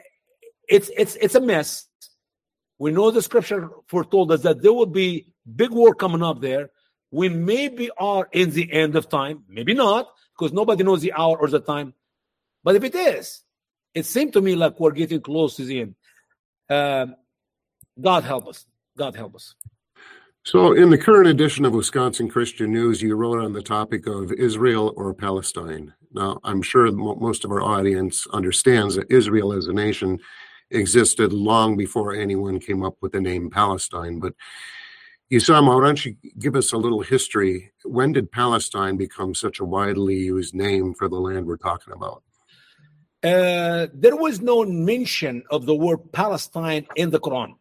it's 0.67 0.91
it's 0.99 1.15
it's 1.25 1.37
a 1.37 1.41
mess. 1.41 1.87
We 2.81 2.91
know 2.91 3.13
the 3.13 3.23
scripture 3.23 3.71
foretold 3.87 4.33
us 4.33 4.43
that 4.43 4.63
there 4.63 4.73
will 4.73 4.95
be 5.05 5.29
big 5.55 5.71
war 5.71 5.95
coming 5.95 6.25
up 6.25 6.41
there. 6.41 6.71
We 7.13 7.29
maybe 7.29 7.91
are 7.97 8.29
in 8.33 8.51
the 8.51 8.73
end 8.73 8.97
of 8.97 9.09
time, 9.09 9.45
maybe 9.49 9.75
not, 9.75 10.09
because 10.37 10.53
nobody 10.53 10.83
knows 10.83 11.03
the 11.03 11.13
hour 11.13 11.37
or 11.37 11.47
the 11.49 11.61
time. 11.61 11.95
But 12.65 12.75
if 12.75 12.83
it 12.83 12.95
is, 12.95 13.43
it 13.95 14.07
seemed 14.07 14.33
to 14.33 14.41
me 14.41 14.57
like 14.57 14.81
we're 14.81 14.93
getting 14.93 15.21
close 15.21 15.55
to 15.57 15.65
the 15.65 15.81
end. 15.83 15.95
Um, 16.69 17.17
God 18.01 18.25
help 18.25 18.49
us. 18.49 18.67
God 18.97 19.15
help 19.15 19.37
us. 19.37 19.55
So, 20.45 20.73
in 20.73 20.91
the 20.91 20.99
current 20.99 21.29
edition 21.29 21.65
of 21.65 21.73
Wisconsin 21.73 22.29
Christian 22.29 22.73
News, 22.73 23.01
you 23.01 23.15
wrote 23.15 23.39
on 23.39 23.53
the 23.53 23.63
topic 23.63 24.09
of 24.09 24.33
Israel 24.33 24.93
or 24.97 25.15
Palestine. 25.15 25.95
Now, 26.13 26.41
I'm 26.43 26.63
sure 26.63 26.91
most 26.91 27.45
of 27.45 27.53
our 27.53 27.63
audience 27.63 28.27
understands 28.33 28.97
that 28.97 29.11
Israel 29.11 29.53
as 29.53 29.69
a 29.69 29.73
nation 29.73 30.19
existed 30.71 31.33
long 31.33 31.77
before 31.77 32.15
anyone 32.15 32.59
came 32.59 32.83
up 32.83 32.97
with 33.01 33.13
the 33.13 33.21
name 33.21 33.51
Palestine. 33.51 34.19
But 34.19 34.35
Usama, 35.33 35.75
why 35.81 35.87
don't 35.87 36.05
you 36.05 36.15
give 36.39 36.55
us 36.57 36.73
a 36.73 36.77
little 36.77 37.01
history? 37.01 37.73
When 37.85 38.13
did 38.13 38.31
Palestine 38.31 38.97
become 38.97 39.35
such 39.35 39.61
a 39.61 39.65
widely 39.65 40.17
used 40.17 40.55
name 40.55 40.93
for 40.93 41.09
the 41.09 41.17
land 41.17 41.47
we're 41.47 41.57
talking 41.57 41.95
about? 41.95 42.23
Uh, 43.25 43.87
there 43.95 44.17
was 44.17 44.41
no 44.41 44.65
mention 44.65 45.43
of 45.51 45.65
the 45.65 45.75
word 45.75 46.01
Palestine 46.13 46.87
in 46.97 47.11
the 47.11 47.21
Quran 47.21 47.55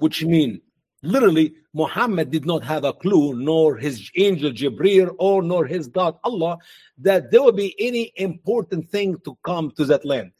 which 0.00 0.24
means 0.24 0.58
literally 1.02 1.54
Muhammad 1.74 2.30
did 2.30 2.46
not 2.46 2.64
have 2.64 2.84
a 2.84 2.92
clue, 2.92 3.34
nor 3.34 3.76
his 3.76 4.10
angel 4.16 4.50
Jibril, 4.50 5.14
or 5.18 5.42
nor 5.42 5.64
his 5.66 5.86
God 5.88 6.16
Allah, 6.24 6.58
that 6.98 7.30
there 7.30 7.42
would 7.42 7.56
be 7.56 7.74
any 7.78 8.12
important 8.16 8.88
thing 8.88 9.16
to 9.24 9.36
come 9.44 9.70
to 9.76 9.84
that 9.86 10.04
land. 10.04 10.32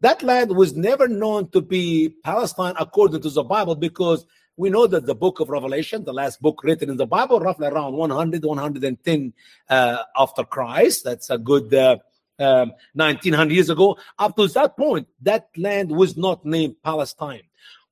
That 0.00 0.22
land 0.22 0.54
was 0.54 0.74
never 0.74 1.08
known 1.08 1.50
to 1.50 1.62
be 1.62 2.14
Palestine 2.22 2.74
according 2.78 3.22
to 3.22 3.30
the 3.30 3.42
Bible 3.42 3.74
because 3.74 4.26
we 4.56 4.70
know 4.70 4.86
that 4.86 5.06
the 5.06 5.14
book 5.14 5.40
of 5.40 5.48
Revelation, 5.48 6.04
the 6.04 6.12
last 6.12 6.40
book 6.40 6.62
written 6.62 6.90
in 6.90 6.96
the 6.96 7.06
Bible, 7.06 7.40
roughly 7.40 7.66
around 7.66 7.94
100, 7.94 8.44
110 8.44 9.32
uh, 9.68 9.98
after 10.16 10.44
Christ, 10.44 11.04
that's 11.04 11.30
a 11.30 11.38
good 11.38 11.74
uh, 11.74 11.96
um, 12.38 12.72
1900 12.94 13.52
years 13.52 13.70
ago. 13.70 13.96
Up 14.18 14.36
to 14.36 14.46
that 14.48 14.76
point, 14.76 15.08
that 15.22 15.48
land 15.56 15.90
was 15.90 16.16
not 16.16 16.44
named 16.44 16.76
Palestine. 16.82 17.42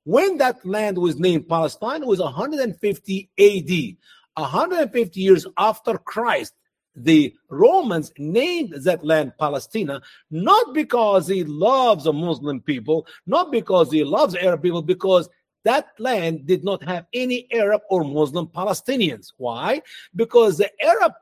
When 0.04 0.38
that 0.38 0.64
land 0.64 0.98
was 0.98 1.18
named 1.18 1.48
Palestine, 1.48 2.02
it 2.02 2.08
was 2.08 2.20
150 2.20 3.30
AD. 3.38 3.96
150 4.34 5.20
years 5.20 5.46
after 5.58 5.98
Christ, 5.98 6.54
the 6.94 7.34
Romans 7.48 8.12
named 8.18 8.72
that 8.84 9.04
land 9.04 9.32
Palestina, 9.38 10.00
not 10.30 10.74
because 10.74 11.28
he 11.28 11.44
loves 11.44 12.04
the 12.04 12.12
Muslim 12.12 12.60
people, 12.60 13.06
not 13.26 13.50
because 13.50 13.90
he 13.90 14.04
loves 14.04 14.34
Arab 14.34 14.62
people, 14.62 14.82
because 14.82 15.28
that 15.64 15.88
land 15.98 16.46
did 16.46 16.64
not 16.64 16.82
have 16.82 17.06
any 17.12 17.46
Arab 17.52 17.82
or 17.88 18.04
Muslim 18.04 18.46
Palestinians. 18.46 19.32
Why? 19.36 19.82
Because 20.14 20.58
the 20.58 20.70
Arab 20.82 21.12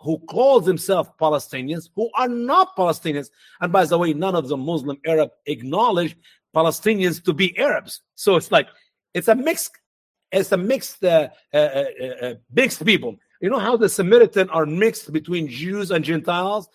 who 0.00 0.18
call 0.18 0.60
themselves 0.60 1.10
Palestinians 1.20 1.90
who 1.94 2.08
are 2.14 2.28
not 2.28 2.76
Palestinians. 2.76 3.30
And 3.60 3.72
by 3.72 3.84
the 3.84 3.98
way, 3.98 4.12
none 4.12 4.36
of 4.36 4.48
the 4.48 4.56
Muslim 4.56 4.98
Arab 5.04 5.30
acknowledge 5.46 6.16
Palestinians 6.54 7.22
to 7.24 7.32
be 7.32 7.58
Arabs. 7.58 8.02
So 8.14 8.36
it's 8.36 8.52
like 8.52 8.68
it's 9.14 9.28
a 9.28 9.34
mixed, 9.34 9.72
it's 10.30 10.52
a 10.52 10.56
mixed, 10.56 11.02
uh, 11.02 11.28
uh, 11.52 11.56
uh, 11.56 12.04
uh, 12.22 12.34
mixed 12.52 12.84
people. 12.84 13.16
You 13.40 13.50
know 13.50 13.58
how 13.58 13.76
the 13.76 13.88
Samaritan 13.88 14.50
are 14.50 14.66
mixed 14.66 15.12
between 15.12 15.48
Jews 15.48 15.90
and 15.90 16.04
Gentiles. 16.04 16.68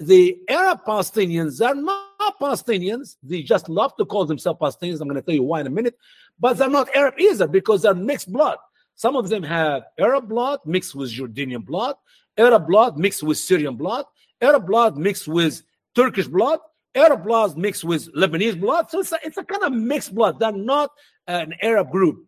The 0.00 0.38
Arab 0.48 0.80
Palestinians 0.84 1.64
are 1.64 1.74
not 1.74 2.03
Palestinians. 2.40 3.16
They 3.22 3.42
just 3.42 3.68
love 3.68 3.96
to 3.96 4.04
call 4.04 4.24
themselves 4.26 4.58
Palestinians. 4.60 5.00
I'm 5.00 5.08
going 5.08 5.20
to 5.20 5.22
tell 5.22 5.34
you 5.34 5.42
why 5.42 5.60
in 5.60 5.66
a 5.66 5.70
minute. 5.70 5.96
But 6.38 6.58
they're 6.58 6.68
not 6.68 6.94
Arab 6.94 7.14
either 7.18 7.46
because 7.46 7.82
they're 7.82 7.94
mixed 7.94 8.32
blood. 8.32 8.58
Some 8.94 9.16
of 9.16 9.28
them 9.28 9.42
have 9.42 9.84
Arab 9.98 10.28
blood 10.28 10.60
mixed 10.64 10.94
with 10.94 11.10
Jordanian 11.10 11.64
blood, 11.64 11.96
Arab 12.38 12.66
blood 12.66 12.96
mixed 12.96 13.22
with 13.22 13.38
Syrian 13.38 13.76
blood, 13.76 14.04
Arab 14.40 14.66
blood 14.66 14.96
mixed 14.96 15.26
with 15.26 15.62
Turkish 15.94 16.28
blood, 16.28 16.60
Arab 16.94 17.24
blood 17.24 17.56
mixed 17.56 17.84
with 17.84 18.12
Lebanese 18.14 18.60
blood. 18.60 18.90
So 18.90 19.00
it's 19.00 19.12
a, 19.12 19.18
it's 19.24 19.36
a 19.36 19.44
kind 19.44 19.64
of 19.64 19.72
mixed 19.72 20.14
blood. 20.14 20.38
They're 20.38 20.52
not 20.52 20.90
an 21.26 21.54
Arab 21.60 21.90
group. 21.90 22.24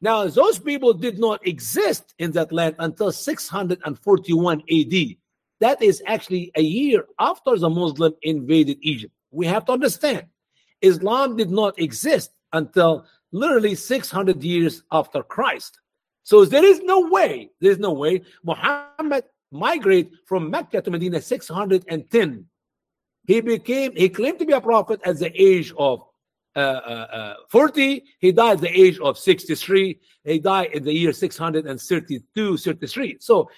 Now, 0.00 0.26
those 0.26 0.58
people 0.58 0.92
did 0.92 1.18
not 1.18 1.46
exist 1.46 2.14
in 2.18 2.32
that 2.32 2.52
land 2.52 2.76
until 2.78 3.10
641 3.10 4.62
AD. 4.70 5.16
That 5.60 5.82
is 5.82 6.02
actually 6.06 6.52
a 6.54 6.62
year 6.62 7.06
after 7.18 7.56
the 7.56 7.70
Muslim 7.70 8.14
invaded 8.22 8.78
Egypt. 8.82 9.13
We 9.34 9.46
have 9.46 9.64
to 9.66 9.72
understand 9.72 10.26
Islam 10.80 11.36
did 11.36 11.50
not 11.50 11.78
exist 11.78 12.30
until 12.52 13.06
literally 13.32 13.74
600 13.74 14.42
years 14.42 14.82
after 14.92 15.22
Christ. 15.22 15.80
So 16.22 16.44
there 16.44 16.64
is 16.64 16.80
no 16.80 17.08
way, 17.08 17.50
there's 17.60 17.78
no 17.78 17.92
way 17.92 18.22
Muhammad 18.44 19.24
migrated 19.50 20.12
from 20.26 20.50
Mecca 20.50 20.80
to 20.82 20.90
Medina 20.90 21.20
610. 21.20 22.46
He 23.26 23.40
became, 23.40 23.94
he 23.96 24.08
claimed 24.08 24.38
to 24.38 24.46
be 24.46 24.52
a 24.52 24.60
prophet 24.60 25.00
at 25.04 25.18
the 25.18 25.32
age 25.40 25.72
of 25.78 26.02
uh, 26.56 26.60
uh, 26.60 27.06
uh, 27.12 27.34
40. 27.48 28.04
He 28.20 28.32
died 28.32 28.54
at 28.54 28.60
the 28.60 28.80
age 28.80 28.98
of 29.00 29.18
63. 29.18 30.00
He 30.24 30.38
died 30.38 30.70
in 30.72 30.84
the 30.84 30.92
year 30.92 31.12
632, 31.12 32.56
33. 32.56 33.16
So 33.20 33.50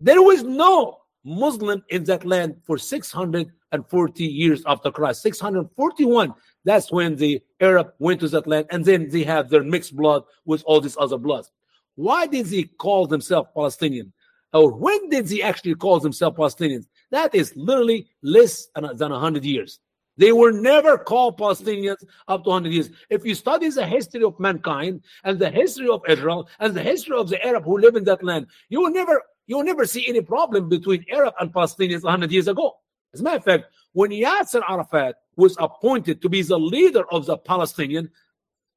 there 0.00 0.22
was 0.22 0.42
no 0.42 0.98
Muslim 1.26 1.82
in 1.88 2.04
that 2.04 2.24
land 2.24 2.56
for 2.64 2.78
640 2.78 4.24
years 4.24 4.62
after 4.64 4.92
Christ. 4.92 5.22
641, 5.22 6.32
that's 6.64 6.92
when 6.92 7.16
the 7.16 7.42
Arab 7.60 7.92
went 7.98 8.20
to 8.20 8.28
that 8.28 8.46
land, 8.46 8.66
and 8.70 8.84
then 8.84 9.08
they 9.08 9.24
have 9.24 9.50
their 9.50 9.64
mixed 9.64 9.96
blood 9.96 10.22
with 10.44 10.62
all 10.64 10.80
these 10.80 10.96
other 10.98 11.18
bloods. 11.18 11.50
Why 11.96 12.26
did 12.26 12.46
he 12.46 12.64
call 12.64 13.08
himself 13.08 13.48
Palestinian? 13.54 14.12
Or 14.52 14.72
when 14.72 15.08
did 15.08 15.28
he 15.28 15.42
actually 15.42 15.74
call 15.74 15.98
himself 15.98 16.36
Palestinians? 16.36 16.86
That 17.10 17.34
is 17.34 17.52
literally 17.56 18.08
less 18.22 18.68
than 18.74 19.10
100 19.10 19.44
years. 19.44 19.80
They 20.16 20.32
were 20.32 20.52
never 20.52 20.96
called 20.96 21.38
Palestinians 21.38 22.04
up 22.28 22.44
to 22.44 22.50
100 22.50 22.72
years. 22.72 22.90
If 23.10 23.26
you 23.26 23.34
study 23.34 23.68
the 23.68 23.84
history 23.84 24.22
of 24.22 24.38
mankind 24.38 25.02
and 25.24 25.38
the 25.38 25.50
history 25.50 25.88
of 25.88 26.02
Israel 26.08 26.48
and 26.60 26.72
the 26.72 26.82
history 26.82 27.16
of 27.18 27.28
the 27.28 27.44
Arab 27.44 27.64
who 27.64 27.78
live 27.78 27.96
in 27.96 28.04
that 28.04 28.22
land, 28.22 28.46
you 28.68 28.80
will 28.80 28.92
never 28.92 29.20
you 29.46 29.56
will 29.56 29.64
never 29.64 29.86
see 29.86 30.06
any 30.08 30.20
problem 30.20 30.68
between 30.68 31.04
Arab 31.10 31.34
and 31.40 31.52
Palestinians 31.52 32.02
100 32.02 32.30
years 32.30 32.48
ago. 32.48 32.76
As 33.14 33.20
a 33.20 33.22
matter 33.22 33.36
of 33.36 33.44
fact, 33.44 33.64
when 33.92 34.10
Yasser 34.10 34.62
Arafat 34.68 35.16
was 35.36 35.56
appointed 35.58 36.20
to 36.22 36.28
be 36.28 36.42
the 36.42 36.58
leader 36.58 37.04
of 37.12 37.26
the 37.26 37.38
Palestinian 37.38 38.10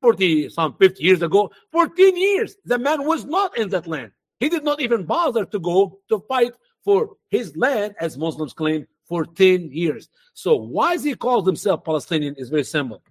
40 0.02 0.50
some 0.50 0.76
50 0.76 1.04
years 1.04 1.22
ago, 1.22 1.52
14 1.72 2.16
years, 2.16 2.56
the 2.66 2.78
man 2.78 3.06
was 3.06 3.26
not 3.26 3.58
in 3.58 3.70
that 3.70 3.88
land. 3.88 4.12
He 4.40 4.48
did 4.48 4.64
not 4.64 4.80
even 4.80 5.04
bother 5.04 5.44
to 5.46 5.60
go 5.60 6.00
to 6.10 6.20
fight 6.30 6.54
for 6.84 7.18
his 7.30 7.58
land, 7.58 7.96
as 8.00 8.18
Muslims 8.18 8.54
claim, 8.54 8.88
for 9.06 9.26
10 9.26 9.72
years. 9.72 10.08
So 10.34 10.56
why 10.56 10.98
he 10.98 11.16
called 11.16 11.46
himself 11.46 11.84
Palestinian 11.84 12.36
is 12.38 12.50
very 12.50 12.64
simple. 12.64 13.04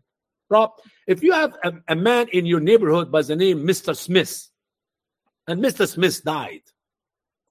Rob, 0.49 0.71
if 1.07 1.23
you 1.23 1.33
have 1.33 1.55
a, 1.63 1.73
a 1.89 1.97
man 1.97 2.29
in 2.33 2.47
your 2.47 2.61
neighborhood 2.61 3.13
by 3.13 3.21
the 3.21 3.37
name 3.37 3.67
Mr. 3.67 3.95
Smith, 3.95 4.49
and 5.47 5.63
Mr. 5.63 5.87
Smith 5.87 6.23
died, 6.25 6.63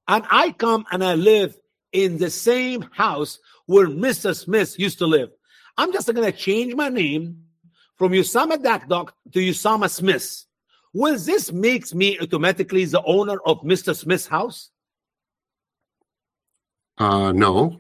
and 0.07 0.23
I 0.29 0.51
come 0.51 0.85
and 0.91 1.03
I 1.03 1.15
live 1.15 1.57
in 1.91 2.17
the 2.17 2.29
same 2.29 2.81
house 2.91 3.39
where 3.65 3.87
Mr. 3.87 4.35
Smith 4.35 4.77
used 4.79 4.99
to 4.99 5.05
live, 5.05 5.29
I'm 5.77 5.93
just 5.93 6.11
going 6.13 6.31
to 6.31 6.37
change 6.37 6.73
my 6.75 6.89
name 6.89 7.43
from 7.97 8.11
Usama 8.11 8.57
Dakdok 8.57 9.09
to 9.33 9.39
Usama 9.39 9.89
Smith. 9.89 10.45
Will 10.93 11.17
this 11.17 11.51
make 11.51 11.93
me 11.93 12.19
automatically 12.19 12.85
the 12.85 13.03
owner 13.03 13.37
of 13.45 13.61
Mr. 13.61 13.95
Smith's 13.95 14.27
house? 14.27 14.71
Uh, 16.97 17.31
no. 17.31 17.79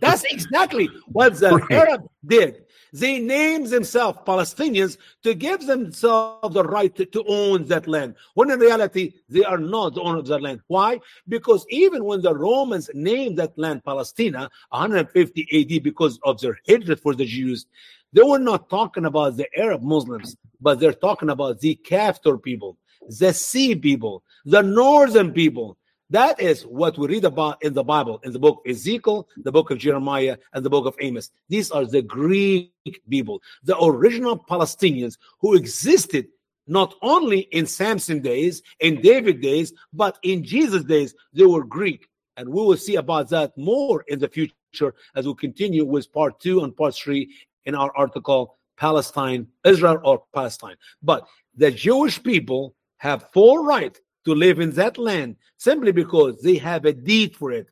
That's 0.00 0.24
exactly 0.24 0.88
what 1.06 1.34
the 1.34 1.50
right. 1.56 1.70
Arab 1.70 2.06
did. 2.24 2.64
They 2.92 3.18
named 3.18 3.68
themselves 3.68 4.18
Palestinians 4.26 4.98
to 5.22 5.34
give 5.34 5.66
themselves 5.66 6.54
the 6.54 6.62
right 6.62 6.94
to, 6.96 7.06
to, 7.06 7.24
own 7.26 7.64
that 7.66 7.88
land. 7.88 8.16
When 8.34 8.50
in 8.50 8.58
reality, 8.58 9.14
they 9.30 9.44
are 9.44 9.58
not 9.58 9.94
the 9.94 10.02
owner 10.02 10.18
of 10.18 10.26
that 10.26 10.42
land. 10.42 10.60
Why? 10.66 11.00
Because 11.26 11.64
even 11.70 12.04
when 12.04 12.20
the 12.20 12.34
Romans 12.34 12.90
named 12.92 13.38
that 13.38 13.56
land 13.58 13.82
Palestina, 13.82 14.50
150 14.70 15.76
AD, 15.76 15.82
because 15.82 16.18
of 16.24 16.40
their 16.40 16.58
hatred 16.66 17.00
for 17.00 17.14
the 17.14 17.24
Jews, 17.24 17.66
they 18.12 18.22
were 18.22 18.38
not 18.38 18.68
talking 18.68 19.06
about 19.06 19.38
the 19.38 19.48
Arab 19.58 19.82
Muslims, 19.82 20.36
but 20.60 20.78
they're 20.78 20.92
talking 20.92 21.30
about 21.30 21.60
the 21.60 21.76
Caphtor 21.76 22.36
people, 22.36 22.76
the 23.08 23.32
sea 23.32 23.74
people, 23.74 24.22
the 24.44 24.62
northern 24.62 25.32
people, 25.32 25.78
that 26.12 26.40
is 26.40 26.62
what 26.66 26.98
we 26.98 27.06
read 27.08 27.24
about 27.24 27.62
in 27.62 27.72
the 27.72 27.82
Bible, 27.82 28.20
in 28.22 28.32
the 28.32 28.38
book 28.38 28.62
of 28.64 28.70
Ezekiel, 28.70 29.26
the 29.38 29.50
book 29.50 29.70
of 29.70 29.78
Jeremiah, 29.78 30.36
and 30.52 30.62
the 30.62 30.68
book 30.68 30.86
of 30.86 30.94
Amos. 31.00 31.30
These 31.48 31.70
are 31.70 31.86
the 31.86 32.02
Greek 32.02 32.70
people, 33.08 33.40
the 33.64 33.82
original 33.82 34.38
Palestinians 34.38 35.16
who 35.40 35.54
existed 35.54 36.28
not 36.66 36.94
only 37.00 37.40
in 37.56 37.66
Samson 37.66 38.20
days, 38.20 38.62
in 38.80 39.00
David 39.00 39.40
days, 39.40 39.72
but 39.92 40.18
in 40.22 40.44
Jesus 40.44 40.84
days, 40.84 41.14
they 41.32 41.46
were 41.46 41.64
Greek. 41.64 42.08
And 42.36 42.48
we 42.48 42.62
will 42.62 42.76
see 42.76 42.96
about 42.96 43.30
that 43.30 43.56
more 43.56 44.04
in 44.08 44.18
the 44.18 44.28
future 44.28 44.94
as 45.16 45.26
we 45.26 45.34
continue 45.34 45.84
with 45.84 46.12
part 46.12 46.40
two 46.40 46.62
and 46.62 46.76
part 46.76 46.94
three 46.94 47.34
in 47.64 47.74
our 47.74 47.90
article, 47.96 48.58
Palestine, 48.76 49.46
Israel 49.64 49.98
or 50.04 50.22
Palestine. 50.34 50.76
But 51.02 51.26
the 51.56 51.70
Jewish 51.70 52.22
people 52.22 52.74
have 52.98 53.30
full 53.32 53.64
right 53.64 53.98
to 54.24 54.34
live 54.34 54.60
in 54.60 54.70
that 54.72 54.98
land 54.98 55.36
simply 55.56 55.92
because 55.92 56.40
they 56.42 56.56
have 56.56 56.84
a 56.84 56.92
deed 56.92 57.36
for 57.36 57.52
it. 57.52 57.68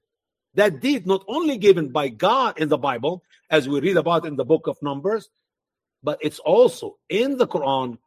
That 0.54 0.80
deed 0.80 1.06
not 1.06 1.24
only 1.28 1.58
given 1.58 1.90
by 1.90 2.08
God 2.08 2.58
in 2.58 2.68
the 2.68 2.78
Bible, 2.78 3.22
as 3.50 3.68
we 3.68 3.80
read 3.80 3.96
about 3.96 4.26
in 4.26 4.36
the 4.36 4.44
book 4.44 4.66
of 4.66 4.80
Numbers, 4.82 5.30
but 6.02 6.18
it's 6.20 6.38
also 6.40 6.96
in 7.08 7.36
the 7.36 7.46
Quran, 7.46 7.98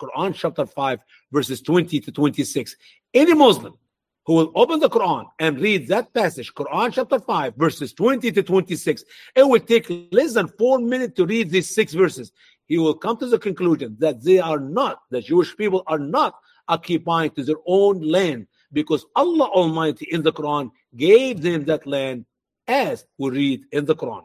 Quran 0.00 0.34
chapter 0.34 0.66
5, 0.66 1.00
verses 1.32 1.60
20 1.60 2.00
to 2.00 2.12
26. 2.12 2.76
Any 3.12 3.34
Muslim 3.34 3.76
who 4.24 4.34
will 4.34 4.52
open 4.54 4.80
the 4.80 4.88
Quran 4.88 5.26
and 5.38 5.60
read 5.60 5.88
that 5.88 6.12
passage, 6.14 6.54
Quran 6.54 6.92
chapter 6.92 7.18
5, 7.18 7.56
verses 7.56 7.92
20 7.92 8.30
to 8.32 8.42
26, 8.42 9.04
it 9.34 9.42
will 9.42 9.60
take 9.60 9.90
less 10.12 10.34
than 10.34 10.48
four 10.48 10.78
minutes 10.78 11.14
to 11.16 11.26
read 11.26 11.50
these 11.50 11.74
six 11.74 11.92
verses. 11.92 12.32
He 12.66 12.78
will 12.78 12.94
come 12.94 13.16
to 13.16 13.26
the 13.26 13.38
conclusion 13.38 13.96
that 13.98 14.22
they 14.22 14.38
are 14.38 14.60
not, 14.60 15.00
the 15.10 15.20
Jewish 15.20 15.56
people 15.56 15.82
are 15.86 15.98
not 15.98 16.34
occupying 16.70 17.30
to 17.32 17.44
their 17.44 17.60
own 17.66 18.00
land 18.00 18.46
because 18.72 19.04
Allah 19.14 19.48
Almighty 19.50 20.06
in 20.10 20.22
the 20.22 20.32
Quran 20.32 20.70
gave 20.96 21.42
them 21.42 21.64
that 21.64 21.86
land 21.86 22.24
as 22.66 23.04
we 23.18 23.30
read 23.30 23.64
in 23.72 23.84
the 23.84 23.96
Quran. 23.96 24.24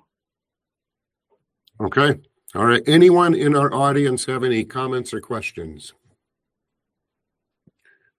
Okay. 1.82 2.20
All 2.54 2.66
right. 2.66 2.84
Anyone 2.88 3.34
in 3.36 3.56
our 3.56 3.74
audience 3.74 4.26
have 4.26 4.44
any 4.44 4.64
comments 4.64 5.14
or 5.14 5.20
questions? 5.20 5.94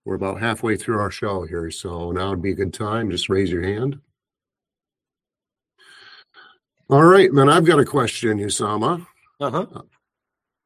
We're 0.04 0.14
about 0.14 0.40
halfway 0.40 0.76
through 0.76 0.98
our 0.98 1.10
show 1.10 1.46
here, 1.46 1.70
so 1.70 2.12
now 2.12 2.30
would 2.30 2.42
be 2.42 2.52
a 2.52 2.54
good 2.54 2.74
time. 2.74 3.10
Just 3.10 3.28
raise 3.28 3.50
your 3.50 3.62
hand. 3.62 3.98
All 6.88 7.02
right, 7.02 7.28
then 7.34 7.48
I've 7.48 7.64
got 7.64 7.80
a 7.80 7.84
question, 7.84 8.38
Usama. 8.38 9.04
Uh-huh. 9.40 9.66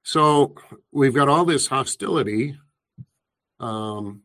So 0.03 0.55
we've 0.93 1.15
got 1.15 1.31
all 1.31 1.47
this 1.47 1.69
hostility 1.69 2.59
um, 3.61 4.23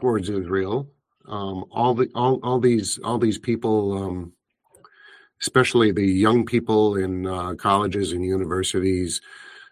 towards 0.00 0.28
Israel. 0.28 0.90
Um, 1.26 1.64
all 1.70 1.94
the 1.94 2.10
all, 2.14 2.40
all 2.42 2.60
these 2.60 2.98
all 3.02 3.18
these 3.18 3.38
people, 3.38 3.96
um, 3.96 4.32
especially 5.40 5.92
the 5.92 6.06
young 6.06 6.44
people 6.44 6.96
in 6.96 7.26
uh, 7.26 7.54
colleges 7.54 8.12
and 8.12 8.24
universities, 8.24 9.20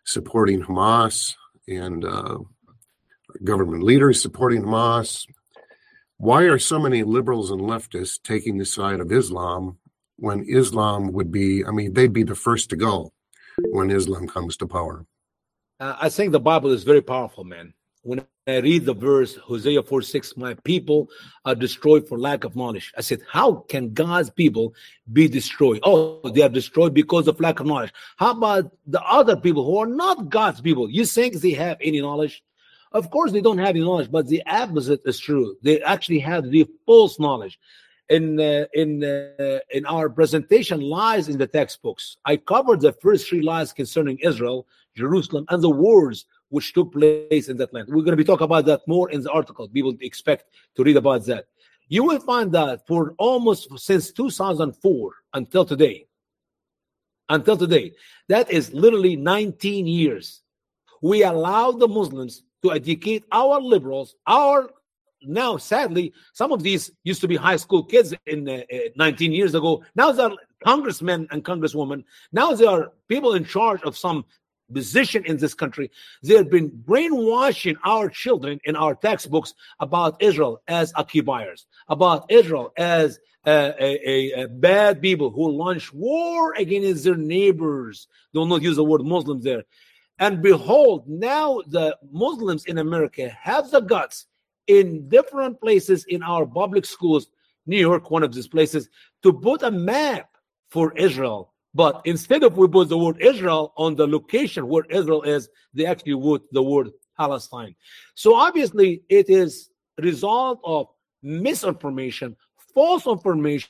supporting 0.05 0.63
Hamas 0.63 1.35
and 1.69 2.05
uh, 2.05 2.39
government 3.45 3.83
leaders 3.83 4.21
supporting 4.21 4.63
Hamas. 4.63 5.27
Why 6.17 6.45
are 6.45 6.59
so 6.59 6.79
many 6.79 7.03
liberals 7.03 7.51
and 7.51 7.61
leftists 7.61 8.23
taking 8.23 8.57
the 8.57 8.65
side 8.65 9.01
of 9.01 9.11
Islam 9.11 9.79
when 10.17 10.45
Islam 10.49 11.13
would 11.13 11.33
be? 11.33 11.65
I 11.65 11.71
mean, 11.71 11.93
they'd 11.93 12.13
be 12.13 12.23
the 12.23 12.35
first 12.35 12.71
to 12.71 12.77
go 12.77 13.13
when 13.73 13.91
Islam 13.91 14.29
comes 14.29 14.57
to 14.59 14.67
power. 14.67 15.05
Uh, 15.83 15.97
I 16.01 16.09
think 16.11 16.31
the 16.31 16.39
Bible 16.39 16.71
is 16.71 16.85
very 16.85 17.03
powerful, 17.03 17.43
man. 17.43 17.75
when 18.03 18.25
I 18.47 18.59
read 18.59 18.85
the 18.85 18.95
verse, 18.95 19.35
Hosea 19.35 19.83
4 19.83 20.03
6, 20.03 20.37
my 20.37 20.55
people 20.63 21.09
are 21.45 21.57
destroyed 21.57 22.07
for 22.09 22.19
lack 22.19 22.45
of 22.45 22.55
knowledge. 22.55 22.93
I 22.97 23.01
said, 23.01 23.21
How 23.29 23.65
can 23.73 23.93
God's 23.93 24.31
people 24.31 24.75
be 25.13 25.27
destroyed? 25.27 25.81
Oh, 25.83 26.21
they 26.35 26.43
are 26.43 26.49
destroyed 26.49 26.95
because 26.95 27.27
of 27.27 27.41
lack 27.41 27.59
of 27.59 27.67
knowledge. 27.67 27.93
How 28.17 28.31
about 28.31 28.71
the 28.87 29.03
other 29.03 29.37
people 29.37 29.65
who 29.65 29.79
are 29.79 29.93
not 30.05 30.29
God's 30.29 30.61
people? 30.61 30.89
You 30.89 31.05
think 31.05 31.35
they 31.35 31.55
have 31.67 31.79
any 31.81 32.01
knowledge? 32.01 32.45
Of 32.93 33.11
course, 33.11 33.33
they 33.33 33.41
don't 33.41 33.59
have 33.59 33.75
any 33.77 33.81
knowledge, 33.81 34.11
but 34.11 34.29
the 34.29 34.43
opposite 34.47 35.01
is 35.05 35.19
true. 35.19 35.57
They 35.63 35.83
actually 35.83 36.21
have 36.21 36.49
the 36.49 36.65
false 36.87 37.19
knowledge. 37.19 37.59
In 38.09 38.39
uh, 38.39 38.67
in 38.73 39.03
uh, 39.03 39.59
in 39.71 39.85
our 39.87 40.09
presentation, 40.11 40.81
lies 40.81 41.29
in 41.29 41.39
the 41.39 41.47
textbooks. 41.49 42.19
I 42.25 42.37
covered 42.37 42.81
the 42.81 42.93
first 42.93 43.29
three 43.29 43.43
lies 43.43 43.73
concerning 43.73 44.19
Israel, 44.19 44.67
Jerusalem, 44.97 45.45
and 45.49 45.63
the 45.63 45.71
wars 45.71 46.27
which 46.49 46.73
took 46.75 46.93
place 46.93 47.49
in 47.49 47.57
that 47.57 47.73
land. 47.73 47.89
We're 47.89 48.03
going 48.03 48.13
to 48.13 48.17
be 48.17 48.25
talking 48.25 48.45
about 48.45 48.67
that 48.67 48.87
more 48.87 49.11
in 49.11 49.23
the 49.23 49.31
article. 49.31 49.69
People 49.69 49.97
expect 50.01 50.45
to 50.77 50.85
read 50.85 50.97
about 50.97 51.25
that. 51.27 51.47
You 51.89 52.05
will 52.05 52.21
find 52.21 52.53
that 52.53 52.87
for 52.87 53.15
almost 53.19 53.69
since 53.79 54.13
2004 54.13 55.13
until 55.35 55.65
today, 55.65 56.07
until 57.29 57.57
today, 57.57 57.93
that 58.29 58.51
is 58.51 58.73
literally 58.73 59.17
19 59.17 59.87
years. 59.87 60.43
We 61.01 61.25
allow 61.25 61.73
the 61.73 61.89
Muslims 61.89 62.45
to 62.63 62.73
educate 62.73 63.25
our 63.33 63.61
liberals, 63.61 64.15
our 64.27 64.71
now 65.25 65.57
sadly 65.57 66.13
some 66.33 66.53
of 66.53 66.63
these 66.63 66.91
used 67.05 67.21
to 67.21 67.29
be 67.29 67.37
high 67.37 67.57
school 67.57 67.85
kids 67.85 68.15
in 68.27 68.49
uh, 68.49 68.63
uh 68.73 68.79
19 68.97 69.33
years 69.33 69.55
ago 69.55 69.85
now 69.95 70.11
they're 70.11 70.33
congressmen 70.65 71.27
and 71.31 71.45
congresswomen 71.45 72.03
now 72.33 72.53
they 72.53 72.67
are 72.67 72.93
people 73.09 73.35
in 73.35 73.45
charge 73.45 73.81
of 73.83 73.97
some 73.97 74.25
position 74.73 75.25
in 75.25 75.37
this 75.37 75.55
country. 75.55 75.91
They 76.23 76.37
have 76.37 76.51
been 76.51 76.69
brainwashing 76.69 77.77
our 77.85 78.09
children 78.09 78.61
in 78.65 78.77
our 78.77 78.95
textbooks 78.95 79.55
about 79.81 80.23
Israel 80.23 80.63
as 80.69 80.93
occupiers, 80.97 81.67
about 81.89 82.31
Israel 82.31 82.73
as 82.77 83.19
a, 83.47 83.75
a, 83.79 84.43
a, 84.43 84.49
bad 84.49 85.03
people 85.03 85.31
who 85.31 85.51
launch 85.51 85.93
war 85.93 86.55
against 86.55 87.05
their 87.05 87.17
neighbors. 87.17 88.07
Do 88.33 88.47
not 88.47 88.63
use 88.63 88.77
the 88.77 88.85
word 88.85 89.03
Muslims 89.03 89.45
there. 89.45 89.65
And 90.19 90.43
behold, 90.43 91.09
now 91.09 91.61
the 91.67 91.97
Muslims 92.13 92.67
in 92.67 92.79
America 92.79 93.29
have 93.29 93.71
the 93.71 93.81
guts 93.81 94.27
in 94.69 95.09
different 95.09 95.61
places 95.61 96.05
in 96.09 96.23
our 96.23 96.47
public 96.47 96.87
schools, 96.87 97.27
New 97.67 97.79
York, 97.79 98.11
one 98.11 98.23
of 98.23 98.33
these 98.33 98.47
places, 98.47 98.89
to 99.23 99.33
put 99.33 99.63
a 99.63 99.71
map 99.71 100.29
for 100.71 100.97
Israel 100.97 101.52
but 101.75 102.03
instead 102.05 102.43
of 102.43 102.57
we 102.57 102.69
put 102.69 102.89
the 102.89 102.99
word 102.99 103.21
Israel 103.21 103.73
on 103.77 103.97
the 103.97 104.07
location 104.07 104.69
where 104.69 104.85
Israel 104.91 105.23
is, 105.23 105.49
they 105.75 105.87
actually 105.87 106.15
put 106.21 106.43
the 106.53 106.63
word 106.63 106.91
Palestine. 107.17 107.75
So 108.15 108.35
obviously, 108.35 109.03
it 109.09 109.31
is 109.31 109.71
result 109.99 110.61
of 110.65 110.89
misinformation, 111.23 112.37
false 112.75 113.07
information 113.07 113.69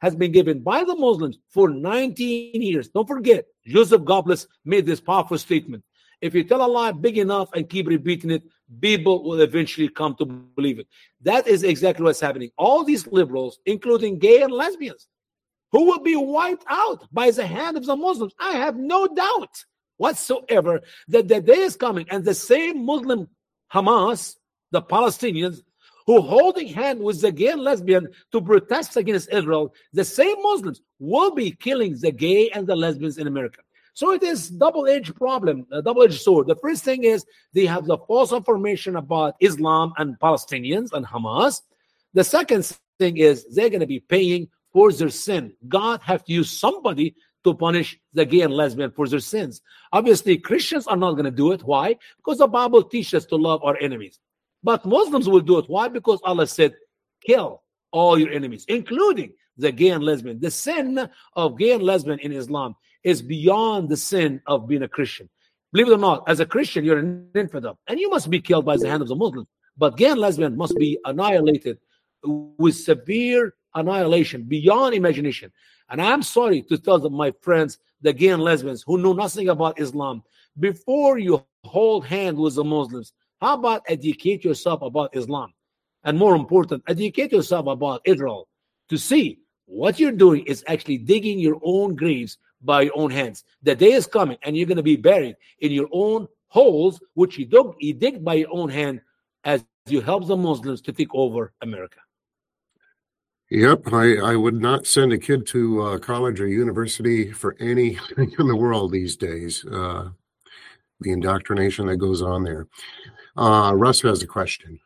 has 0.00 0.14
been 0.14 0.32
given 0.32 0.60
by 0.60 0.84
the 0.84 0.94
Muslims 0.94 1.38
for 1.48 1.68
19 1.68 2.62
years. 2.62 2.88
Don't 2.88 3.08
forget, 3.08 3.46
Joseph 3.66 4.02
Goebbels 4.02 4.46
made 4.64 4.86
this 4.86 5.00
powerful 5.00 5.38
statement. 5.38 5.82
If 6.20 6.34
you 6.34 6.44
tell 6.44 6.64
a 6.64 6.66
lie 6.66 6.92
big 6.92 7.18
enough 7.18 7.50
and 7.54 7.68
keep 7.68 7.88
repeating 7.88 8.30
it, 8.30 8.42
people 8.80 9.24
will 9.24 9.40
eventually 9.40 9.88
come 9.88 10.14
to 10.16 10.24
believe 10.24 10.78
it. 10.78 10.86
That 11.22 11.46
is 11.46 11.64
exactly 11.64 12.04
what's 12.04 12.20
happening. 12.20 12.50
All 12.56 12.84
these 12.84 13.06
liberals, 13.06 13.58
including 13.66 14.18
gay 14.18 14.42
and 14.42 14.52
lesbians, 14.52 15.08
who 15.74 15.86
will 15.86 15.98
be 15.98 16.14
wiped 16.14 16.64
out 16.68 17.00
by 17.12 17.32
the 17.32 17.44
hand 17.44 17.76
of 17.76 17.84
the 17.84 17.96
Muslims. 17.96 18.32
I 18.38 18.52
have 18.52 18.76
no 18.76 19.08
doubt 19.08 19.64
whatsoever 19.96 20.80
that 21.08 21.26
the 21.26 21.40
day 21.40 21.62
is 21.68 21.74
coming 21.74 22.06
and 22.10 22.24
the 22.24 22.32
same 22.32 22.86
Muslim 22.86 23.26
Hamas, 23.72 24.36
the 24.70 24.80
Palestinians, 24.80 25.62
who 26.06 26.20
holding 26.20 26.68
hand 26.68 27.00
with 27.00 27.20
the 27.20 27.32
gay 27.32 27.48
and 27.48 27.60
lesbian 27.60 28.06
to 28.30 28.40
protest 28.40 28.96
against 28.96 29.32
Israel, 29.32 29.74
the 29.92 30.04
same 30.04 30.36
Muslims 30.42 30.80
will 31.00 31.32
be 31.34 31.50
killing 31.50 31.98
the 31.98 32.12
gay 32.12 32.50
and 32.50 32.68
the 32.68 32.76
lesbians 32.76 33.18
in 33.18 33.26
America. 33.26 33.60
So 33.94 34.12
it 34.12 34.22
is 34.22 34.50
double-edged 34.50 35.16
problem, 35.16 35.66
a 35.72 35.82
double-edged 35.82 36.20
sword. 36.20 36.46
The 36.46 36.62
first 36.62 36.84
thing 36.84 37.02
is 37.02 37.26
they 37.52 37.66
have 37.66 37.86
the 37.86 37.98
false 37.98 38.32
information 38.32 38.94
about 38.94 39.34
Islam 39.40 39.92
and 39.98 40.16
Palestinians 40.20 40.92
and 40.92 41.04
Hamas. 41.04 41.62
The 42.12 42.22
second 42.22 42.62
thing 43.00 43.16
is 43.16 43.44
they're 43.52 43.70
going 43.70 43.80
to 43.80 43.88
be 43.88 43.98
paying 43.98 44.46
for 44.74 44.92
their 44.92 45.08
sin. 45.08 45.54
God 45.68 46.00
have 46.02 46.24
to 46.24 46.32
use 46.32 46.50
somebody 46.50 47.14
to 47.44 47.54
punish 47.54 47.98
the 48.12 48.24
gay 48.26 48.40
and 48.40 48.52
lesbian 48.52 48.90
for 48.90 49.06
their 49.08 49.20
sins. 49.20 49.62
Obviously, 49.92 50.36
Christians 50.36 50.86
are 50.86 50.96
not 50.96 51.12
going 51.12 51.26
to 51.26 51.30
do 51.30 51.52
it. 51.52 51.62
Why? 51.62 51.96
Because 52.16 52.38
the 52.38 52.48
Bible 52.48 52.82
teaches 52.82 53.14
us 53.14 53.26
to 53.26 53.36
love 53.36 53.62
our 53.62 53.78
enemies. 53.78 54.18
But 54.62 54.84
Muslims 54.84 55.28
will 55.28 55.40
do 55.40 55.58
it. 55.58 55.66
Why? 55.68 55.88
Because 55.88 56.20
Allah 56.24 56.46
said, 56.46 56.74
kill 57.24 57.62
all 57.92 58.18
your 58.18 58.30
enemies, 58.30 58.64
including 58.68 59.32
the 59.56 59.70
gay 59.70 59.90
and 59.90 60.02
lesbian. 60.02 60.40
The 60.40 60.50
sin 60.50 61.08
of 61.36 61.58
gay 61.58 61.72
and 61.72 61.82
lesbian 61.82 62.18
in 62.18 62.32
Islam 62.32 62.74
is 63.04 63.22
beyond 63.22 63.88
the 63.88 63.96
sin 63.96 64.42
of 64.46 64.66
being 64.66 64.82
a 64.82 64.88
Christian. 64.88 65.28
Believe 65.72 65.88
it 65.88 65.94
or 65.94 65.98
not, 65.98 66.24
as 66.28 66.40
a 66.40 66.46
Christian, 66.46 66.84
you're 66.84 66.98
an 66.98 67.28
infidel, 67.34 67.78
and 67.88 68.00
you 68.00 68.08
must 68.08 68.30
be 68.30 68.40
killed 68.40 68.64
by 68.64 68.76
the 68.76 68.88
hand 68.88 69.02
of 69.02 69.08
the 69.08 69.14
Muslim. 69.14 69.46
But 69.76 69.96
gay 69.96 70.10
and 70.10 70.20
lesbian 70.20 70.56
must 70.56 70.76
be 70.76 70.98
annihilated 71.04 71.78
with 72.24 72.74
severe 72.76 73.54
annihilation 73.74 74.42
beyond 74.42 74.94
imagination. 74.94 75.52
And 75.90 76.00
I'm 76.00 76.22
sorry 76.22 76.62
to 76.62 76.78
tell 76.78 76.98
them, 76.98 77.14
my 77.14 77.32
friends, 77.40 77.78
the 78.00 78.12
gay 78.12 78.28
and 78.28 78.42
lesbians 78.42 78.84
who 78.86 78.98
know 78.98 79.12
nothing 79.12 79.48
about 79.48 79.80
Islam, 79.80 80.22
before 80.58 81.18
you 81.18 81.44
hold 81.64 82.06
hand 82.06 82.38
with 82.38 82.54
the 82.54 82.64
Muslims, 82.64 83.12
how 83.40 83.54
about 83.54 83.82
educate 83.88 84.44
yourself 84.44 84.82
about 84.82 85.16
Islam? 85.16 85.52
And 86.04 86.18
more 86.18 86.36
important, 86.36 86.84
educate 86.86 87.32
yourself 87.32 87.66
about 87.66 88.02
Israel 88.04 88.48
to 88.88 88.96
see 88.96 89.40
what 89.66 89.98
you're 89.98 90.12
doing 90.12 90.44
is 90.44 90.62
actually 90.66 90.98
digging 90.98 91.38
your 91.38 91.58
own 91.62 91.94
graves 91.94 92.38
by 92.62 92.82
your 92.82 92.96
own 92.96 93.10
hands. 93.10 93.44
The 93.62 93.74
day 93.74 93.92
is 93.92 94.06
coming 94.06 94.38
and 94.42 94.56
you're 94.56 94.66
going 94.66 94.76
to 94.76 94.82
be 94.82 94.96
buried 94.96 95.36
in 95.60 95.72
your 95.72 95.88
own 95.92 96.28
holes, 96.48 97.00
which 97.14 97.38
you, 97.38 97.46
dug, 97.46 97.74
you 97.80 97.94
dig 97.94 98.24
by 98.24 98.34
your 98.34 98.52
own 98.52 98.68
hand 98.68 99.00
as 99.44 99.64
you 99.86 100.00
help 100.00 100.26
the 100.26 100.36
Muslims 100.36 100.80
to 100.82 100.92
take 100.92 101.14
over 101.14 101.52
America. 101.60 101.98
Yep, 103.54 103.92
I, 103.92 104.16
I 104.16 104.34
would 104.34 104.60
not 104.60 104.84
send 104.84 105.12
a 105.12 105.18
kid 105.18 105.46
to 105.46 105.80
uh, 105.80 105.98
college 105.98 106.40
or 106.40 106.48
university 106.48 107.30
for 107.30 107.54
anything 107.60 108.34
in 108.40 108.48
the 108.48 108.56
world 108.56 108.90
these 108.90 109.16
days. 109.16 109.64
Uh, 109.64 110.08
the 110.98 111.12
indoctrination 111.12 111.86
that 111.86 111.98
goes 111.98 112.20
on 112.20 112.42
there. 112.42 112.66
Uh, 113.36 113.72
Russ 113.76 114.02
has 114.02 114.24
a 114.24 114.26
question. 114.26 114.80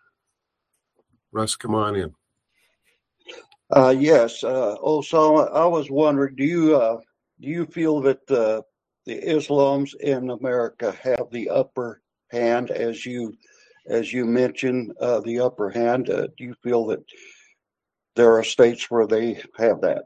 Russ, 1.32 1.56
come 1.56 1.74
on 1.74 1.96
in. 1.96 2.14
Uh, 3.74 3.94
yes. 3.98 4.44
Uh, 4.44 4.74
also, 4.74 5.46
I 5.46 5.64
was 5.64 5.90
wondering, 5.90 6.36
do 6.36 6.44
you 6.44 6.76
uh, 6.76 6.98
do 7.40 7.48
you 7.48 7.64
feel 7.64 8.02
that 8.02 8.30
uh, 8.30 8.60
the 9.06 9.18
Islams 9.22 9.94
in 9.94 10.28
America 10.28 10.92
have 11.02 11.30
the 11.30 11.48
upper 11.48 12.02
hand, 12.30 12.70
as 12.70 13.06
you 13.06 13.34
as 13.86 14.12
you 14.12 14.26
mentioned, 14.26 14.92
uh, 15.00 15.20
the 15.20 15.40
upper 15.40 15.70
hand? 15.70 16.10
Uh, 16.10 16.26
do 16.36 16.44
you 16.44 16.54
feel 16.62 16.84
that 16.88 17.02
there 18.18 18.36
are 18.36 18.44
states 18.44 18.90
where 18.90 19.06
they 19.06 19.26
have 19.56 19.80
that. 19.80 20.02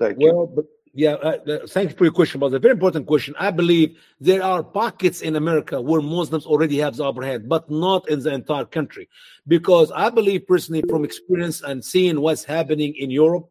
Thank 0.00 0.18
well, 0.18 0.48
you. 0.48 0.52
But, 0.56 0.64
yeah, 0.94 1.14
uh, 1.28 1.66
thank 1.68 1.90
you 1.90 1.96
for 1.96 2.04
your 2.04 2.12
question, 2.12 2.40
but 2.40 2.52
a 2.52 2.58
very 2.58 2.72
important 2.72 3.06
question. 3.06 3.34
I 3.38 3.50
believe 3.50 3.96
there 4.20 4.42
are 4.42 4.62
pockets 4.62 5.20
in 5.22 5.36
America 5.36 5.80
where 5.80 6.02
Muslims 6.02 6.44
already 6.44 6.78
have 6.78 6.96
the 6.96 7.04
upper 7.04 7.22
hand, 7.22 7.48
but 7.48 7.70
not 7.70 8.08
in 8.08 8.20
the 8.20 8.32
entire 8.32 8.64
country. 8.64 9.08
Because 9.46 9.92
I 9.92 10.10
believe 10.10 10.46
personally, 10.46 10.82
from 10.88 11.04
experience 11.04 11.62
and 11.62 11.84
seeing 11.84 12.20
what's 12.20 12.44
happening 12.44 12.94
in 12.96 13.10
Europe, 13.10 13.46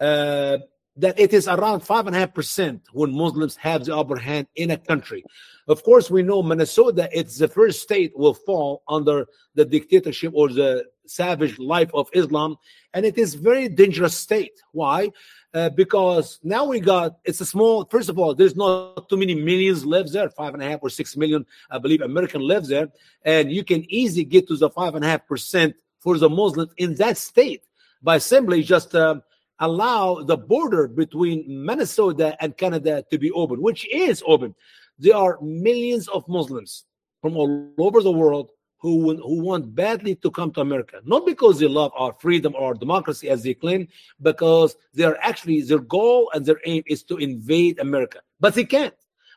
uh, 0.00 0.58
that 0.98 1.18
it 1.18 1.32
is 1.32 1.48
around 1.48 1.80
five 1.80 2.06
and 2.06 2.14
a 2.14 2.18
half 2.18 2.34
percent 2.34 2.82
when 2.92 3.12
Muslims 3.12 3.56
have 3.56 3.84
the 3.84 3.96
upper 3.96 4.16
hand 4.16 4.46
in 4.56 4.70
a 4.70 4.76
country. 4.76 5.24
Of 5.68 5.82
course, 5.84 6.10
we 6.10 6.22
know 6.22 6.42
Minnesota, 6.42 7.08
it's 7.12 7.38
the 7.38 7.48
first 7.48 7.82
state 7.82 8.12
will 8.16 8.34
fall 8.34 8.82
under 8.88 9.26
the 9.54 9.64
dictatorship 9.64 10.32
or 10.34 10.48
the 10.48 10.86
savage 11.06 11.58
life 11.58 11.90
of 11.94 12.08
Islam, 12.12 12.56
and 12.94 13.06
it 13.06 13.16
is 13.16 13.34
very 13.34 13.68
dangerous 13.68 14.16
state. 14.16 14.60
Why? 14.72 15.10
Uh, 15.54 15.70
because 15.70 16.38
now 16.42 16.64
we 16.64 16.80
got 16.80 17.18
it's 17.24 17.40
a 17.40 17.46
small. 17.46 17.84
First 17.84 18.08
of 18.08 18.18
all, 18.18 18.34
there's 18.34 18.56
not 18.56 19.08
too 19.08 19.16
many 19.16 19.34
millions 19.34 19.86
lives 19.86 20.12
there. 20.12 20.28
Five 20.30 20.54
and 20.54 20.62
a 20.62 20.68
half 20.68 20.80
or 20.82 20.90
six 20.90 21.16
million, 21.16 21.46
I 21.70 21.78
believe, 21.78 22.02
American 22.02 22.42
lives 22.42 22.68
there, 22.68 22.88
and 23.24 23.50
you 23.50 23.64
can 23.64 23.84
easily 23.88 24.24
get 24.24 24.48
to 24.48 24.56
the 24.56 24.68
five 24.68 24.94
and 24.94 25.04
a 25.04 25.08
half 25.08 25.26
percent 25.26 25.76
for 26.00 26.18
the 26.18 26.28
Muslims 26.28 26.72
in 26.76 26.94
that 26.96 27.16
state 27.16 27.62
by 28.02 28.18
simply 28.18 28.62
just 28.62 28.94
um, 28.94 29.22
allow 29.60 30.22
the 30.22 30.36
border 30.36 30.88
between 30.88 31.44
Minnesota 31.48 32.36
and 32.40 32.56
Canada 32.56 33.04
to 33.10 33.18
be 33.18 33.30
open, 33.32 33.60
which 33.60 33.86
is 33.92 34.22
open. 34.26 34.54
There 34.98 35.16
are 35.16 35.38
millions 35.40 36.08
of 36.08 36.28
Muslims 36.28 36.84
from 37.22 37.36
all 37.36 37.72
over 37.78 38.02
the 38.02 38.12
world 38.12 38.50
who 38.80 39.16
who 39.16 39.42
want 39.42 39.74
badly 39.74 40.14
to 40.16 40.30
come 40.30 40.52
to 40.52 40.60
America, 40.60 41.00
not 41.04 41.26
because 41.26 41.58
they 41.58 41.66
love 41.66 41.92
our 41.96 42.12
freedom 42.12 42.54
or 42.54 42.68
our 42.68 42.74
democracy 42.74 43.28
as 43.28 43.42
they 43.42 43.54
claim, 43.54 43.88
because 44.22 44.76
they 44.94 45.04
are 45.04 45.18
actually 45.20 45.62
their 45.62 45.80
goal 45.80 46.30
and 46.34 46.46
their 46.46 46.60
aim 46.64 46.82
is 46.86 47.02
to 47.04 47.16
invade 47.16 47.80
America, 47.80 48.20
but 48.38 48.54
they 48.54 48.64
can't. 48.64 48.94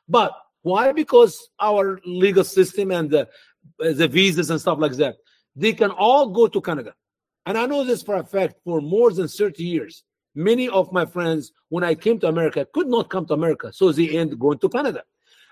But 0.07 0.31
why? 0.61 0.91
Because 0.91 1.49
our 1.59 1.99
legal 2.05 2.43
system 2.43 2.91
and 2.91 3.09
the 3.09 3.27
the 3.79 4.07
visas 4.07 4.49
and 4.49 4.61
stuff 4.61 4.79
like 4.79 4.93
that. 4.93 5.17
They 5.55 5.73
can 5.73 5.91
all 5.91 6.29
go 6.29 6.47
to 6.47 6.61
Canada. 6.61 6.93
And 7.45 7.57
I 7.57 7.65
know 7.65 7.83
this 7.83 8.03
for 8.03 8.15
a 8.15 8.23
fact 8.23 8.55
for 8.63 8.81
more 8.81 9.11
than 9.11 9.27
30 9.27 9.63
years. 9.63 10.03
Many 10.35 10.69
of 10.69 10.91
my 10.91 11.05
friends, 11.05 11.51
when 11.69 11.83
I 11.83 11.95
came 11.95 12.19
to 12.19 12.27
America, 12.27 12.67
could 12.73 12.87
not 12.87 13.09
come 13.09 13.25
to 13.27 13.33
America. 13.33 13.71
So 13.73 13.91
they 13.91 14.09
end 14.17 14.39
going 14.39 14.59
to 14.59 14.69
Canada. 14.69 15.03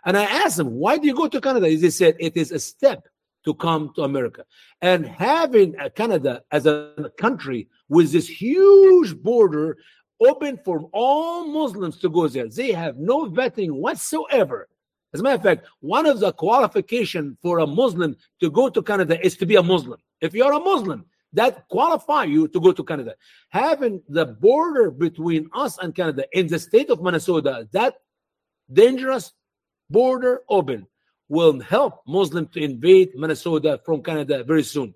And 0.05 0.17
I 0.17 0.23
asked 0.23 0.57
them, 0.57 0.71
why 0.71 0.97
do 0.97 1.07
you 1.07 1.15
go 1.15 1.27
to 1.27 1.41
Canada? 1.41 1.65
They 1.75 1.89
said, 1.89 2.15
it 2.19 2.37
is 2.37 2.51
a 2.51 2.59
step 2.59 3.07
to 3.45 3.53
come 3.53 3.91
to 3.95 4.03
America. 4.03 4.45
And 4.81 5.05
having 5.05 5.75
Canada 5.95 6.43
as 6.51 6.65
a 6.65 7.11
country 7.17 7.67
with 7.89 8.11
this 8.11 8.27
huge 8.27 9.15
border 9.15 9.77
open 10.21 10.59
for 10.63 10.89
all 10.93 11.45
Muslims 11.47 11.97
to 11.99 12.09
go 12.09 12.27
there, 12.27 12.47
they 12.47 12.71
have 12.71 12.97
no 12.97 13.25
vetting 13.25 13.71
whatsoever. 13.71 14.67
As 15.13 15.21
a 15.21 15.23
matter 15.23 15.35
of 15.35 15.43
fact, 15.43 15.67
one 15.79 16.05
of 16.05 16.19
the 16.19 16.31
qualification 16.31 17.37
for 17.41 17.59
a 17.59 17.67
Muslim 17.67 18.15
to 18.41 18.49
go 18.49 18.69
to 18.69 18.81
Canada 18.81 19.23
is 19.25 19.35
to 19.37 19.45
be 19.45 19.55
a 19.55 19.63
Muslim. 19.63 19.99
If 20.21 20.33
you're 20.33 20.53
a 20.53 20.59
Muslim, 20.59 21.05
that 21.33 21.67
qualify 21.69 22.23
you 22.23 22.47
to 22.47 22.59
go 22.59 22.71
to 22.71 22.83
Canada. 22.83 23.15
Having 23.49 24.01
the 24.09 24.25
border 24.25 24.89
between 24.91 25.49
us 25.53 25.77
and 25.77 25.93
Canada 25.93 26.25
in 26.33 26.47
the 26.47 26.59
state 26.59 26.89
of 26.89 27.01
Minnesota, 27.01 27.67
that 27.71 27.95
dangerous 28.71 29.33
border 29.89 30.41
open 30.49 30.87
will 31.27 31.59
help 31.59 32.01
Muslims 32.07 32.49
to 32.53 32.59
invade 32.59 33.11
Minnesota 33.15 33.79
from 33.85 34.01
Canada 34.01 34.43
very 34.43 34.63
soon. 34.63 34.93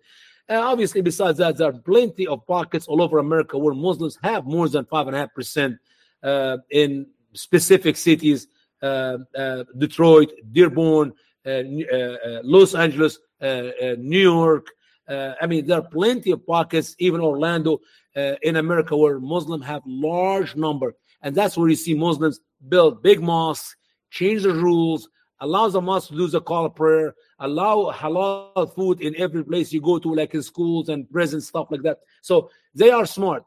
And 0.49 0.59
obviously, 0.59 1.01
besides 1.01 1.37
that, 1.37 1.57
there 1.57 1.69
are 1.69 1.73
plenty 1.73 2.27
of 2.27 2.45
pockets 2.45 2.87
all 2.87 3.01
over 3.01 3.19
America 3.19 3.57
where 3.57 3.73
Muslims 3.73 4.17
have 4.23 4.45
more 4.45 4.67
than 4.67 4.85
five 4.85 5.07
and 5.07 5.15
a 5.15 5.19
half 5.19 5.33
percent 5.33 5.77
uh, 6.21 6.57
in 6.69 7.07
specific 7.33 7.95
cities: 7.95 8.47
uh, 8.81 9.19
uh, 9.37 9.63
Detroit, 9.77 10.31
Dearborn, 10.51 11.13
uh, 11.45 11.49
uh, 11.49 12.41
Los 12.43 12.75
Angeles, 12.75 13.19
uh, 13.41 13.69
New 13.97 14.19
York. 14.19 14.67
Uh, 15.07 15.33
I 15.41 15.47
mean, 15.47 15.65
there 15.67 15.79
are 15.79 15.87
plenty 15.87 16.31
of 16.31 16.45
pockets, 16.45 16.95
even 16.99 17.21
Orlando, 17.21 17.79
uh, 18.15 18.35
in 18.41 18.55
America, 18.55 18.95
where 18.95 19.19
Muslims 19.19 19.65
have 19.65 19.81
large 19.85 20.55
number, 20.55 20.95
and 21.21 21.35
that's 21.35 21.57
where 21.57 21.69
you 21.69 21.75
see 21.75 21.93
Muslims 21.93 22.39
build 22.69 23.03
big 23.03 23.21
mosques, 23.21 23.75
change 24.11 24.43
the 24.43 24.53
rules, 24.53 25.09
allows 25.39 25.73
the 25.73 25.81
mosque 25.81 26.09
to 26.09 26.15
do 26.15 26.27
the 26.27 26.39
call 26.39 26.65
of 26.65 26.75
prayer, 26.75 27.15
allow 27.39 27.91
halal 27.91 28.73
food 28.75 29.01
in 29.01 29.15
every 29.17 29.43
place 29.43 29.73
you 29.73 29.81
go 29.81 29.99
to, 29.99 30.13
like 30.13 30.33
in 30.33 30.41
schools 30.41 30.89
and 30.89 31.09
prisons, 31.09 31.47
stuff 31.47 31.67
like 31.69 31.81
that. 31.81 31.99
So 32.21 32.49
they 32.73 32.91
are 32.91 33.05
smart. 33.05 33.43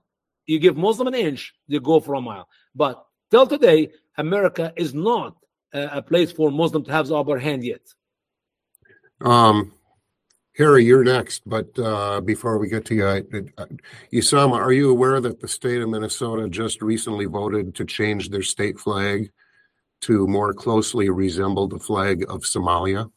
You 0.46 0.58
give 0.58 0.76
Muslim 0.76 1.08
an 1.08 1.14
inch, 1.14 1.54
they 1.68 1.78
go 1.78 2.00
for 2.00 2.14
a 2.14 2.20
mile. 2.20 2.48
But 2.74 3.04
till 3.30 3.46
today, 3.46 3.92
America 4.18 4.72
is 4.76 4.94
not 4.94 5.36
a, 5.72 5.98
a 5.98 6.02
place 6.02 6.30
for 6.30 6.50
Muslim 6.50 6.84
to 6.84 6.92
have 6.92 7.06
the 7.06 7.16
upper 7.16 7.38
hand 7.38 7.64
yet. 7.64 7.80
Um, 9.22 9.72
Harry, 10.56 10.84
you're 10.84 11.04
next, 11.04 11.42
but 11.46 11.78
uh, 11.78 12.20
before 12.22 12.56
we 12.56 12.68
get 12.68 12.86
to 12.86 12.94
you, 12.94 13.06
I, 13.06 13.16
I, 13.58 13.66
Usama, 14.12 14.54
are 14.54 14.72
you 14.72 14.90
aware 14.90 15.20
that 15.20 15.40
the 15.40 15.48
state 15.48 15.82
of 15.82 15.90
Minnesota 15.90 16.48
just 16.48 16.80
recently 16.80 17.26
voted 17.26 17.74
to 17.74 17.84
change 17.84 18.30
their 18.30 18.42
state 18.42 18.78
flag 18.78 19.30
to 20.02 20.26
more 20.26 20.54
closely 20.54 21.10
resemble 21.10 21.68
the 21.68 21.78
flag 21.78 22.24
of 22.28 22.42
Somalia? 22.42 23.10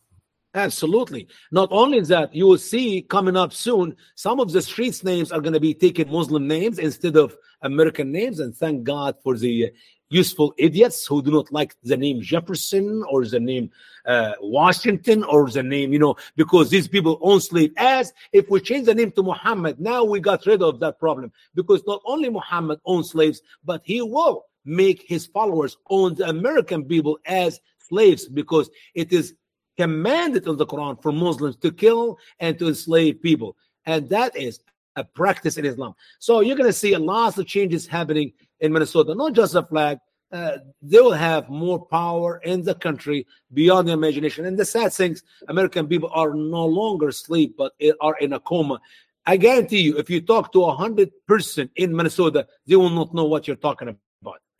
Absolutely. 0.54 1.28
Not 1.52 1.70
only 1.72 2.02
that, 2.02 2.36
you 2.36 2.46
will 2.46 2.58
see 2.58 3.04
coming 3.04 3.38
up 3.38 3.54
soon, 3.54 3.96
some 4.16 4.40
of 4.42 4.52
the 4.52 4.62
streets 4.62 5.04
names 5.04 5.32
are 5.32 5.40
going 5.40 5.54
to 5.54 5.60
be 5.60 5.74
taking 5.74 6.12
Muslim 6.12 6.46
names 6.46 6.78
instead 6.80 7.16
of 7.16 7.38
American 7.62 8.12
names. 8.12 8.40
And 8.40 8.54
thank 8.56 8.84
God 8.84 9.16
for 9.24 9.38
the 9.38 9.72
useful 10.10 10.54
idiots 10.58 11.06
who 11.06 11.22
do 11.22 11.32
not 11.32 11.52
like 11.52 11.76
the 11.84 11.96
name 11.98 12.22
Jefferson 12.22 13.04
or 13.10 13.26
the 13.26 13.40
name 13.40 13.70
uh, 14.06 14.34
Washington 14.42 15.24
or 15.24 15.50
the 15.50 15.64
name, 15.64 15.94
you 15.94 16.00
know, 16.00 16.16
because 16.36 16.70
these 16.70 16.88
people 16.88 17.20
own 17.22 17.40
slaves. 17.40 17.74
As 17.78 18.14
if 18.34 18.50
we 18.50 18.60
change 18.60 18.88
the 18.88 18.96
name 18.96 19.12
to 19.12 19.24
Muhammad, 19.24 19.80
now 19.80 20.04
we 20.04 20.20
got 20.20 20.46
rid 20.46 20.62
of 20.62 20.80
that 20.80 21.00
problem 21.00 21.32
because 21.56 21.84
not 21.86 22.02
only 22.06 22.30
Muhammad 22.30 22.80
owns 22.86 23.12
slaves, 23.12 23.42
but 23.64 23.82
he 23.84 24.02
will 24.02 24.46
make 24.66 25.06
his 25.08 25.26
followers 25.26 25.78
own 25.90 26.16
the 26.16 26.28
American 26.28 26.84
people 26.84 27.20
as 27.26 27.60
slaves 27.78 28.28
because 28.28 28.70
it 28.94 29.14
is 29.14 29.36
commanded 29.78 30.46
in 30.48 30.58
the 30.58 30.66
Quran 30.66 31.02
for 31.02 31.12
Muslims 31.12 31.56
to 31.58 31.72
kill 31.72 32.18
and 32.40 32.58
to 32.60 32.68
enslave 32.68 33.22
people. 33.22 33.56
And 33.86 34.10
that 34.10 34.36
is 34.36 34.60
a 34.96 35.04
practice 35.04 35.58
in 35.58 35.66
Islam. 35.66 35.96
So 36.20 36.42
you're 36.42 36.58
going 36.58 36.70
to 36.70 36.74
see 36.74 36.94
a 36.94 37.00
lots 37.00 37.38
of 37.38 37.48
changes 37.48 37.88
happening 37.88 38.34
in 38.60 38.74
Minnesota, 38.74 39.16
not 39.16 39.34
just 39.34 39.56
a 39.56 39.64
flag. 39.64 40.00
Uh, 40.32 40.58
they 40.82 41.00
will 41.00 41.12
have 41.12 41.50
more 41.50 41.84
power 41.88 42.40
in 42.44 42.62
the 42.64 42.76
country 42.76 43.26
beyond 43.54 43.88
the 43.88 43.92
imagination. 43.92 44.46
And 44.46 44.58
the 44.58 44.66
sad 44.66 44.94
things, 44.94 45.24
American 45.48 45.88
people 45.88 46.12
are 46.14 46.36
no 46.36 46.66
longer 46.66 47.08
asleep, 47.08 47.56
but 47.58 47.74
are 48.00 48.18
in 48.20 48.34
a 48.34 48.40
coma. 48.40 48.80
I 49.26 49.38
guarantee 49.38 49.82
you, 49.82 49.98
if 49.98 50.10
you 50.10 50.22
talk 50.22 50.54
to 50.54 50.66
a 50.66 50.76
hundred 50.76 51.10
person 51.28 51.70
in 51.78 51.96
Minnesota, 51.96 52.46
they 52.68 52.76
will 52.76 52.92
not 52.92 53.14
know 53.14 53.26
what 53.26 53.48
you're 53.48 53.56
talking 53.56 53.88
about 53.88 54.00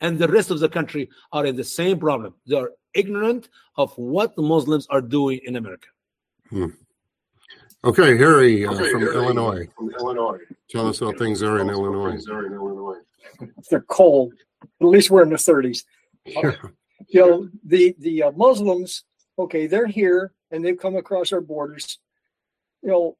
and 0.00 0.18
the 0.18 0.28
rest 0.28 0.50
of 0.50 0.60
the 0.60 0.68
country 0.68 1.08
are 1.32 1.46
in 1.46 1.56
the 1.56 1.64
same 1.64 1.98
problem. 1.98 2.34
They 2.46 2.56
are 2.56 2.72
ignorant 2.94 3.48
of 3.76 3.92
what 3.96 4.34
the 4.36 4.42
Muslims 4.42 4.86
are 4.90 5.00
doing 5.00 5.40
in 5.44 5.56
America. 5.56 5.88
Hmm. 6.48 6.66
Okay, 7.84 8.16
Harry, 8.18 8.66
uh, 8.66 8.72
okay, 8.72 8.90
from, 8.90 9.00
Harry 9.00 9.14
Illinois. 9.14 9.68
from 9.76 9.90
Illinois. 9.98 10.38
Tell 10.68 10.86
us 10.88 11.00
how 11.00 11.12
things 11.12 11.42
are 11.42 11.60
in 11.60 11.70
Illinois. 11.70 12.18
They're 13.70 13.80
cold. 13.80 14.34
At 14.62 14.86
least 14.86 15.10
we're 15.10 15.22
in 15.22 15.30
the 15.30 15.36
30s. 15.36 15.84
Yeah. 16.24 16.52
You 17.08 17.20
know, 17.20 17.48
the 17.64 17.96
the 17.98 18.24
uh, 18.24 18.32
Muslims, 18.32 19.04
okay, 19.38 19.66
they're 19.66 19.86
here 19.86 20.32
and 20.50 20.64
they've 20.64 20.78
come 20.78 20.96
across 20.96 21.32
our 21.32 21.40
borders. 21.40 21.98
You 22.82 22.90
know, 22.90 23.16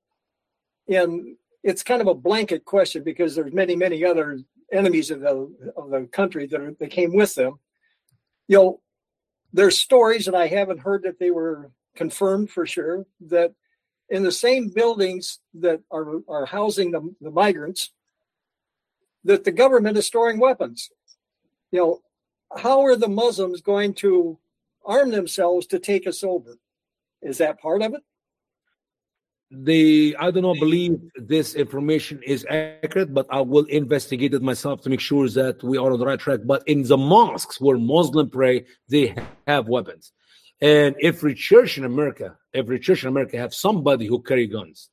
and 0.88 1.36
it's 1.62 1.82
kind 1.82 2.00
of 2.00 2.08
a 2.08 2.14
blanket 2.14 2.64
question 2.64 3.02
because 3.02 3.34
there's 3.34 3.52
many, 3.52 3.76
many 3.76 4.04
other 4.04 4.40
enemies 4.72 5.10
of 5.10 5.20
the 5.20 5.72
of 5.76 5.90
the 5.90 6.08
country 6.12 6.46
that, 6.46 6.60
are, 6.60 6.74
that 6.78 6.90
came 6.90 7.14
with 7.14 7.34
them. 7.34 7.58
You 8.48 8.56
know, 8.56 8.80
there's 9.52 9.78
stories, 9.78 10.26
and 10.26 10.36
I 10.36 10.46
haven't 10.46 10.80
heard 10.80 11.02
that 11.04 11.18
they 11.18 11.30
were 11.30 11.70
confirmed 11.96 12.50
for 12.50 12.66
sure 12.66 13.06
that 13.28 13.52
in 14.08 14.22
the 14.22 14.32
same 14.32 14.68
buildings 14.68 15.40
that 15.54 15.80
are 15.90 16.20
are 16.28 16.46
housing 16.46 16.90
the, 16.90 17.14
the 17.20 17.30
migrants, 17.30 17.92
that 19.24 19.44
the 19.44 19.52
government 19.52 19.96
is 19.96 20.06
storing 20.06 20.38
weapons. 20.38 20.90
You 21.70 21.80
know, 21.80 22.00
how 22.56 22.80
are 22.82 22.96
the 22.96 23.08
Muslims 23.08 23.60
going 23.60 23.94
to 23.94 24.38
arm 24.84 25.10
themselves 25.10 25.66
to 25.68 25.78
take 25.78 26.06
us 26.06 26.24
over? 26.24 26.56
Is 27.22 27.38
that 27.38 27.60
part 27.60 27.82
of 27.82 27.94
it? 27.94 28.02
they 29.50 30.14
i 30.16 30.30
do 30.30 30.40
not 30.40 30.56
believe 30.60 30.96
this 31.16 31.54
information 31.56 32.20
is 32.24 32.46
accurate 32.48 33.12
but 33.12 33.26
i 33.30 33.40
will 33.40 33.64
investigate 33.64 34.32
it 34.32 34.42
myself 34.42 34.80
to 34.80 34.88
make 34.88 35.00
sure 35.00 35.28
that 35.28 35.60
we 35.64 35.76
are 35.76 35.90
on 35.90 35.98
the 35.98 36.06
right 36.06 36.20
track 36.20 36.38
but 36.44 36.62
in 36.68 36.84
the 36.84 36.96
mosques 36.96 37.60
where 37.60 37.76
muslim 37.76 38.30
pray 38.30 38.64
they 38.88 39.12
have 39.48 39.68
weapons 39.68 40.12
and 40.60 40.94
every 41.02 41.34
church 41.34 41.78
in 41.78 41.84
america 41.84 42.36
every 42.54 42.78
church 42.78 43.02
in 43.02 43.08
america 43.08 43.36
have 43.36 43.52
somebody 43.52 44.06
who 44.06 44.22
carry 44.22 44.46
guns 44.46 44.88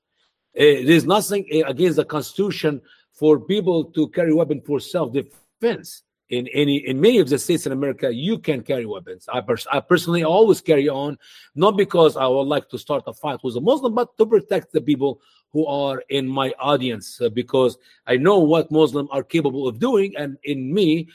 uh, 0.60 0.82
there's 0.86 1.06
nothing 1.06 1.46
against 1.68 1.98
the 1.98 2.06
constitution 2.06 2.82
for 3.18 3.40
people 3.40 3.84
to 3.84 4.08
carry 4.10 4.34
weapon 4.34 4.62
for 4.62 4.80
self-defense 4.80 6.04
in 6.30 6.48
any 6.50 6.78
in 6.88 7.00
many 7.00 7.20
of 7.20 7.30
the 7.30 7.40
states 7.40 7.66
in 7.66 7.72
America, 7.72 8.14
you 8.14 8.38
can 8.38 8.62
carry 8.62 8.86
weapons. 8.86 9.28
I, 9.32 9.42
pers- 9.42 9.68
I 9.72 9.80
personally 9.80 10.24
always 10.24 10.62
carry 10.62 10.90
on, 10.90 11.18
not 11.56 11.78
because 11.78 12.18
I 12.18 12.28
would 12.28 12.48
like 12.48 12.70
to 12.70 12.78
start 12.78 13.04
a 13.08 13.14
fight 13.14 13.40
with 13.44 13.56
a 13.56 13.62
Muslim, 13.62 13.96
but 13.96 14.18
to 14.18 14.26
protect 14.26 14.74
the 14.74 14.82
people 14.82 15.22
who 15.54 15.66
are 15.66 16.04
in 16.10 16.28
my 16.28 16.54
audience, 16.60 17.22
uh, 17.22 17.30
because 17.30 17.78
I 18.06 18.18
know 18.18 18.40
what 18.40 18.70
Muslims 18.72 19.10
are 19.12 19.24
capable 19.24 19.68
of 19.68 19.80
doing, 19.80 20.16
and 20.18 20.38
in 20.44 20.74
me. 20.74 21.10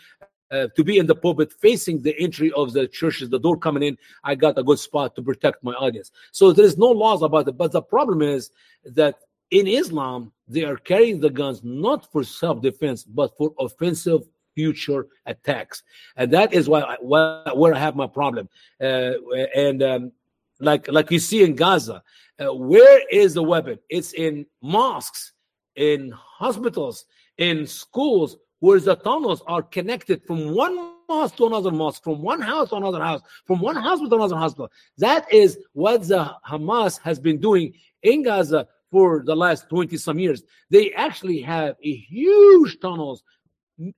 Uh, 0.51 0.69
to 0.77 0.85
be 0.85 0.99
in 0.99 1.07
the 1.07 1.15
pulpit 1.15 1.51
facing 1.51 2.03
the 2.03 2.15
entry 2.21 2.53
of 2.53 2.75
the 2.75 2.87
churches, 2.87 3.31
the 3.31 3.39
door 3.39 3.57
coming 3.57 3.83
in, 3.83 3.97
I 4.23 4.35
got 4.35 4.59
a 4.59 4.63
good 4.63 4.79
spot 4.79 5.17
to 5.17 5.23
protect 5.23 5.65
my 5.65 5.73
audience. 5.73 6.11
So 6.31 6.53
there 6.53 6.67
is 6.67 6.77
no 6.77 6.91
laws 6.91 7.23
about 7.23 7.49
it. 7.49 7.57
But 7.57 7.73
the 7.73 7.81
problem 7.81 8.21
is 8.21 8.51
that 8.85 9.15
in 9.53 9.67
Islam, 9.67 10.33
they 10.49 10.65
are 10.65 10.77
carrying 10.77 11.21
the 11.21 11.31
guns 11.31 11.63
not 11.63 12.11
for 12.11 12.25
self 12.25 12.61
defense, 12.63 13.05
but 13.05 13.37
for 13.37 13.53
offensive 13.59 14.23
future 14.55 15.07
attacks, 15.27 15.83
and 16.17 16.31
that 16.33 16.53
is 16.53 16.69
why, 16.69 16.97
why 17.01 17.45
where 17.55 17.75
I 17.75 17.79
have 17.79 17.95
my 17.95 18.07
problem. 18.07 18.49
Uh, 18.81 19.13
and 19.55 19.83
um, 19.83 20.13
like 20.59 20.89
like 20.89 21.11
you 21.11 21.19
see 21.19 21.45
in 21.45 21.55
Gaza, 21.55 22.03
uh, 22.41 22.53
where 22.55 23.03
is 23.11 23.35
the 23.35 23.43
weapon? 23.43 23.79
It's 23.91 24.15
in 24.15 24.47
mosques, 24.63 25.33
in 25.77 26.13
hospitals, 26.15 27.05
in 27.37 27.67
schools, 27.67 28.39
where 28.61 28.81
the 28.81 28.97
tunnels 28.97 29.43
are 29.47 29.63
connected 29.63 30.23
from 30.27 30.55
one 30.55 30.95
mosque 31.11 31.37
to 31.37 31.47
another 31.47 31.71
mosque, 31.71 32.03
from 32.03 32.23
one 32.23 32.41
house 32.41 32.71
to 32.71 32.77
another 32.77 33.03
house, 33.03 33.21
from 33.47 33.61
one 33.61 33.77
hospital 33.77 34.09
to 34.11 34.17
another 34.17 34.37
hospital. 34.37 34.71
That 34.97 35.31
is 35.31 35.59
what 35.75 36.09
the 36.09 36.35
Hamas 36.49 36.99
has 37.03 37.21
been 37.21 37.39
doing 37.39 37.75
in 38.03 38.23
Gaza 38.23 38.67
for 38.93 39.25
the 39.25 39.35
last 39.35 39.69
20 39.69 39.97
some 39.97 40.21
years. 40.21 40.45
They 40.71 40.93
actually 40.93 41.41
have 41.41 41.75
a 41.83 41.95
huge 41.95 42.79
tunnels 42.79 43.25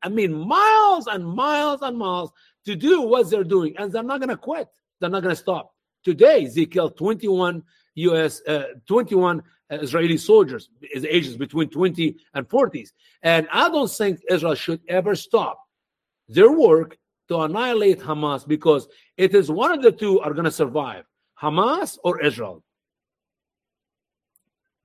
I 0.03 0.09
mean, 0.09 0.32
miles 0.32 1.07
and 1.07 1.26
miles 1.26 1.82
and 1.82 1.99
miles 1.99 2.30
to 2.64 2.76
do 2.76 3.03
what 3.03 3.30
they're 3.30 3.45
doing, 3.45 3.76
and 3.76 3.92
they're 3.92 4.03
not 4.03 4.20
going 4.20 4.30
to 4.30 4.36
quit. 4.36 4.68
They're 5.01 5.11
not 5.11 5.22
going 5.22 5.34
to 5.34 5.40
stop. 5.40 5.74
Today, 6.05 6.45
Ezekiel 6.45 6.90
21 6.90 7.62
U.S. 7.97 8.42
Uh, 8.47 8.64
21 8.86 9.42
Israeli 9.70 10.18
soldiers, 10.18 10.68
ages 10.95 11.36
between 11.36 11.68
20 11.70 12.16
and 12.34 12.49
40s. 12.49 12.90
And 13.22 13.49
I 13.53 13.68
don't 13.68 13.90
think 13.90 14.20
Israel 14.30 14.55
should 14.55 14.80
ever 14.88 15.14
stop 15.14 15.59
their 16.28 16.53
work 16.53 16.99
to 17.28 17.40
annihilate 17.40 18.01
Hamas 18.01 18.47
because 18.47 18.86
it 19.16 19.34
is 19.34 19.51
one 19.51 19.72
of 19.72 19.82
the 19.82 19.92
two 19.92 20.20
are 20.20 20.32
going 20.32 20.45
to 20.45 20.51
survive 20.51 21.05
Hamas 21.40 21.99
or 22.05 22.20
Israel. 22.20 22.62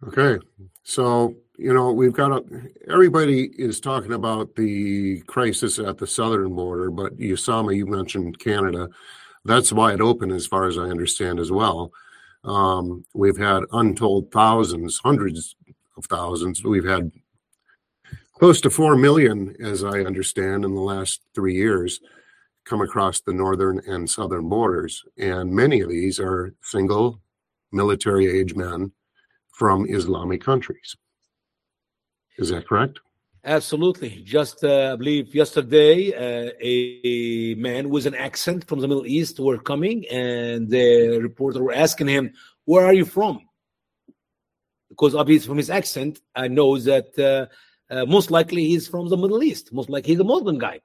Okay. 0.07 0.37
So, 0.83 1.35
you 1.57 1.73
know, 1.73 1.91
we've 1.91 2.13
got 2.13 2.31
a, 2.31 2.43
everybody 2.89 3.51
is 3.57 3.79
talking 3.79 4.13
about 4.13 4.55
the 4.55 5.19
crisis 5.21 5.77
at 5.77 5.97
the 5.97 6.07
southern 6.07 6.55
border, 6.55 6.89
but 6.89 7.17
Usama, 7.17 7.75
you 7.75 7.85
mentioned 7.85 8.39
Canada. 8.39 8.89
That's 9.43 9.73
wide 9.73 10.01
open 10.01 10.31
as 10.31 10.47
far 10.47 10.67
as 10.67 10.77
I 10.77 10.83
understand 10.83 11.39
as 11.39 11.51
well. 11.51 11.91
Um, 12.45 13.03
we've 13.13 13.37
had 13.37 13.63
untold 13.73 14.31
thousands, 14.31 14.99
hundreds 15.03 15.55
of 15.97 16.05
thousands. 16.05 16.63
We've 16.63 16.87
had 16.87 17.11
close 18.33 18.61
to 18.61 18.69
4 18.69 18.95
million, 18.95 19.55
as 19.61 19.83
I 19.83 19.99
understand, 20.01 20.63
in 20.63 20.73
the 20.73 20.81
last 20.81 21.21
three 21.35 21.55
years 21.55 21.99
come 22.65 22.81
across 22.81 23.19
the 23.19 23.33
northern 23.33 23.81
and 23.87 24.09
southern 24.09 24.47
borders. 24.47 25.03
And 25.17 25.51
many 25.51 25.81
of 25.81 25.89
these 25.89 26.19
are 26.19 26.53
single 26.61 27.19
military 27.71 28.27
age 28.27 28.55
men 28.55 28.91
from 29.59 29.85
Islamic 29.89 30.41
countries. 30.41 30.95
Is 32.37 32.49
that 32.49 32.65
correct? 32.67 32.99
Absolutely. 33.43 34.21
Just, 34.25 34.63
uh, 34.63 34.93
I 34.93 34.95
believe, 34.95 35.35
yesterday, 35.35 35.95
uh, 36.25 36.51
a 36.61 37.55
man 37.55 37.89
with 37.89 38.05
an 38.05 38.15
accent 38.15 38.67
from 38.67 38.79
the 38.79 38.87
Middle 38.87 39.05
East 39.05 39.39
were 39.39 39.57
coming, 39.57 40.05
and 40.09 40.69
the 40.69 41.19
reporter 41.21 41.61
were 41.63 41.73
asking 41.85 42.07
him, 42.07 42.25
"Where 42.65 42.85
are 42.85 42.93
you 42.93 43.05
from?" 43.05 43.35
Because 44.89 45.13
obviously, 45.15 45.47
from 45.47 45.57
his 45.63 45.69
accent, 45.69 46.13
I 46.43 46.47
know 46.57 46.77
that 46.91 47.09
uh, 47.31 47.43
uh 47.93 48.05
most 48.05 48.29
likely 48.37 48.63
he's 48.71 48.87
from 48.93 49.05
the 49.09 49.21
Middle 49.23 49.41
East. 49.49 49.65
Most 49.79 49.89
likely 49.89 50.09
he's 50.11 50.25
a 50.27 50.31
Muslim 50.35 50.57
guy, 50.67 50.77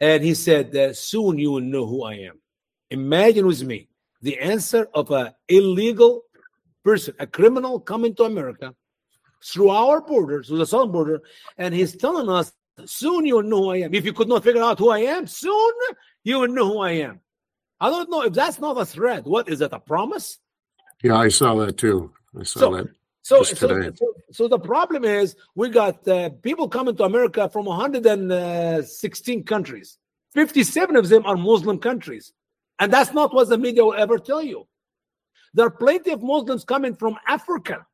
and 0.00 0.18
he 0.28 0.34
said, 0.34 0.66
"Soon 0.96 1.38
you 1.38 1.50
will 1.52 1.68
know 1.74 1.86
who 1.86 2.00
I 2.12 2.14
am." 2.30 2.36
Imagine 2.90 3.46
with 3.46 3.62
me 3.70 3.88
the 4.22 4.38
answer 4.38 4.82
of 4.94 5.10
an 5.10 5.28
illegal 5.48 6.22
person, 6.88 7.14
a 7.18 7.26
criminal 7.26 7.78
coming 7.78 8.14
to 8.14 8.24
America 8.24 8.74
through 9.44 9.68
our 9.68 10.00
border, 10.00 10.42
through 10.42 10.58
the 10.58 10.66
southern 10.66 10.90
border, 10.90 11.20
and 11.58 11.74
he's 11.74 11.94
telling 11.94 12.28
us, 12.30 12.50
soon 12.86 13.26
you'll 13.26 13.42
know 13.42 13.62
who 13.64 13.70
I 13.76 13.78
am. 13.84 13.92
If 13.92 14.04
you 14.06 14.14
could 14.14 14.28
not 14.28 14.42
figure 14.42 14.62
out 14.62 14.78
who 14.78 14.90
I 14.90 15.00
am, 15.16 15.26
soon 15.26 15.74
you 16.24 16.38
will 16.40 16.48
know 16.48 16.66
who 16.72 16.78
I 16.80 16.92
am. 17.08 17.20
I 17.78 17.90
don't 17.90 18.10
know 18.10 18.22
if 18.22 18.32
that's 18.32 18.58
not 18.58 18.80
a 18.80 18.86
threat. 18.86 19.26
What 19.26 19.50
is 19.52 19.60
it? 19.60 19.72
A 19.72 19.78
promise? 19.78 20.38
Yeah, 21.02 21.16
I 21.16 21.28
saw 21.28 21.54
that 21.56 21.76
too. 21.76 22.10
I 22.40 22.44
saw 22.44 22.60
so, 22.60 22.76
that. 22.76 22.86
So, 23.22 23.42
so, 23.42 23.54
so, 23.54 24.14
so, 24.32 24.48
the 24.48 24.58
problem 24.58 25.04
is 25.04 25.36
we 25.54 25.68
got 25.68 26.08
uh, 26.08 26.30
people 26.48 26.66
coming 26.68 26.96
to 26.96 27.04
America 27.04 27.50
from 27.50 27.66
116 27.66 29.44
countries. 29.44 29.98
57 30.32 30.96
of 30.96 31.08
them 31.10 31.26
are 31.26 31.36
Muslim 31.36 31.78
countries. 31.78 32.32
And 32.78 32.90
that's 32.90 33.12
not 33.12 33.34
what 33.34 33.48
the 33.50 33.58
media 33.58 33.84
will 33.84 34.00
ever 34.04 34.18
tell 34.18 34.42
you. 34.42 34.66
There 35.58 35.66
are 35.66 35.70
plenty 35.70 36.12
of 36.12 36.22
Muslims 36.22 36.64
coming 36.64 36.94
from 36.94 37.16
Africa 37.26 37.84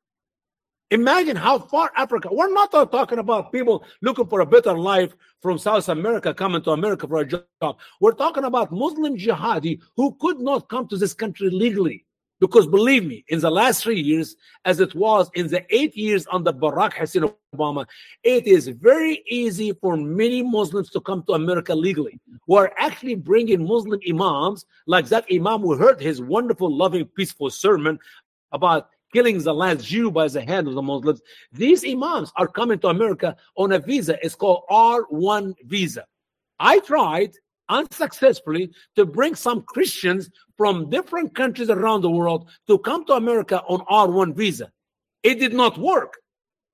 Imagine 0.91 1.35
how 1.35 1.59
far 1.59 1.91
Africa. 1.97 2.29
We're 2.31 2.53
not 2.53 2.71
talking 2.71 3.19
about 3.19 3.51
people 3.51 3.85
looking 4.01 4.29
for 4.29 4.41
a 4.41 4.47
better 4.47 4.79
life 4.79 5.17
from 5.43 5.59
South 5.59 5.89
America 5.89 6.33
coming 6.33 6.63
to 6.63 6.71
America 6.71 7.09
for 7.09 7.19
a 7.19 7.27
job. 7.27 7.79
We're 8.01 8.13
talking 8.13 8.45
about 8.45 8.71
Muslim 8.71 9.17
jihadi 9.17 9.81
who 9.97 10.17
could 10.21 10.39
not 10.39 10.69
come 10.69 10.87
to 10.89 10.97
this 10.97 11.13
country 11.13 11.51
legally. 11.51 12.04
Because 12.41 12.67
believe 12.67 13.05
me, 13.07 13.25
in 13.29 13.41
the 13.41 13.51
last 13.51 13.83
three 13.83 14.01
years, 14.01 14.37
as 14.65 14.81
it 14.81 14.95
was 14.95 15.31
in 15.35 15.47
the 15.49 15.65
eight 15.71 15.97
years 15.97 16.27
under 16.33 16.53
Barack 16.53 16.95
Hussein 16.95 17.31
Obama, 17.55 17.87
it 18.25 18.47
is 18.47 18.69
very 18.69 19.23
easy 19.29 19.73
for 19.81 19.97
many 19.97 20.43
Muslims 20.43 20.91
to 20.91 21.01
come 21.01 21.23
to 21.25 21.35
America 21.35 21.75
legally. 21.75 22.19
We're 22.49 22.71
actually 22.77 23.15
bringing 23.15 23.67
Muslim 23.67 24.01
imams, 24.09 24.67
like 24.87 25.07
that 25.07 25.27
imam 25.33 25.61
who 25.61 25.77
heard 25.77 26.01
his 26.01 26.21
wonderful, 26.21 26.75
loving, 26.75 27.07
peaceful 27.07 27.51
sermon 27.51 27.99
about 28.53 28.89
killing 29.13 29.41
the 29.41 29.55
last 29.55 29.87
Jew 29.87 30.11
by 30.11 30.27
the 30.27 30.43
hand 30.43 30.67
of 30.67 30.75
the 30.75 30.83
Muslims. 30.83 31.23
These 31.53 31.85
imams 31.87 32.33
are 32.37 32.49
coming 32.49 32.81
to 32.81 32.89
America 32.89 33.37
on 33.57 33.73
a 33.73 33.79
visa. 33.79 34.19
It's 34.25 34.35
called 34.35 34.65
R1 34.69 35.55
visa. 35.67 36.05
I 36.59 36.81
tried 36.81 37.33
unsuccessfully 37.69 38.73
to 38.97 39.07
bring 39.07 39.35
some 39.35 39.63
Christians 39.63 40.31
from 40.57 40.91
different 40.91 41.35
countries 41.35 41.71
around 41.71 42.03
the 42.03 42.11
world 42.11 42.49
to 42.67 42.79
come 42.79 43.05
to 43.07 43.15
America 43.15 43.63
on 43.69 43.81
R1 43.87 44.37
visa. 44.37 44.71
It 45.23 45.39
did 45.39 45.55
not 45.55 45.79
work. 45.79 46.19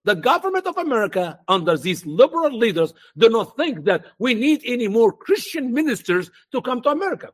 The 0.05 0.15
government 0.15 0.67
of 0.67 0.79
America, 0.79 1.39
under 1.47 1.77
these 1.77 2.07
liberal 2.07 2.57
leaders, 2.57 2.95
do 3.19 3.29
not 3.29 3.57
think 3.57 3.85
that 3.85 4.07
we 4.19 4.33
need 4.33 4.63
any 4.65 4.89
more 4.89 5.13
Christian 5.13 5.73
ministers 5.73 6.31
to 6.53 6.63
come 6.63 6.81
to 6.83 6.91
America, 6.91 7.31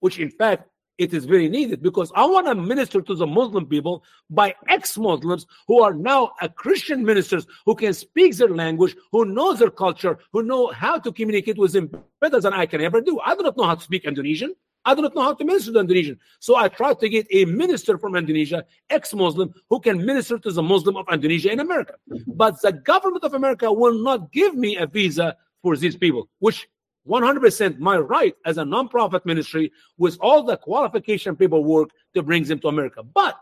which 0.00 0.18
in 0.20 0.30
fact 0.30 0.68
it 0.96 1.12
is 1.12 1.24
very 1.24 1.48
needed 1.48 1.82
because 1.82 2.12
I 2.14 2.24
want 2.24 2.46
to 2.46 2.54
minister 2.54 3.02
to 3.02 3.14
the 3.16 3.26
Muslim 3.26 3.66
people 3.66 4.04
by 4.30 4.54
ex-Muslims 4.68 5.44
who 5.66 5.82
are 5.82 5.92
now 5.92 6.32
a 6.40 6.48
Christian 6.48 7.04
ministers 7.04 7.46
who 7.66 7.74
can 7.74 7.92
speak 7.92 8.36
their 8.36 8.48
language, 8.48 8.94
who 9.10 9.24
know 9.24 9.54
their 9.54 9.70
culture, 9.70 10.18
who 10.32 10.44
know 10.44 10.68
how 10.68 10.98
to 10.98 11.10
communicate 11.10 11.58
with 11.58 11.72
them 11.72 11.90
better 12.20 12.40
than 12.40 12.52
I 12.52 12.66
can 12.66 12.80
ever 12.80 13.00
do. 13.00 13.18
I 13.24 13.34
do 13.34 13.42
not 13.42 13.56
know 13.56 13.64
how 13.64 13.74
to 13.74 13.82
speak 13.82 14.04
Indonesian. 14.04 14.54
I 14.84 14.94
do 14.94 15.02
not 15.02 15.14
know 15.14 15.22
how 15.22 15.34
to 15.34 15.44
minister 15.44 15.72
to 15.72 15.80
Indonesian. 15.80 16.18
So 16.40 16.56
I 16.56 16.68
tried 16.68 17.00
to 17.00 17.08
get 17.08 17.26
a 17.30 17.44
minister 17.46 17.96
from 17.96 18.16
Indonesia, 18.16 18.64
ex-Muslim, 18.90 19.54
who 19.70 19.80
can 19.80 20.04
minister 20.04 20.38
to 20.38 20.50
the 20.52 20.62
Muslim 20.62 20.96
of 20.96 21.06
Indonesia 21.10 21.50
in 21.50 21.60
America. 21.60 21.94
But 22.26 22.60
the 22.60 22.72
government 22.72 23.24
of 23.24 23.34
America 23.34 23.72
will 23.72 23.98
not 24.02 24.30
give 24.32 24.54
me 24.54 24.76
a 24.76 24.86
visa 24.86 25.36
for 25.62 25.76
these 25.76 25.96
people, 25.96 26.28
which 26.40 26.68
100% 27.08 27.78
my 27.78 27.98
right 27.98 28.34
as 28.44 28.58
a 28.58 28.62
nonprofit 28.62 29.24
ministry 29.24 29.72
with 29.98 30.16
all 30.20 30.42
the 30.42 30.56
qualification 30.56 31.36
paperwork 31.36 31.90
to 32.14 32.22
bring 32.22 32.44
them 32.44 32.58
to 32.60 32.68
America. 32.68 33.02
But 33.02 33.38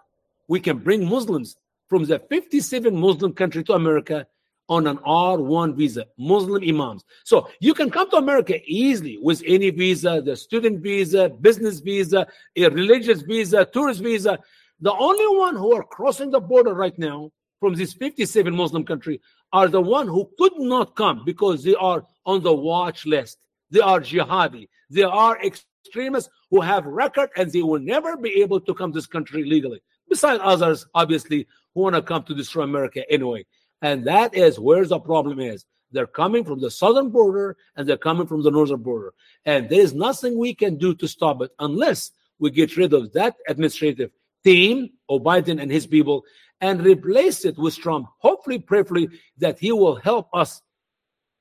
we 0.48 0.60
can 0.60 0.78
bring 0.78 1.04
Muslims 1.04 1.56
from 1.88 2.04
the 2.04 2.18
57 2.18 2.94
Muslim 2.94 3.32
country 3.32 3.62
to 3.64 3.74
America 3.74 4.26
on 4.72 4.86
an 4.86 4.96
R1 5.06 5.76
visa, 5.76 6.06
Muslim 6.18 6.62
imams. 6.66 7.04
So 7.24 7.50
you 7.60 7.74
can 7.74 7.90
come 7.90 8.08
to 8.08 8.16
America 8.16 8.58
easily 8.64 9.18
with 9.20 9.42
any 9.46 9.68
visa, 9.68 10.22
the 10.24 10.34
student 10.34 10.82
visa, 10.82 11.28
business 11.28 11.80
visa, 11.80 12.26
a 12.56 12.68
religious 12.68 13.20
visa, 13.20 13.66
tourist 13.66 14.00
visa. 14.00 14.38
The 14.80 14.94
only 14.94 15.28
one 15.36 15.56
who 15.56 15.74
are 15.74 15.82
crossing 15.82 16.30
the 16.30 16.40
border 16.40 16.72
right 16.72 16.98
now 16.98 17.32
from 17.60 17.74
these 17.74 17.92
57 17.92 18.56
Muslim 18.56 18.84
country 18.84 19.20
are 19.52 19.68
the 19.68 19.82
one 19.82 20.08
who 20.08 20.30
could 20.38 20.58
not 20.58 20.96
come 20.96 21.22
because 21.26 21.62
they 21.62 21.74
are 21.74 22.06
on 22.24 22.42
the 22.42 22.54
watch 22.54 23.04
list. 23.04 23.36
They 23.70 23.80
are 23.80 24.00
jihadi. 24.00 24.68
They 24.88 25.02
are 25.02 25.38
extremists 25.44 26.30
who 26.50 26.62
have 26.62 26.86
record 26.86 27.28
and 27.36 27.52
they 27.52 27.62
will 27.62 27.80
never 27.94 28.16
be 28.16 28.40
able 28.40 28.60
to 28.60 28.72
come 28.72 28.90
to 28.92 28.98
this 28.98 29.06
country 29.06 29.44
legally. 29.44 29.82
Besides 30.08 30.40
others, 30.42 30.86
obviously, 30.94 31.46
who 31.74 31.82
want 31.82 31.94
to 31.94 32.02
come 32.02 32.22
to 32.22 32.34
destroy 32.34 32.62
America 32.62 33.02
anyway. 33.10 33.44
And 33.82 34.04
that 34.06 34.34
is 34.34 34.58
where 34.58 34.86
the 34.86 35.00
problem 35.00 35.40
is. 35.40 35.66
They're 35.90 36.06
coming 36.06 36.44
from 36.44 36.60
the 36.60 36.70
southern 36.70 37.10
border 37.10 37.56
and 37.76 37.86
they're 37.86 37.98
coming 37.98 38.26
from 38.26 38.42
the 38.42 38.50
northern 38.50 38.82
border. 38.82 39.12
And 39.44 39.68
there 39.68 39.80
is 39.80 39.92
nothing 39.92 40.38
we 40.38 40.54
can 40.54 40.78
do 40.78 40.94
to 40.94 41.06
stop 41.06 41.42
it 41.42 41.50
unless 41.58 42.12
we 42.38 42.50
get 42.50 42.76
rid 42.76 42.94
of 42.94 43.12
that 43.12 43.34
administrative 43.46 44.10
team 44.42 44.90
of 45.08 45.22
Biden 45.22 45.60
and 45.60 45.70
his 45.70 45.86
people 45.86 46.24
and 46.60 46.82
replace 46.82 47.44
it 47.44 47.58
with 47.58 47.76
Trump. 47.76 48.06
Hopefully, 48.18 48.58
prayerfully, 48.58 49.08
that 49.38 49.58
he 49.58 49.72
will 49.72 49.96
help 49.96 50.28
us 50.32 50.62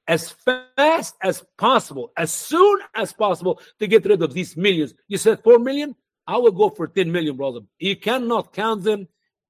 as 0.08 0.32
fast 0.76 1.16
as 1.22 1.44
possible, 1.58 2.12
as 2.18 2.34
soon 2.34 2.80
as 2.96 3.14
possible 3.14 3.62
to 3.80 3.88
get 3.88 4.04
rid 4.06 4.22
of 4.22 4.34
these 4.34 4.58
millions. 4.58 4.94
You 5.08 5.18
said 5.18 5.44
4 5.44 5.60
million? 5.60 5.96
I 6.28 6.38
will 6.38 6.52
go 6.52 6.70
for 6.70 6.88
10 6.88 7.12
million, 7.12 7.38
brother. 7.38 7.62
You 7.80 7.96
cannot 7.96 8.52
count 8.52 8.84
them 8.84 9.08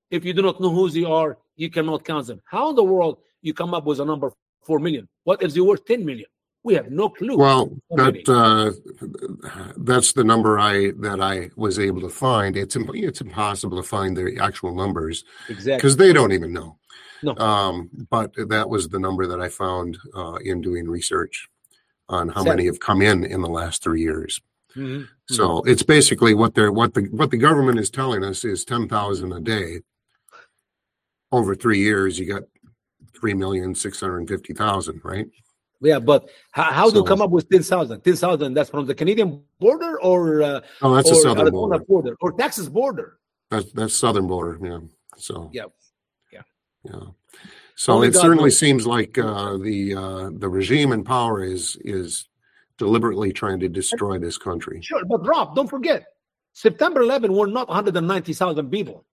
if 0.10 0.26
you 0.26 0.34
do 0.34 0.42
not 0.42 0.60
know 0.62 0.70
who 0.70 0.90
they 0.90 1.06
are. 1.06 1.38
You 1.62 1.70
cannot 1.70 2.04
count 2.04 2.26
them. 2.26 2.42
How 2.46 2.72
in 2.72 2.76
the 2.76 2.84
world 2.84 3.20
you 3.44 3.54
come 3.54 3.76
up 3.76 3.86
with 3.86 4.00
a 4.00 4.06
number 4.06 4.34
4 4.64 4.80
million? 4.80 5.08
What 5.26 5.44
if 5.44 5.54
they 5.54 5.62
were 5.62 5.78
10 5.78 6.04
million? 6.04 6.26
We 6.64 6.74
have 6.74 6.90
no 6.90 7.08
clue. 7.10 7.38
Well, 7.38 7.70
that 7.92 8.18
uh, 8.28 8.72
that's 9.78 10.14
the 10.14 10.24
number 10.24 10.60
I 10.60 10.92
that 11.00 11.20
I 11.22 11.52
was 11.56 11.78
able 11.78 12.02
to 12.02 12.10
find. 12.10 12.58
It's 12.58 12.76
it's 12.76 13.22
impossible 13.22 13.78
to 13.78 13.88
find 13.88 14.18
the 14.18 14.38
actual 14.42 14.74
numbers 14.76 15.24
exactly 15.50 15.78
because 15.78 15.98
they 15.98 16.14
don't 16.14 16.32
even 16.32 16.52
know. 16.52 16.78
No. 17.22 17.36
Um, 17.38 17.90
but 18.10 18.32
that 18.50 18.68
was 18.68 18.90
the 18.90 19.00
number 19.00 19.28
that 19.28 19.40
I 19.40 19.50
found 19.50 20.00
uh, 20.16 20.38
in 20.44 20.62
doing 20.62 20.88
research 20.88 21.48
on 22.10 22.30
how 22.30 22.44
many 22.44 22.66
have 22.66 22.80
come 22.80 23.02
in 23.04 23.24
in 23.24 23.42
the 23.42 23.50
last 23.50 23.84
three 23.84 24.02
years. 24.02 24.42
Mm-hmm. 24.76 25.04
So 25.30 25.48
mm-hmm. 25.48 25.70
it's 25.70 25.84
basically 25.84 26.34
what 26.34 26.56
they're 26.56 26.72
what 26.72 26.94
the 26.94 27.04
what 27.12 27.30
the 27.32 27.38
government 27.38 27.80
is 27.80 27.90
telling 27.92 28.24
us 28.24 28.46
is 28.46 28.66
ten 28.66 28.88
thousand 28.88 29.32
a 29.34 29.40
day. 29.40 29.82
Over 31.32 31.56
three 31.56 31.80
years, 31.80 32.20
you 32.20 32.26
got 32.26 32.44
three 33.18 33.34
million 33.34 33.74
six 33.74 34.00
hundred 34.00 34.28
fifty 34.28 34.54
thousand, 34.54 35.02
right? 35.04 35.28
Yeah, 35.82 36.00
but 36.00 36.30
how, 36.52 36.64
how 36.72 36.86
so, 36.88 36.92
do 36.92 36.98
you 37.00 37.06
come 37.06 37.22
up 37.24 37.32
with 37.32 37.50
10,000? 37.50 38.02
10,000, 38.02 38.54
that's 38.54 38.70
from 38.70 38.86
the 38.86 38.94
Canadian 38.94 39.42
border 39.60 40.00
or 40.00 40.44
uh, 40.44 40.62
oh, 40.84 40.96
that's 40.96 41.10
or 41.10 41.14
a 41.14 41.16
southern 41.16 41.50
border. 41.52 41.80
border. 41.80 42.16
or 42.22 42.34
Texas 42.34 42.70
border? 42.70 43.18
That's 43.50 43.72
that's 43.72 43.96
southern 43.96 44.28
border. 44.28 44.60
Yeah. 44.62 44.80
So 45.18 45.50
Yeah. 45.52 45.64
Yeah. 46.32 46.42
yeah. 46.84 47.00
So 47.76 47.94
Only 47.94 48.10
it 48.10 48.14
God 48.14 48.22
certainly 48.22 48.44
knows. 48.46 48.60
seems 48.60 48.86
like 48.86 49.18
uh, 49.18 49.58
the 49.58 49.96
uh, 49.96 50.30
the 50.34 50.48
regime 50.48 50.92
in 50.92 51.04
power 51.04 51.44
is 51.44 51.78
is 51.82 52.30
deliberately 52.78 53.34
trying 53.34 53.60
to 53.62 53.68
destroy 53.68 54.20
this 54.20 54.38
country. 54.38 54.82
Sure, 54.84 55.04
but 55.06 55.26
Rob, 55.26 55.56
don't 55.56 55.68
forget, 55.68 56.06
September 56.54 57.02
11 57.02 57.34
were 57.34 57.48
not 57.48 57.68
190,000 57.70 58.70
people. 58.70 59.06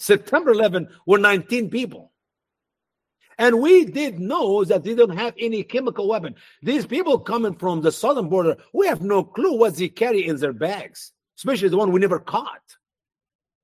September 0.00 0.50
11 0.50 0.88
were 1.06 1.18
19 1.18 1.70
people. 1.70 2.10
And 3.38 3.60
we 3.60 3.84
did 3.84 4.18
know 4.18 4.64
that 4.64 4.82
they 4.82 4.94
don't 4.94 5.16
have 5.16 5.34
any 5.38 5.62
chemical 5.62 6.08
weapon. 6.08 6.34
These 6.62 6.86
people 6.86 7.18
coming 7.18 7.54
from 7.54 7.80
the 7.80 7.92
southern 7.92 8.28
border, 8.28 8.56
we 8.74 8.86
have 8.86 9.02
no 9.02 9.22
clue 9.22 9.56
what 9.56 9.76
they 9.76 9.88
carry 9.88 10.26
in 10.26 10.36
their 10.36 10.52
bags, 10.52 11.12
especially 11.38 11.68
the 11.68 11.76
one 11.76 11.92
we 11.92 12.00
never 12.00 12.18
caught. 12.18 12.62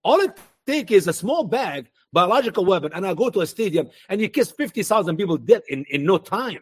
All 0.04 0.20
it 0.20 0.38
takes 0.66 0.92
is 0.92 1.08
a 1.08 1.12
small 1.12 1.44
bag, 1.44 1.88
biological 2.12 2.64
weapon, 2.64 2.92
and 2.94 3.06
I 3.06 3.14
go 3.14 3.28
to 3.28 3.40
a 3.40 3.46
stadium 3.46 3.90
and 4.08 4.20
you 4.20 4.28
kiss 4.28 4.50
50,000 4.50 5.16
people 5.16 5.36
dead 5.36 5.62
in, 5.68 5.84
in 5.90 6.04
no 6.04 6.18
time. 6.18 6.60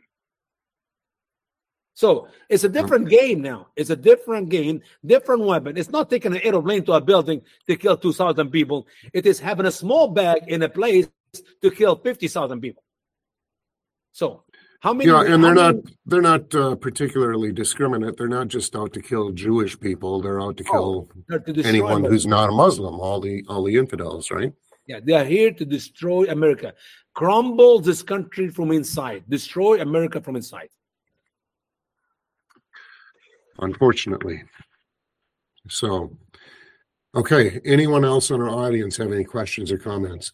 So 1.94 2.26
it's 2.48 2.64
a 2.64 2.68
different 2.68 3.08
game 3.08 3.40
now. 3.40 3.68
It's 3.76 3.90
a 3.90 3.96
different 3.96 4.48
game, 4.48 4.82
different 5.06 5.42
weapon. 5.42 5.76
It's 5.76 5.90
not 5.90 6.10
taking 6.10 6.34
an 6.34 6.42
aeroplane 6.42 6.84
to 6.86 6.92
a 6.94 7.00
building 7.00 7.40
to 7.68 7.76
kill 7.76 7.96
2,000 7.96 8.50
people. 8.50 8.88
It 9.12 9.26
is 9.26 9.38
having 9.38 9.66
a 9.66 9.70
small 9.70 10.08
bag 10.08 10.42
in 10.48 10.62
a 10.62 10.68
place 10.68 11.08
to 11.62 11.70
kill 11.70 11.94
50,000 11.94 12.60
people. 12.60 12.82
So 14.10 14.42
how 14.80 14.92
many? 14.92 15.08
Yeah, 15.08 15.22
and 15.22 15.42
they're 15.42 15.54
not 15.54 15.76
many- 15.76 15.96
they're 16.06 16.20
not 16.20 16.54
uh, 16.54 16.74
particularly 16.74 17.52
discriminate. 17.52 18.16
They're 18.16 18.28
not 18.28 18.48
just 18.48 18.74
out 18.76 18.92
to 18.94 19.00
kill 19.00 19.30
Jewish 19.30 19.78
people. 19.78 20.20
They're 20.20 20.40
out 20.40 20.56
to 20.58 20.64
kill 20.64 21.08
they're 21.28 21.38
to 21.38 21.62
anyone 21.62 22.04
who's 22.04 22.26
not 22.26 22.50
a 22.50 22.52
Muslim. 22.52 23.00
All 23.00 23.20
the 23.20 23.44
all 23.48 23.62
the 23.62 23.76
infidels, 23.76 24.30
right? 24.30 24.52
Yeah, 24.86 25.00
they 25.02 25.14
are 25.14 25.24
here 25.24 25.50
to 25.52 25.64
destroy 25.64 26.24
America, 26.26 26.74
crumble 27.14 27.80
this 27.80 28.02
country 28.02 28.48
from 28.50 28.70
inside, 28.72 29.24
destroy 29.28 29.80
America 29.80 30.20
from 30.20 30.36
inside. 30.36 30.68
Unfortunately. 33.58 34.42
So, 35.68 36.16
okay. 37.14 37.60
Anyone 37.64 38.04
else 38.04 38.30
in 38.30 38.40
our 38.40 38.48
audience 38.48 38.96
have 38.96 39.12
any 39.12 39.24
questions 39.24 39.72
or 39.72 39.78
comments? 39.78 40.32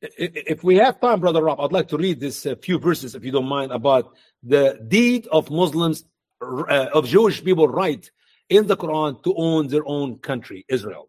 If 0.00 0.64
we 0.64 0.76
have 0.76 1.00
time, 1.00 1.20
Brother 1.20 1.44
Rob, 1.44 1.60
I'd 1.60 1.70
like 1.70 1.86
to 1.88 1.96
read 1.96 2.18
this 2.18 2.44
uh, 2.44 2.56
few 2.60 2.78
verses, 2.78 3.14
if 3.14 3.24
you 3.24 3.30
don't 3.30 3.46
mind, 3.46 3.70
about 3.70 4.14
the 4.42 4.84
deed 4.88 5.28
of 5.28 5.48
Muslims, 5.48 6.04
uh, 6.40 6.88
of 6.92 7.06
Jewish 7.06 7.44
people, 7.44 7.68
right 7.68 8.10
in 8.48 8.66
the 8.66 8.76
Quran 8.76 9.22
to 9.22 9.32
own 9.36 9.68
their 9.68 9.86
own 9.86 10.18
country, 10.18 10.64
Israel. 10.68 11.08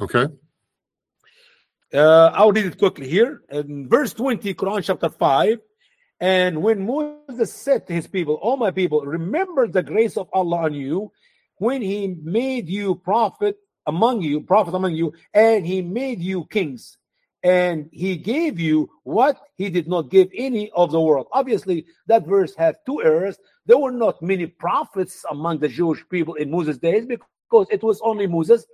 Okay. 0.00 0.26
Uh, 1.92 2.30
I'll 2.34 2.52
read 2.52 2.66
it 2.66 2.78
quickly 2.78 3.08
here. 3.08 3.42
In 3.50 3.88
verse 3.88 4.14
20, 4.14 4.54
Quran 4.54 4.82
chapter 4.82 5.10
5. 5.10 5.58
And 6.20 6.62
when 6.62 6.86
Moses 6.86 7.52
said 7.52 7.86
to 7.86 7.92
his 7.92 8.06
people, 8.06 8.38
O 8.42 8.56
my 8.56 8.70
people, 8.70 9.02
remember 9.02 9.66
the 9.66 9.82
grace 9.82 10.16
of 10.16 10.28
Allah 10.32 10.64
on 10.64 10.74
you 10.74 11.12
when 11.58 11.82
he 11.82 12.16
made 12.22 12.68
you 12.68 12.94
prophet 12.94 13.56
among 13.86 14.22
you, 14.22 14.40
prophet 14.40 14.74
among 14.74 14.94
you, 14.94 15.12
and 15.32 15.66
he 15.66 15.82
made 15.82 16.20
you 16.20 16.46
kings. 16.46 16.96
And 17.42 17.90
he 17.92 18.16
gave 18.16 18.58
you 18.58 18.88
what 19.02 19.38
he 19.56 19.68
did 19.68 19.86
not 19.86 20.10
give 20.10 20.28
any 20.34 20.70
of 20.70 20.90
the 20.90 21.00
world. 21.00 21.26
Obviously, 21.30 21.84
that 22.06 22.26
verse 22.26 22.54
has 22.56 22.74
two 22.86 23.02
errors. 23.02 23.36
There 23.66 23.76
were 23.76 23.92
not 23.92 24.22
many 24.22 24.46
prophets 24.46 25.24
among 25.30 25.58
the 25.58 25.68
Jewish 25.68 26.08
people 26.08 26.34
in 26.34 26.50
Moses' 26.50 26.78
days 26.78 27.04
because 27.04 27.66
it 27.70 27.82
was 27.82 28.00
only 28.02 28.26
Moses. 28.26 28.64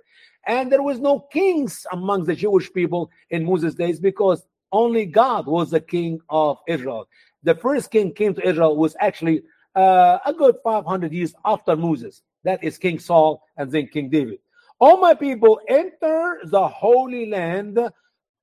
And 0.47 0.71
there 0.71 0.81
was 0.81 0.99
no 0.99 1.19
kings 1.19 1.85
among 1.91 2.25
the 2.25 2.35
Jewish 2.35 2.71
people 2.71 3.11
in 3.29 3.45
Moses' 3.45 3.75
days 3.75 3.99
because 3.99 4.45
only 4.71 5.05
God 5.05 5.47
was 5.47 5.71
the 5.71 5.81
king 5.81 6.21
of 6.29 6.57
Israel. 6.65 7.07
The 7.43 7.55
first 7.55 7.91
king 7.91 8.13
came 8.13 8.33
to 8.35 8.47
Israel 8.47 8.75
was 8.75 8.95
actually 8.99 9.43
uh, 9.75 10.19
a 10.25 10.33
good 10.33 10.55
500 10.63 11.11
years 11.11 11.33
after 11.45 11.75
Moses. 11.75 12.21
That 12.43 12.63
is 12.63 12.77
King 12.77 12.99
Saul 12.99 13.43
and 13.57 13.71
then 13.71 13.87
King 13.87 14.09
David. 14.09 14.39
All 14.79 14.97
my 14.97 15.13
people, 15.13 15.61
enter 15.67 16.39
the 16.43 16.67
holy 16.67 17.29
land 17.29 17.79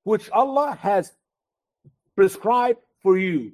which 0.05 0.31
Allah 0.31 0.79
has 0.81 1.13
prescribed 2.15 2.79
for 3.03 3.19
you. 3.19 3.53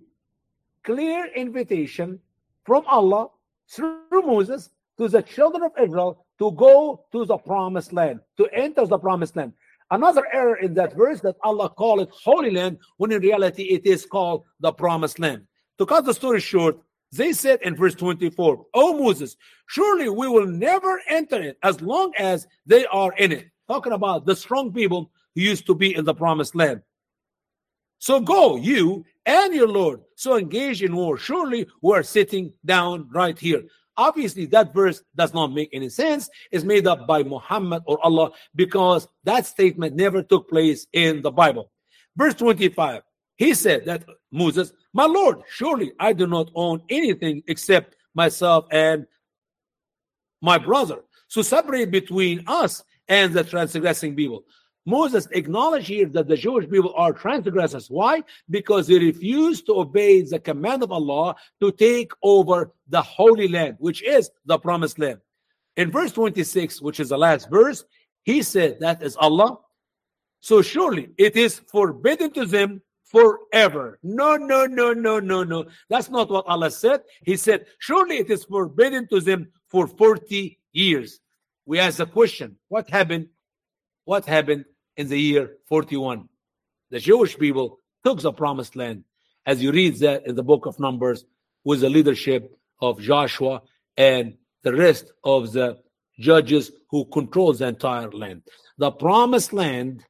Clear 0.82 1.26
invitation 1.34 2.20
from 2.64 2.84
Allah 2.86 3.28
through 3.68 4.22
Moses 4.22 4.70
to 4.98 5.08
the 5.08 5.22
children 5.22 5.62
of 5.62 5.72
Israel 5.80 6.26
to 6.38 6.52
go 6.52 7.04
to 7.12 7.24
the 7.24 7.38
promised 7.38 7.92
land, 7.92 8.20
to 8.36 8.46
enter 8.52 8.86
the 8.86 8.98
promised 8.98 9.36
land. 9.36 9.52
Another 9.90 10.26
error 10.32 10.56
in 10.56 10.74
that 10.74 10.94
verse 10.94 11.20
that 11.20 11.36
Allah 11.42 11.68
called 11.68 12.00
it 12.00 12.10
Holy 12.10 12.50
Land, 12.50 12.78
when 12.96 13.12
in 13.12 13.20
reality 13.20 13.64
it 13.64 13.86
is 13.86 14.06
called 14.06 14.44
the 14.60 14.72
Promised 14.72 15.18
Land. 15.18 15.46
To 15.78 15.86
cut 15.86 16.04
the 16.04 16.14
story 16.14 16.40
short, 16.40 16.78
they 17.12 17.32
said 17.32 17.60
in 17.62 17.76
verse 17.76 17.94
24, 17.94 18.66
O 18.74 18.98
Moses, 18.98 19.36
surely 19.68 20.08
we 20.08 20.26
will 20.26 20.46
never 20.46 21.00
enter 21.08 21.40
it 21.40 21.58
as 21.62 21.80
long 21.80 22.12
as 22.18 22.46
they 22.66 22.86
are 22.86 23.12
in 23.18 23.32
it. 23.32 23.46
Talking 23.68 23.92
about 23.92 24.26
the 24.26 24.34
strong 24.34 24.72
people 24.72 25.10
who 25.34 25.42
used 25.42 25.66
to 25.66 25.74
be 25.74 25.94
in 25.94 26.04
the 26.04 26.14
Promised 26.14 26.54
Land. 26.54 26.82
So 27.98 28.20
go, 28.20 28.56
you 28.56 29.04
and 29.26 29.54
your 29.54 29.68
Lord. 29.68 30.00
So 30.16 30.36
engage 30.36 30.82
in 30.82 30.94
war. 30.94 31.16
Surely 31.16 31.66
we 31.82 31.92
are 31.94 32.02
sitting 32.02 32.52
down 32.64 33.08
right 33.12 33.38
here. 33.38 33.62
Obviously, 33.96 34.46
that 34.46 34.74
verse 34.74 35.02
does 35.14 35.32
not 35.32 35.52
make 35.52 35.70
any 35.72 35.88
sense. 35.88 36.28
It's 36.50 36.64
made 36.64 36.86
up 36.86 37.06
by 37.06 37.22
Muhammad 37.22 37.82
or 37.86 38.04
Allah 38.04 38.30
because 38.54 39.06
that 39.24 39.46
statement 39.46 39.94
never 39.94 40.22
took 40.22 40.48
place 40.48 40.86
in 40.92 41.22
the 41.22 41.30
Bible. 41.30 41.70
Verse 42.16 42.34
25, 42.34 43.02
he 43.36 43.54
said 43.54 43.84
that 43.86 44.04
Moses, 44.32 44.72
My 44.92 45.04
Lord, 45.04 45.42
surely 45.48 45.92
I 45.98 46.12
do 46.12 46.26
not 46.26 46.50
own 46.54 46.82
anything 46.88 47.42
except 47.46 47.96
myself 48.14 48.66
and 48.70 49.06
my 50.40 50.58
brother. 50.58 51.00
So 51.28 51.42
separate 51.42 51.90
between 51.90 52.44
us 52.46 52.84
and 53.08 53.32
the 53.32 53.44
transgressing 53.44 54.14
people. 54.14 54.44
Moses 54.86 55.26
acknowledged 55.30 55.88
here 55.88 56.06
that 56.08 56.28
the 56.28 56.36
Jewish 56.36 56.68
people 56.68 56.92
are 56.94 57.12
transgressors. 57.12 57.88
Why? 57.88 58.22
Because 58.50 58.86
they 58.86 58.98
refuse 58.98 59.62
to 59.62 59.78
obey 59.78 60.22
the 60.22 60.38
command 60.38 60.82
of 60.82 60.92
Allah 60.92 61.36
to 61.60 61.72
take 61.72 62.12
over 62.22 62.72
the 62.88 63.00
Holy 63.00 63.48
Land, 63.48 63.76
which 63.78 64.02
is 64.02 64.30
the 64.44 64.58
Promised 64.58 64.98
Land. 64.98 65.20
In 65.76 65.90
verse 65.90 66.12
26, 66.12 66.82
which 66.82 67.00
is 67.00 67.08
the 67.08 67.18
last 67.18 67.50
verse, 67.50 67.84
he 68.24 68.42
said, 68.42 68.80
That 68.80 69.02
is 69.02 69.16
Allah. 69.16 69.58
So 70.40 70.60
surely 70.60 71.10
it 71.16 71.36
is 71.36 71.60
forbidden 71.70 72.30
to 72.32 72.44
them 72.44 72.82
forever. 73.04 73.98
No, 74.02 74.36
no, 74.36 74.66
no, 74.66 74.92
no, 74.92 75.18
no, 75.18 75.44
no. 75.44 75.64
That's 75.88 76.10
not 76.10 76.30
what 76.30 76.46
Allah 76.46 76.70
said. 76.70 77.00
He 77.22 77.36
said, 77.36 77.66
Surely 77.78 78.18
it 78.18 78.30
is 78.30 78.44
forbidden 78.44 79.08
to 79.08 79.20
them 79.20 79.48
for 79.68 79.86
40 79.86 80.58
years. 80.72 81.20
We 81.66 81.78
ask 81.78 81.96
the 81.96 82.06
question, 82.06 82.58
what 82.68 82.90
happened? 82.90 83.28
What 84.04 84.26
happened 84.26 84.66
in 84.96 85.08
the 85.08 85.18
year 85.18 85.56
41? 85.68 86.28
The 86.90 87.00
Jewish 87.00 87.38
people 87.38 87.80
took 88.04 88.20
the 88.20 88.32
promised 88.32 88.76
land. 88.76 89.04
As 89.46 89.62
you 89.62 89.72
read 89.72 89.98
that 89.98 90.26
in 90.26 90.34
the 90.36 90.42
book 90.42 90.66
of 90.66 90.80
Numbers, 90.80 91.24
with 91.64 91.80
the 91.80 91.90
leadership 91.90 92.56
of 92.80 93.00
Joshua 93.00 93.62
and 93.96 94.34
the 94.62 94.74
rest 94.74 95.12
of 95.24 95.52
the 95.52 95.78
judges 96.18 96.70
who 96.90 97.04
controls 97.06 97.58
the 97.58 97.68
entire 97.68 98.10
land. 98.10 98.42
The 98.78 98.90
promised 98.90 99.52
land 99.52 100.04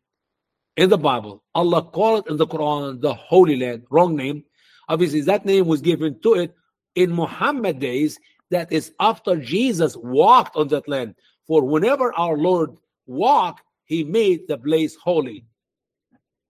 in 0.77 0.91
the 0.91 0.99
Bible, 0.99 1.43
Allah 1.55 1.83
called 1.83 2.27
it 2.27 2.31
in 2.31 2.37
the 2.37 2.47
Quran 2.47 3.01
the 3.01 3.15
Holy 3.15 3.57
Land, 3.57 3.85
wrong 3.91 4.17
name. 4.17 4.45
Obviously, 4.89 5.21
that 5.23 5.47
name 5.47 5.67
was 5.67 5.81
given 5.81 6.21
to 6.23 6.35
it 6.35 6.55
in 6.95 7.13
Muhammad 7.13 7.79
days, 7.79 8.19
that 8.51 8.71
is 8.73 8.93
after 9.01 9.37
Jesus 9.37 9.97
walked 9.97 10.57
on 10.57 10.69
that 10.69 10.89
land. 10.89 11.15
For 11.47 11.63
whenever 11.63 12.13
our 12.15 12.37
Lord 12.37 12.71
walked, 13.07 13.63
he 13.85 14.05
made 14.05 14.49
the 14.49 14.59
place 14.59 14.97
holy. 14.97 15.47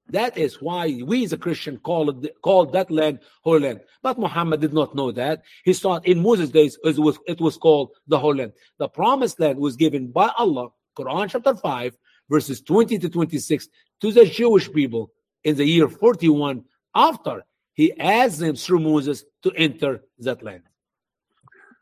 That 0.09 0.37
is 0.37 0.61
why 0.61 1.01
we 1.05 1.25
as 1.25 1.33
a 1.33 1.39
Christian 1.39 1.79
call 1.79 2.11
it, 2.11 2.35
called 2.43 2.73
that 2.73 2.91
land 2.91 3.21
Holy 3.43 3.61
Land. 3.61 3.81
But 4.03 4.19
Muhammad 4.19 4.61
did 4.61 4.75
not 4.75 4.95
know 4.95 5.11
that. 5.13 5.43
He 5.65 5.73
thought 5.73 6.07
in 6.07 6.23
Moses' 6.23 6.51
days 6.51 6.79
it 6.85 6.99
was, 6.99 7.19
it 7.27 7.41
was 7.41 7.57
called 7.57 7.91
the 8.07 8.19
Holy 8.19 8.41
Land. 8.41 8.53
The 8.79 8.89
promised 8.89 9.41
land 9.41 9.59
was 9.59 9.77
given 9.77 10.13
by 10.13 10.31
Allah, 10.37 10.69
Quran 10.99 11.31
chapter 11.31 11.55
5, 11.55 11.97
verses 12.29 12.61
20 12.61 12.99
to 12.99 13.09
26, 13.09 13.69
to 14.03 14.13
the 14.13 14.27
Jewish 14.27 14.71
people 14.71 15.11
in 15.43 15.57
the 15.57 15.65
year 15.65 15.89
41 15.89 16.65
after 16.95 17.45
he 17.73 17.99
asked 17.99 18.39
them 18.39 18.57
through 18.57 18.81
Moses 18.81 19.25
to 19.43 19.53
enter 19.53 20.03
that 20.19 20.43
land. 20.43 20.63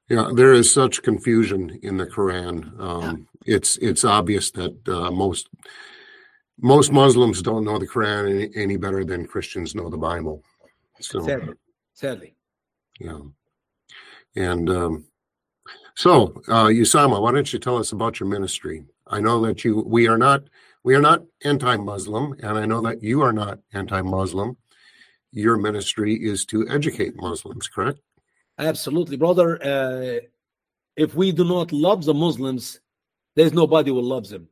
Yeah, 0.09 0.31
there 0.35 0.53
is 0.53 0.71
such 0.71 1.03
confusion 1.03 1.79
in 1.83 1.97
the 1.97 2.07
Quran. 2.07 2.79
Um, 2.81 3.29
it's 3.47 3.77
it's 3.79 4.05
obvious 4.05 4.51
that 4.53 4.77
uh, 4.89 5.11
most 5.11 5.49
most 6.61 6.93
Muslims 6.93 7.43
don't 7.43 7.65
know 7.65 7.79
the 7.79 7.89
Quran 7.89 8.31
any, 8.31 8.57
any 8.57 8.77
better 8.77 9.05
than 9.05 9.27
Christians 9.27 9.75
know 9.75 9.89
the 9.89 9.97
Bible. 9.97 10.43
So 11.01 11.21
Sadly. 11.21 11.55
Sadly. 11.95 12.35
yeah, 13.01 13.21
and 14.37 14.69
um, 14.71 15.05
So, 15.95 16.43
uh, 16.49 16.67
Usama, 16.67 17.21
why 17.21 17.33
don't 17.33 17.53
you 17.53 17.59
tell 17.59 17.77
us 17.77 17.93
about 17.93 18.19
your 18.19 18.29
ministry? 18.29 18.85
I 19.07 19.21
know 19.21 19.41
that 19.47 19.65
you 19.65 19.83
we 19.87 20.09
are 20.09 20.19
not 20.19 20.45
we 20.85 20.95
are 20.95 21.01
not 21.01 21.23
anti-Muslim, 21.45 22.35
and 22.43 22.59
I 22.59 22.67
know 22.67 22.81
that 22.83 23.03
you 23.03 23.23
are 23.23 23.33
not 23.33 23.59
anti-Muslim. 23.73 24.57
Your 25.33 25.57
ministry 25.57 26.15
is 26.15 26.45
to 26.47 26.69
educate 26.69 27.15
Muslims, 27.17 27.69
correct? 27.69 28.01
Absolutely, 28.63 29.17
brother. 29.17 29.61
Uh, 29.61 30.21
if 30.97 31.17
we 31.17 31.33
do 31.33 31.45
not 31.45 31.73
love 31.73 32.05
the 32.05 32.15
Muslims, 32.15 32.79
there's 33.35 33.53
nobody 33.53 33.91
who 33.91 34.01
loves 34.01 34.31
them. 34.31 34.47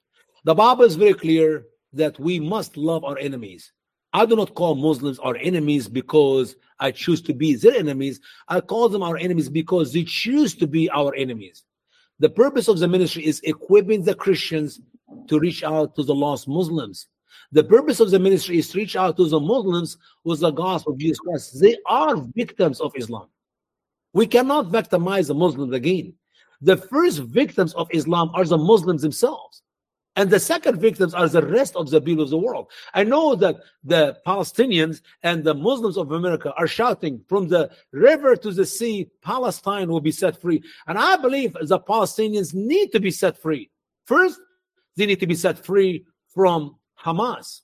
The 0.45 0.55
Bible 0.55 0.83
is 0.85 0.97
very 0.97 1.15
clear 1.15 1.67
that 1.93 2.19
we 2.19 2.41
must 2.41 2.77
love 2.77 3.05
our 3.05 3.19
enemies. 3.19 3.73
I 4.13 4.27
do 4.27 4.35
not 4.35 4.55
call 4.55 4.75
Muslims 4.75 5.21
our 5.21 5.37
enemies 5.37 5.89
because 5.89 6.57
I 6.81 6.91
choose 6.91 7.23
to 7.23 7.35
be 7.35 7.55
their 7.55 7.77
enemies. 7.77 8.21
I 8.49 8.61
call 8.61 8.89
them 8.89 9.05
our 9.05 9.17
enemies 9.17 9.49
because 9.49 9.93
they 9.93 10.03
choose 10.03 10.57
to 10.57 10.67
be 10.67 10.91
our 10.91 11.15
enemies. 11.15 11.63
The 12.19 12.31
purpose 12.31 12.67
of 12.67 12.81
the 12.81 12.89
ministry 12.89 13.25
is 13.25 13.41
equipping 13.45 14.03
the 14.03 14.17
Christians 14.17 14.81
to 15.29 15.39
reach 15.39 15.63
out 15.63 15.95
to 15.95 16.03
the 16.03 16.15
lost 16.15 16.49
Muslims. 16.49 17.07
The 17.53 17.63
purpose 17.63 18.01
of 18.01 18.11
the 18.11 18.19
ministry 18.19 18.59
is 18.59 18.71
to 18.71 18.79
reach 18.79 18.97
out 18.97 19.17
to 19.19 19.29
the 19.29 19.39
Muslims 19.39 19.99
with 20.25 20.41
the 20.41 20.51
gospel 20.51 20.95
of 20.95 20.99
Jesus 20.99 21.21
Christ. 21.21 21.61
They 21.61 21.77
are 21.87 22.17
victims 22.17 22.81
of 22.81 22.93
Islam. 22.97 23.29
We 24.13 24.27
cannot 24.27 24.67
victimize 24.67 25.29
the 25.29 25.35
Muslims 25.35 25.75
again. 25.75 26.15
The 26.61 26.77
first 26.77 27.21
victims 27.21 27.73
of 27.75 27.89
Islam 27.93 28.31
are 28.35 28.45
the 28.45 28.59
Muslims 28.59 29.03
themselves. 29.03 29.63
And 30.17 30.29
the 30.29 30.41
second 30.41 30.81
victims 30.81 31.15
are 31.15 31.29
the 31.29 31.47
rest 31.47 31.77
of 31.77 31.89
the 31.89 32.01
people 32.01 32.25
of 32.25 32.31
the 32.31 32.37
world. 32.37 32.67
I 32.93 33.05
know 33.05 33.37
that 33.37 33.57
the 33.85 34.19
Palestinians 34.27 35.01
and 35.23 35.45
the 35.45 35.55
Muslims 35.55 35.97
of 35.97 36.11
America 36.11 36.53
are 36.59 36.67
shouting 36.67 37.25
from 37.29 37.49
the 37.49 37.71
river 37.93 38.35
to 38.37 38.51
the 38.51 38.67
sea, 38.67 39.09
Palestine 39.23 39.89
will 39.89 40.01
be 40.01 40.11
set 40.11 40.41
free. 40.41 40.63
And 40.89 40.99
I 40.99 41.17
believe 41.17 41.57
the 41.63 41.79
Palestinians 41.79 42.53
need 42.53 42.91
to 42.93 43.01
be 43.01 43.13
set 43.13 43.39
free. 43.39 43.71
First, 44.05 44.41
they 44.97 45.07
need 45.07 45.21
to 45.21 45.27
be 45.27 45.37
set 45.37 45.65
free 45.65 46.05
from 46.35 46.77
Hamas. 47.03 47.61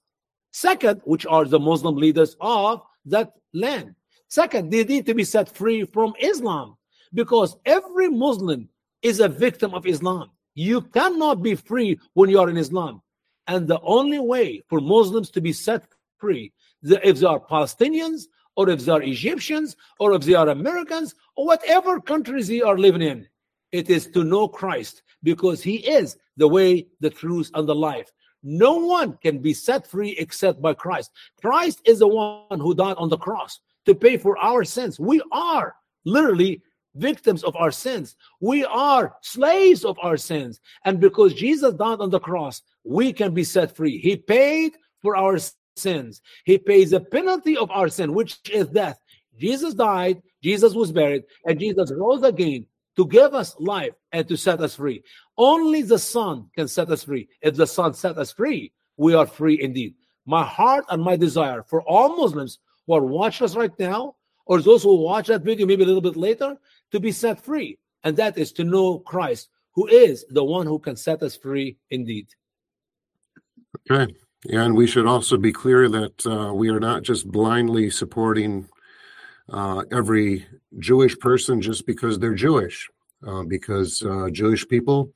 Second, 0.52 1.02
which 1.04 1.26
are 1.26 1.44
the 1.44 1.58
Muslim 1.58 1.96
leaders 1.96 2.36
of 2.40 2.80
that 3.06 3.32
land. 3.52 3.96
Second, 4.28 4.70
they 4.70 4.84
need 4.84 5.06
to 5.06 5.14
be 5.14 5.24
set 5.24 5.48
free 5.48 5.84
from 5.84 6.14
Islam 6.20 6.76
because 7.14 7.56
every 7.64 8.08
Muslim 8.08 8.68
is 9.02 9.20
a 9.20 9.28
victim 9.28 9.74
of 9.74 9.86
Islam. 9.86 10.30
You 10.54 10.80
cannot 10.80 11.42
be 11.42 11.54
free 11.54 11.98
when 12.14 12.30
you 12.30 12.40
are 12.40 12.50
in 12.50 12.56
Islam. 12.56 13.02
And 13.46 13.68
the 13.68 13.80
only 13.82 14.18
way 14.18 14.62
for 14.68 14.80
Muslims 14.80 15.30
to 15.30 15.40
be 15.40 15.52
set 15.52 15.84
free, 16.18 16.52
if 16.82 17.18
they 17.20 17.26
are 17.26 17.38
Palestinians, 17.38 18.24
or 18.56 18.68
if 18.70 18.84
they 18.84 18.92
are 18.92 19.02
Egyptians, 19.02 19.76
or 20.00 20.14
if 20.14 20.22
they 20.22 20.34
are 20.34 20.48
Americans, 20.48 21.14
or 21.36 21.46
whatever 21.46 22.00
countries 22.00 22.48
they 22.48 22.62
are 22.62 22.78
living 22.78 23.02
in, 23.02 23.28
it 23.70 23.90
is 23.90 24.06
to 24.08 24.24
know 24.24 24.48
Christ 24.48 25.02
because 25.22 25.62
He 25.62 25.76
is 25.76 26.16
the 26.36 26.48
way, 26.48 26.86
the 27.00 27.10
truth, 27.10 27.50
and 27.54 27.68
the 27.68 27.74
life. 27.74 28.10
No 28.42 28.76
one 28.76 29.18
can 29.18 29.38
be 29.38 29.52
set 29.52 29.86
free 29.86 30.10
except 30.18 30.62
by 30.62 30.74
Christ. 30.74 31.10
Christ 31.40 31.82
is 31.84 31.98
the 31.98 32.08
one 32.08 32.60
who 32.60 32.74
died 32.74 32.96
on 32.96 33.08
the 33.08 33.18
cross 33.18 33.60
to 33.86 33.94
pay 33.94 34.16
for 34.16 34.36
our 34.38 34.64
sins. 34.64 35.00
We 35.00 35.22
are 35.32 35.74
literally 36.04 36.62
victims 36.94 37.44
of 37.44 37.56
our 37.56 37.70
sins. 37.70 38.16
We 38.40 38.64
are 38.64 39.14
slaves 39.22 39.84
of 39.84 39.98
our 40.02 40.16
sins. 40.16 40.60
And 40.84 41.00
because 41.00 41.34
Jesus 41.34 41.74
died 41.74 42.00
on 42.00 42.10
the 42.10 42.20
cross, 42.20 42.62
we 42.84 43.12
can 43.12 43.34
be 43.34 43.44
set 43.44 43.74
free. 43.74 43.98
He 43.98 44.16
paid 44.16 44.76
for 45.02 45.16
our 45.16 45.38
sins. 45.76 46.22
He 46.44 46.58
pays 46.58 46.90
the 46.90 47.00
penalty 47.00 47.56
of 47.56 47.70
our 47.70 47.88
sin, 47.88 48.14
which 48.14 48.38
is 48.50 48.68
death. 48.68 48.98
Jesus 49.38 49.74
died, 49.74 50.22
Jesus 50.42 50.74
was 50.74 50.92
buried, 50.92 51.24
and 51.44 51.60
Jesus 51.60 51.92
rose 51.94 52.22
again 52.22 52.66
to 52.96 53.06
give 53.06 53.34
us 53.34 53.54
life 53.58 53.92
and 54.12 54.26
to 54.28 54.36
set 54.36 54.60
us 54.60 54.76
free. 54.76 55.02
Only 55.36 55.82
the 55.82 55.98
Son 55.98 56.48
can 56.56 56.66
set 56.66 56.90
us 56.90 57.04
free. 57.04 57.28
If 57.42 57.56
the 57.56 57.66
Son 57.66 57.92
set 57.92 58.16
us 58.16 58.32
free, 58.32 58.72
we 58.96 59.14
are 59.14 59.26
free 59.26 59.60
indeed. 59.60 59.94
My 60.24 60.42
heart 60.42 60.86
and 60.88 61.02
my 61.02 61.16
desire 61.16 61.62
for 61.62 61.82
all 61.82 62.16
Muslims 62.16 62.58
who 62.86 62.94
are 62.94 63.04
watching 63.04 63.44
us 63.44 63.56
right 63.56 63.76
now, 63.78 64.16
or 64.46 64.60
those 64.60 64.82
who 64.82 64.96
watch 64.96 65.26
that 65.26 65.42
video 65.42 65.66
maybe 65.66 65.82
a 65.82 65.86
little 65.86 66.00
bit 66.00 66.16
later, 66.16 66.56
to 66.92 67.00
be 67.00 67.12
set 67.12 67.44
free. 67.44 67.78
And 68.04 68.16
that 68.16 68.38
is 68.38 68.52
to 68.52 68.64
know 68.64 69.00
Christ, 69.00 69.48
who 69.74 69.86
is 69.88 70.24
the 70.30 70.44
one 70.44 70.66
who 70.66 70.78
can 70.78 70.96
set 70.96 71.22
us 71.22 71.36
free 71.36 71.76
indeed. 71.90 72.28
Okay. 73.90 74.14
And 74.50 74.76
we 74.76 74.86
should 74.86 75.06
also 75.06 75.36
be 75.36 75.52
clear 75.52 75.88
that 75.88 76.26
uh, 76.26 76.54
we 76.54 76.68
are 76.68 76.80
not 76.80 77.02
just 77.02 77.30
blindly 77.30 77.90
supporting 77.90 78.68
uh, 79.48 79.82
every 79.90 80.46
Jewish 80.78 81.18
person 81.18 81.60
just 81.60 81.86
because 81.86 82.18
they're 82.18 82.34
Jewish, 82.34 82.88
uh, 83.26 83.42
because 83.42 84.02
uh, 84.02 84.28
Jewish 84.30 84.66
people 84.68 85.10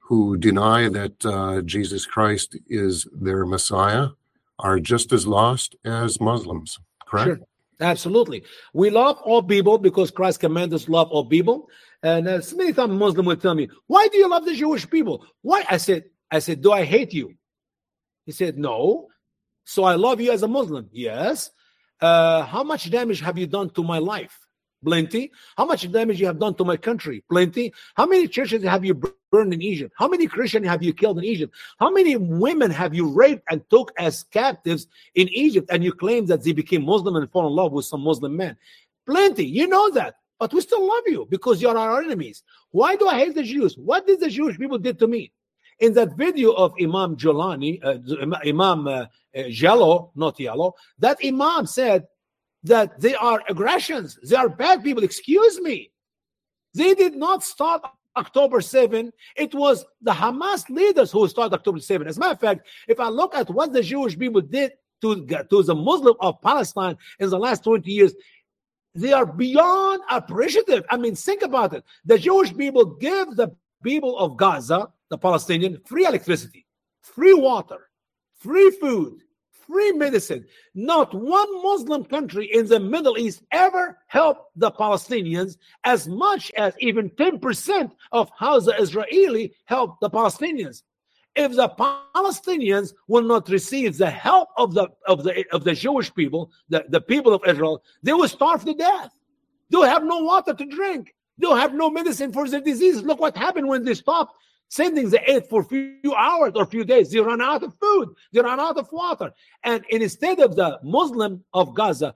who 0.00 0.36
deny 0.36 0.88
that 0.88 1.24
uh, 1.24 1.62
Jesus 1.62 2.04
Christ 2.04 2.58
is 2.68 3.06
their 3.12 3.46
Messiah 3.46 4.08
are 4.58 4.80
just 4.80 5.12
as 5.12 5.26
lost 5.26 5.76
as 5.84 6.20
Muslims, 6.20 6.78
correct? 7.10 7.26
Sure. 7.26 7.38
Absolutely. 7.80 8.44
We 8.74 8.90
love 8.90 9.18
all 9.22 9.42
people 9.42 9.78
because 9.78 10.10
Christ 10.10 10.40
commanded 10.40 10.74
us 10.74 10.88
love 10.88 11.08
all 11.10 11.24
people. 11.26 11.68
And 12.02 12.28
uh, 12.28 12.40
many 12.54 12.72
times 12.72 12.92
Muslim 12.92 13.26
will 13.26 13.36
tell 13.36 13.54
me, 13.54 13.68
why 13.86 14.08
do 14.08 14.18
you 14.18 14.28
love 14.28 14.44
the 14.44 14.54
Jewish 14.54 14.88
people? 14.88 15.24
Why? 15.42 15.64
I 15.68 15.78
said, 15.78 16.04
I 16.30 16.38
said, 16.40 16.60
do 16.60 16.72
I 16.72 16.84
hate 16.84 17.12
you? 17.12 17.34
He 18.26 18.32
said, 18.32 18.58
no. 18.58 19.08
So 19.64 19.84
I 19.84 19.94
love 19.94 20.20
you 20.20 20.30
as 20.30 20.42
a 20.42 20.48
Muslim. 20.48 20.88
Yes. 20.92 21.50
Uh, 22.00 22.42
how 22.44 22.62
much 22.64 22.90
damage 22.90 23.20
have 23.20 23.38
you 23.38 23.46
done 23.46 23.70
to 23.70 23.82
my 23.82 23.98
life? 23.98 24.38
Plenty. 24.84 25.30
How 25.56 25.66
much 25.66 25.90
damage 25.90 26.20
you 26.20 26.26
have 26.26 26.38
done 26.38 26.54
to 26.54 26.64
my 26.64 26.76
country? 26.76 27.22
Plenty. 27.28 27.72
How 27.94 28.06
many 28.06 28.26
churches 28.26 28.62
have 28.64 28.84
you 28.84 28.94
burned 28.94 29.52
in 29.52 29.60
Egypt? 29.60 29.92
How 29.98 30.08
many 30.08 30.26
Christians 30.26 30.66
have 30.66 30.82
you 30.82 30.94
killed 30.94 31.18
in 31.18 31.24
Egypt? 31.24 31.54
How 31.78 31.90
many 31.90 32.16
women 32.16 32.70
have 32.70 32.94
you 32.94 33.08
raped 33.08 33.42
and 33.50 33.62
took 33.68 33.92
as 33.98 34.22
captives 34.24 34.86
in 35.14 35.28
Egypt? 35.28 35.68
And 35.70 35.84
you 35.84 35.92
claim 35.92 36.26
that 36.26 36.42
they 36.42 36.52
became 36.52 36.84
Muslim 36.84 37.16
and 37.16 37.30
fall 37.30 37.46
in 37.46 37.52
love 37.52 37.72
with 37.72 37.84
some 37.84 38.00
Muslim 38.00 38.36
men? 38.36 38.56
Plenty. 39.06 39.44
You 39.44 39.66
know 39.66 39.90
that. 39.90 40.14
But 40.38 40.54
we 40.54 40.62
still 40.62 40.86
love 40.86 41.02
you 41.06 41.26
because 41.28 41.60
you're 41.60 41.76
our 41.76 42.00
enemies. 42.00 42.42
Why 42.70 42.96
do 42.96 43.06
I 43.06 43.18
hate 43.18 43.34
the 43.34 43.42
Jews? 43.42 43.76
What 43.76 44.06
did 44.06 44.20
the 44.20 44.30
Jewish 44.30 44.58
people 44.58 44.78
did 44.78 44.98
to 45.00 45.06
me? 45.06 45.32
In 45.80 45.92
that 45.94 46.16
video 46.16 46.52
of 46.52 46.72
Imam 46.80 47.16
Jolani, 47.16 47.80
uh, 47.84 48.38
Imam 48.46 48.86
uh, 48.86 49.06
uh, 49.36 49.42
Jallow, 49.50 50.12
not 50.14 50.40
Yellow, 50.40 50.74
that 50.98 51.18
Imam 51.24 51.66
said 51.66 52.06
that 52.64 53.00
they 53.00 53.14
are 53.14 53.42
aggressions. 53.48 54.18
They 54.22 54.36
are 54.36 54.48
bad 54.48 54.82
people. 54.82 55.02
Excuse 55.02 55.60
me. 55.60 55.90
They 56.74 56.94
did 56.94 57.14
not 57.14 57.42
start 57.42 57.82
October 58.16 58.60
7. 58.60 59.12
It 59.36 59.54
was 59.54 59.84
the 60.02 60.12
Hamas 60.12 60.68
leaders 60.68 61.10
who 61.10 61.26
started 61.28 61.54
October 61.54 61.80
7. 61.80 62.06
As 62.06 62.16
a 62.16 62.20
matter 62.20 62.32
of 62.32 62.40
fact, 62.40 62.68
if 62.88 63.00
I 63.00 63.08
look 63.08 63.34
at 63.34 63.48
what 63.50 63.72
the 63.72 63.82
Jewish 63.82 64.18
people 64.18 64.40
did 64.40 64.72
to, 65.02 65.26
to 65.26 65.62
the 65.62 65.74
Muslim 65.74 66.14
of 66.20 66.40
Palestine 66.42 66.96
in 67.18 67.30
the 67.30 67.38
last 67.38 67.64
20 67.64 67.90
years, 67.90 68.14
they 68.94 69.12
are 69.12 69.26
beyond 69.26 70.02
appreciative. 70.10 70.84
I 70.90 70.96
mean, 70.96 71.14
think 71.14 71.42
about 71.42 71.72
it. 71.74 71.84
The 72.04 72.18
Jewish 72.18 72.56
people 72.56 72.84
give 72.84 73.36
the 73.36 73.54
people 73.82 74.18
of 74.18 74.36
Gaza, 74.36 74.88
the 75.08 75.18
Palestinian, 75.18 75.80
free 75.86 76.06
electricity, 76.06 76.66
free 77.02 77.34
water, 77.34 77.88
free 78.34 78.70
food, 78.72 79.22
free 79.70 79.92
medicine. 79.92 80.44
Not 80.74 81.14
one 81.14 81.62
Muslim 81.62 82.04
country 82.04 82.46
in 82.52 82.66
the 82.66 82.80
Middle 82.80 83.16
East 83.18 83.42
ever 83.52 83.98
helped 84.08 84.50
the 84.56 84.70
Palestinians 84.70 85.56
as 85.84 86.08
much 86.08 86.50
as 86.56 86.74
even 86.80 87.10
10% 87.10 87.90
of 88.12 88.30
how 88.36 88.58
the 88.60 88.74
Israeli 88.80 89.54
helped 89.66 90.00
the 90.00 90.10
Palestinians. 90.10 90.82
If 91.36 91.54
the 91.54 91.68
Palestinians 91.68 92.92
will 93.06 93.22
not 93.22 93.48
receive 93.48 93.96
the 93.96 94.10
help 94.10 94.48
of 94.56 94.74
the 94.74 94.88
of 95.06 95.22
the 95.22 95.44
of 95.52 95.62
the 95.62 95.74
Jewish 95.74 96.12
people, 96.12 96.50
the, 96.68 96.84
the 96.88 97.00
people 97.00 97.32
of 97.32 97.42
Israel, 97.46 97.84
they 98.02 98.12
will 98.12 98.28
starve 98.28 98.64
to 98.64 98.74
death. 98.74 99.12
They'll 99.70 99.94
have 99.94 100.02
no 100.04 100.18
water 100.18 100.52
to 100.54 100.66
drink. 100.66 101.14
They'll 101.38 101.54
have 101.54 101.72
no 101.72 101.88
medicine 101.88 102.32
for 102.32 102.48
their 102.48 102.60
disease. 102.60 103.00
Look 103.02 103.20
what 103.20 103.36
happened 103.36 103.68
when 103.68 103.84
they 103.84 103.94
stopped 103.94 104.34
sending 104.70 105.10
the 105.10 105.20
aid 105.30 105.46
for 105.48 105.60
a 105.60 105.64
few 105.64 106.14
hours 106.16 106.52
or 106.54 106.62
a 106.62 106.66
few 106.66 106.84
days. 106.84 107.10
They 107.10 107.20
run 107.20 107.42
out 107.42 107.62
of 107.62 107.74
food, 107.78 108.14
they 108.32 108.40
run 108.40 108.60
out 108.60 108.78
of 108.78 108.90
water. 108.90 109.32
And 109.64 109.84
instead 109.90 110.40
of 110.40 110.56
the 110.56 110.78
Muslim 110.82 111.44
of 111.52 111.74
Gaza 111.74 112.14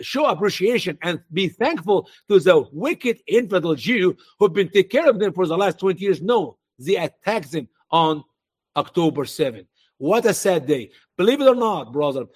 show 0.00 0.26
appreciation 0.26 0.98
and 1.02 1.20
be 1.32 1.48
thankful 1.48 2.08
to 2.28 2.38
the 2.38 2.64
wicked 2.72 3.20
infidel 3.26 3.74
Jew 3.74 4.16
who've 4.38 4.52
been 4.52 4.68
taking 4.68 4.90
care 4.90 5.10
of 5.10 5.18
them 5.18 5.32
for 5.32 5.46
the 5.46 5.56
last 5.56 5.80
20 5.80 6.00
years, 6.00 6.22
no, 6.22 6.58
they 6.78 6.96
attacked 6.96 7.50
them 7.50 7.68
on 7.90 8.22
October 8.76 9.24
7th. 9.24 9.66
What 9.96 10.26
a 10.26 10.34
sad 10.34 10.66
day. 10.66 10.90
Believe 11.16 11.40
it 11.40 11.48
or 11.48 11.56
not, 11.56 11.92
brother, 11.92 12.26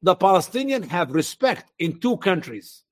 the 0.00 0.16
Palestinians 0.16 0.86
have 0.88 1.10
respect 1.12 1.70
in 1.78 2.00
two 2.00 2.16
countries. 2.18 2.84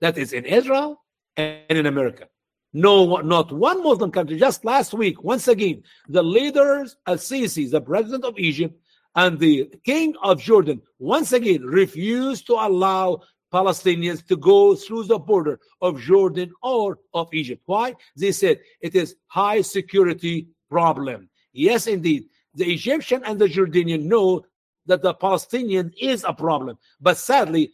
That 0.00 0.18
is 0.18 0.32
in 0.32 0.44
Israel 0.44 1.00
and 1.36 1.62
in 1.70 1.86
America. 1.86 2.28
No, 2.76 3.18
not 3.18 3.52
one 3.52 3.84
Muslim 3.84 4.10
country. 4.10 4.36
Just 4.36 4.64
last 4.64 4.92
week, 4.92 5.22
once 5.22 5.46
again, 5.46 5.84
the 6.08 6.22
leaders, 6.22 6.96
Al 7.06 7.16
Sisi, 7.16 7.70
the 7.70 7.80
president 7.80 8.24
of 8.24 8.36
Egypt, 8.36 8.76
and 9.14 9.38
the 9.38 9.70
king 9.84 10.14
of 10.24 10.40
Jordan, 10.40 10.82
once 10.98 11.32
again 11.32 11.62
refused 11.62 12.48
to 12.48 12.54
allow 12.54 13.22
Palestinians 13.52 14.26
to 14.26 14.36
go 14.36 14.74
through 14.74 15.04
the 15.04 15.20
border 15.20 15.60
of 15.80 16.00
Jordan 16.00 16.52
or 16.64 16.98
of 17.14 17.32
Egypt. 17.32 17.62
Why? 17.66 17.94
They 18.16 18.32
said 18.32 18.58
it 18.80 18.96
is 18.96 19.14
high 19.28 19.60
security 19.60 20.48
problem. 20.68 21.30
Yes, 21.52 21.86
indeed. 21.86 22.24
The 22.54 22.72
Egyptian 22.72 23.22
and 23.24 23.38
the 23.38 23.46
Jordanian 23.46 24.02
know 24.06 24.44
that 24.86 25.02
the 25.02 25.14
Palestinian 25.14 25.92
is 26.00 26.24
a 26.24 26.32
problem. 26.32 26.76
But 27.00 27.18
sadly, 27.18 27.70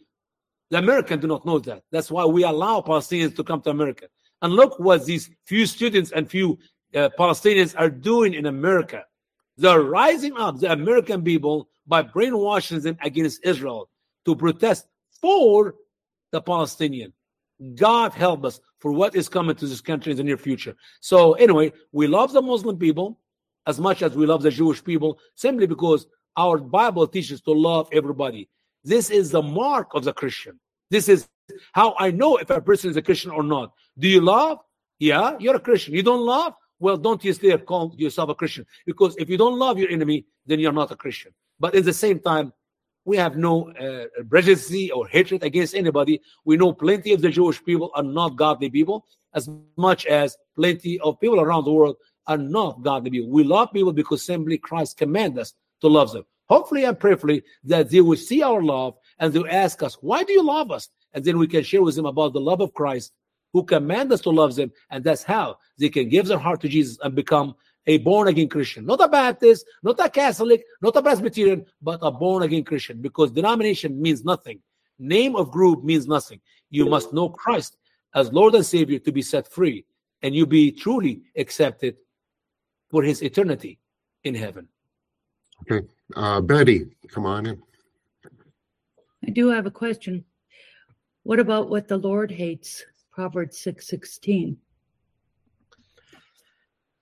the 0.69 0.77
Americans 0.77 1.21
do 1.21 1.27
not 1.27 1.43
know 1.43 1.57
that. 1.59 1.81
That's 1.91 2.11
why 2.11 2.25
we 2.25 2.43
allow 2.43 2.81
Palestinians 2.81 3.35
to 3.37 3.43
come 3.43 3.61
to 3.61 3.71
America. 3.71 4.05
And 4.41 4.53
look 4.53 4.79
what 4.79 5.05
these 5.05 5.29
few 5.45 5.65
students 5.65 6.11
and 6.11 6.29
few 6.29 6.57
uh, 6.95 7.09
Palestinians 7.17 7.75
are 7.77 7.89
doing 7.89 8.33
in 8.33 8.47
America. 8.47 9.05
They're 9.57 9.81
rising 9.81 10.35
up, 10.37 10.59
the 10.59 10.71
American 10.71 11.23
people, 11.23 11.69
by 11.87 12.01
brainwashing 12.01 12.81
them 12.81 12.97
against 13.01 13.45
Israel 13.45 13.89
to 14.25 14.35
protest 14.35 14.87
for 15.21 15.75
the 16.31 16.41
Palestinian. 16.41 17.13
God 17.75 18.13
help 18.13 18.43
us 18.45 18.59
for 18.79 18.91
what 18.91 19.15
is 19.15 19.29
coming 19.29 19.55
to 19.55 19.67
this 19.67 19.81
country 19.81 20.11
in 20.11 20.17
the 20.17 20.23
near 20.23 20.37
future. 20.37 20.75
So, 20.99 21.33
anyway, 21.33 21.73
we 21.91 22.07
love 22.07 22.33
the 22.33 22.41
Muslim 22.41 22.77
people 22.77 23.19
as 23.67 23.79
much 23.79 24.01
as 24.01 24.15
we 24.15 24.25
love 24.25 24.41
the 24.41 24.49
Jewish 24.49 24.83
people 24.83 25.19
simply 25.35 25.67
because 25.67 26.07
our 26.37 26.57
Bible 26.57 27.07
teaches 27.07 27.41
to 27.41 27.51
love 27.51 27.87
everybody. 27.91 28.49
This 28.83 29.11
is 29.11 29.29
the 29.29 29.43
mark 29.43 29.93
of 29.93 30.03
the 30.03 30.13
Christian. 30.13 30.59
This 30.89 31.07
is 31.07 31.27
how 31.73 31.95
I 31.99 32.11
know 32.11 32.37
if 32.37 32.49
a 32.49 32.61
person 32.61 32.89
is 32.89 32.97
a 32.97 33.01
Christian 33.01 33.31
or 33.31 33.43
not. 33.43 33.73
Do 33.97 34.07
you 34.07 34.21
love? 34.21 34.59
Yeah, 34.99 35.35
you're 35.39 35.55
a 35.55 35.59
Christian. 35.59 35.93
You 35.93 36.03
don't 36.03 36.25
love? 36.25 36.53
Well, 36.79 36.97
don't 36.97 37.23
you 37.23 37.33
stay 37.33 37.55
call 37.57 37.93
yourself 37.97 38.29
a 38.29 38.35
Christian. 38.35 38.65
Because 38.85 39.15
if 39.17 39.29
you 39.29 39.37
don't 39.37 39.57
love 39.57 39.77
your 39.77 39.89
enemy, 39.89 40.25
then 40.45 40.59
you're 40.59 40.71
not 40.71 40.91
a 40.91 40.95
Christian. 40.95 41.31
But 41.59 41.75
at 41.75 41.85
the 41.85 41.93
same 41.93 42.19
time, 42.19 42.53
we 43.05 43.17
have 43.17 43.35
no 43.35 43.71
uh, 43.71 44.05
prejudice 44.29 44.91
or 44.93 45.07
hatred 45.07 45.43
against 45.43 45.75
anybody. 45.75 46.21
We 46.45 46.57
know 46.57 46.73
plenty 46.73 47.13
of 47.13 47.21
the 47.21 47.29
Jewish 47.29 47.63
people 47.63 47.91
are 47.95 48.03
not 48.03 48.35
godly 48.35 48.69
people, 48.69 49.05
as 49.33 49.49
much 49.77 50.05
as 50.05 50.37
plenty 50.55 50.99
of 50.99 51.19
people 51.19 51.39
around 51.39 51.65
the 51.65 51.71
world 51.71 51.97
are 52.27 52.37
not 52.37 52.83
godly 52.83 53.11
people. 53.11 53.29
We 53.29 53.43
love 53.43 53.69
people 53.73 53.93
because 53.93 54.23
simply 54.23 54.57
Christ 54.57 54.97
commands 54.97 55.37
us 55.37 55.53
to 55.81 55.87
love 55.87 56.11
them. 56.11 56.25
Hopefully 56.49 56.83
and 56.83 56.99
prayerfully 56.99 57.43
that 57.63 57.89
they 57.89 58.01
will 58.01 58.17
see 58.17 58.43
our 58.43 58.61
love 58.61 58.95
and 59.19 59.31
they'll 59.31 59.47
ask 59.49 59.81
us, 59.81 59.95
why 60.01 60.23
do 60.23 60.33
you 60.33 60.43
love 60.43 60.69
us? 60.69 60.89
And 61.13 61.23
then 61.23 61.37
we 61.37 61.47
can 61.47 61.63
share 61.63 61.81
with 61.81 61.95
them 61.95 62.05
about 62.05 62.33
the 62.33 62.39
love 62.39 62.61
of 62.61 62.73
Christ 62.73 63.13
who 63.53 63.63
command 63.63 64.11
us 64.11 64.21
to 64.21 64.29
love 64.29 64.55
them. 64.55 64.71
And 64.89 65.03
that's 65.03 65.23
how 65.23 65.57
they 65.77 65.89
can 65.89 66.09
give 66.09 66.27
their 66.27 66.37
heart 66.37 66.61
to 66.61 66.69
Jesus 66.69 66.97
and 67.03 67.15
become 67.15 67.55
a 67.87 67.97
born 67.97 68.27
again 68.27 68.47
Christian. 68.47 68.85
Not 68.85 69.01
a 69.01 69.07
Baptist, 69.07 69.65
not 69.83 69.99
a 69.99 70.09
Catholic, 70.09 70.63
not 70.81 70.95
a 70.95 71.01
Presbyterian, 71.01 71.65
but 71.81 71.99
a 72.01 72.11
born 72.11 72.43
again 72.43 72.63
Christian 72.63 73.01
because 73.01 73.31
denomination 73.31 74.01
means 74.01 74.23
nothing. 74.23 74.59
Name 74.99 75.35
of 75.35 75.51
group 75.51 75.83
means 75.83 76.07
nothing. 76.07 76.39
You 76.69 76.85
must 76.85 77.11
know 77.11 77.29
Christ 77.29 77.77
as 78.13 78.31
Lord 78.31 78.55
and 78.55 78.65
Savior 78.65 78.99
to 78.99 79.11
be 79.11 79.21
set 79.21 79.47
free 79.47 79.85
and 80.21 80.35
you 80.35 80.45
be 80.45 80.71
truly 80.71 81.23
accepted 81.35 81.97
for 82.89 83.01
his 83.03 83.21
eternity 83.23 83.79
in 84.23 84.35
heaven. 84.35 84.67
Okay. 85.63 85.87
Uh, 86.15 86.41
Betty, 86.41 86.85
come 87.07 87.25
on 87.25 87.45
in. 87.45 87.61
I 89.25 89.31
do 89.31 89.49
have 89.49 89.65
a 89.65 89.71
question. 89.71 90.25
What 91.23 91.39
about 91.39 91.69
what 91.69 91.87
the 91.87 91.97
Lord 91.97 92.31
hates? 92.31 92.83
Proverbs 93.11 93.59
6 93.59 93.93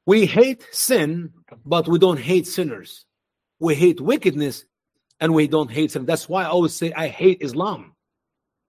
We 0.05 0.26
hate 0.26 0.67
sin, 0.72 1.32
but 1.65 1.88
we 1.88 1.99
don't 1.99 2.20
hate 2.20 2.47
sinners. 2.47 3.05
We 3.59 3.76
hate 3.76 4.01
wickedness 4.01 4.65
and 5.20 5.34
we 5.34 5.47
don't 5.47 5.72
hate 5.72 5.91
sin. 5.91 6.05
That's 6.05 6.28
why 6.28 6.43
I 6.43 6.47
always 6.47 6.74
say 6.74 6.91
I 6.93 7.07
hate 7.07 7.41
Islam. 7.41 7.95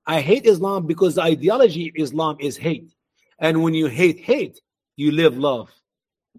I 0.06 0.20
hate 0.20 0.46
Islam 0.46 0.86
because 0.86 1.14
the 1.14 1.22
ideology 1.22 1.88
of 1.88 1.94
Islam 1.96 2.36
is 2.40 2.56
hate. 2.56 2.92
And 3.38 3.62
when 3.62 3.74
you 3.74 3.86
hate 3.86 4.20
hate, 4.20 4.60
you 4.96 5.12
live 5.12 5.36
love. 5.36 5.70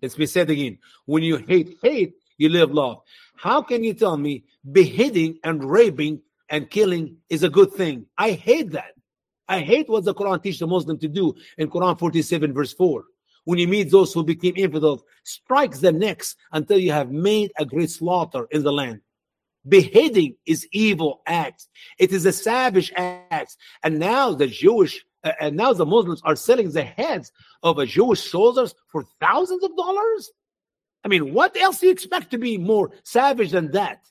Let's 0.02 0.16
be 0.16 0.26
said 0.26 0.50
again. 0.50 0.78
When 1.06 1.24
you 1.24 1.38
hate 1.38 1.78
hate, 1.82 2.14
you 2.38 2.50
live 2.50 2.72
love. 2.72 3.02
How 3.36 3.62
can 3.62 3.84
you 3.84 3.94
tell 3.94 4.18
me 4.18 4.44
beheading 4.72 5.40
and 5.44 5.64
raping 5.64 6.22
and 6.50 6.70
killing 6.70 7.18
is 7.30 7.44
a 7.44 7.50
good 7.50 7.74
thing? 7.74 8.06
I 8.18 8.32
hate 8.32 8.72
that. 8.72 8.94
I 9.48 9.60
hate 9.60 9.90
what 9.90 10.06
the 10.06 10.14
Quran 10.14 10.42
teaches 10.42 10.60
the 10.60 10.68
Muslim 10.68 10.98
to 11.00 11.08
do 11.08 11.34
in 11.58 11.70
Quran 11.70 11.98
47, 11.98 12.54
verse 12.54 12.74
4. 12.74 13.04
When 13.46 13.60
you 13.60 13.68
meet 13.68 13.90
those 13.90 14.14
who 14.14 14.24
became 14.24 14.54
infidels, 14.56 15.04
strike 15.24 15.78
their 15.80 15.92
necks 15.92 16.36
until 16.52 16.78
you 16.78 16.92
have 16.92 17.12
made 17.12 17.52
a 17.58 17.66
great 17.66 17.90
slaughter 17.90 18.48
in 18.52 18.64
the 18.64 18.72
land. 18.72 19.02
Beheading 19.68 20.36
is 20.46 20.68
evil 20.72 21.22
act. 21.28 21.68
It 22.00 22.12
is 22.12 22.26
a 22.26 22.32
savage 22.32 22.92
act. 22.96 23.58
And 23.84 24.00
now 24.00 24.34
the 24.34 24.48
Jewish 24.48 25.04
uh, 25.24 25.34
and 25.40 25.56
now 25.56 25.74
the 25.74 25.86
Muslims 25.86 26.22
are 26.24 26.36
selling 26.36 26.72
the 26.72 26.84
heads 26.84 27.32
of 27.64 27.78
a 27.78 27.86
Jewish 27.86 28.32
soldiers 28.32 28.74
for 28.88 29.04
thousands 29.20 29.64
of 29.64 29.76
dollars. 29.78 30.32
I 31.04 31.08
mean, 31.08 31.34
what 31.34 31.56
else 31.58 31.80
do 31.80 31.88
you 31.88 31.92
expect 31.92 32.32
to 32.32 32.38
be 32.38 32.58
more 32.58 32.92
savage 33.04 33.52
than 33.52 33.72
that? 33.72 34.04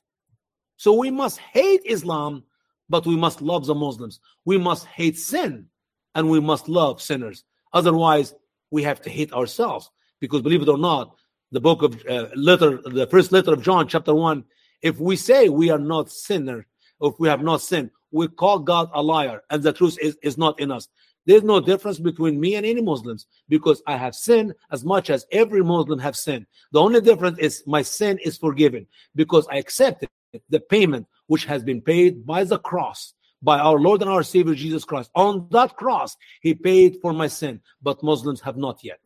So 0.77 0.93
we 0.95 1.11
must 1.11 1.39
hate 1.39 1.83
Islam, 1.85 2.45
but 2.91 3.07
we 3.07 3.17
must 3.17 3.41
love 3.41 3.65
the 3.65 3.75
Muslims. 3.75 4.21
We 4.45 4.59
must 4.59 4.85
hate 4.87 5.19
sin, 5.19 5.67
and 6.15 6.29
we 6.29 6.41
must 6.41 6.69
love 6.69 7.01
sinners. 7.01 7.45
Otherwise, 7.73 8.35
we 8.71 8.83
have 8.83 9.01
to 9.03 9.11
hate 9.11 9.33
ourselves. 9.33 9.91
Because 10.21 10.43
believe 10.43 10.63
it 10.63 10.69
or 10.69 10.77
not, 10.77 11.17
the 11.53 11.61
book 11.61 11.83
of 11.83 12.05
uh, 12.07 12.27
letter, 12.35 12.83
the 12.83 13.07
first 13.07 13.33
letter 13.33 13.55
of 13.55 13.63
John, 13.63 13.89
chapter 13.89 14.15
one, 14.15 14.45
if 14.83 14.99
we 14.99 15.17
say 15.17 15.49
we 15.49 15.71
are 15.71 15.79
not 15.79 16.11
sinner, 16.11 16.67
if 17.01 17.15
we 17.19 17.29
have 17.29 17.43
not 17.43 17.63
sinned, 17.63 17.91
we 18.11 18.27
call 18.29 18.59
God 18.59 18.91
a 18.93 19.03
liar, 19.03 19.43
and 19.51 19.63
the 19.63 19.73
truth 19.73 19.97
is, 20.03 20.19
is 20.23 20.37
not 20.37 20.59
in 20.59 20.73
us. 20.73 20.89
There's 21.27 21.45
no 21.45 21.61
difference 21.61 22.01
between 22.01 22.41
me 22.41 22.57
and 22.57 22.67
any 22.67 22.83
Muslims 22.83 23.27
because 23.49 23.83
I 23.87 23.97
have 23.97 24.17
sinned 24.17 24.55
as 24.73 24.85
much 24.85 25.11
as 25.11 25.27
every 25.31 25.63
Muslim 25.63 25.99
have 26.01 26.17
sinned. 26.17 26.47
The 26.73 26.81
only 26.81 27.01
difference 27.01 27.39
is 27.39 27.63
my 27.67 27.83
sin 27.83 28.19
is 28.25 28.37
forgiven 28.37 28.87
because 29.15 29.47
I 29.49 29.59
accepted 29.59 30.09
the 30.49 30.61
payment 30.61 31.07
which 31.31 31.45
has 31.45 31.63
been 31.63 31.81
paid 31.81 32.27
by 32.27 32.43
the 32.43 32.59
cross 32.59 33.15
by 33.41 33.57
our 33.61 33.79
Lord 33.79 34.03
and 34.03 34.11
our 34.11 34.25
Savior 34.25 34.57
Jesus 34.57 34.85
Christ. 34.85 35.11
On 35.15 35.47
that 35.53 35.77
cross, 35.77 36.17
He 36.43 36.55
paid 36.55 36.99
for 37.01 37.13
my 37.13 37.29
sin, 37.29 37.61
but 37.81 38.03
Muslims 38.03 38.41
have 38.41 38.57
not 38.57 38.83
yet. 38.83 38.99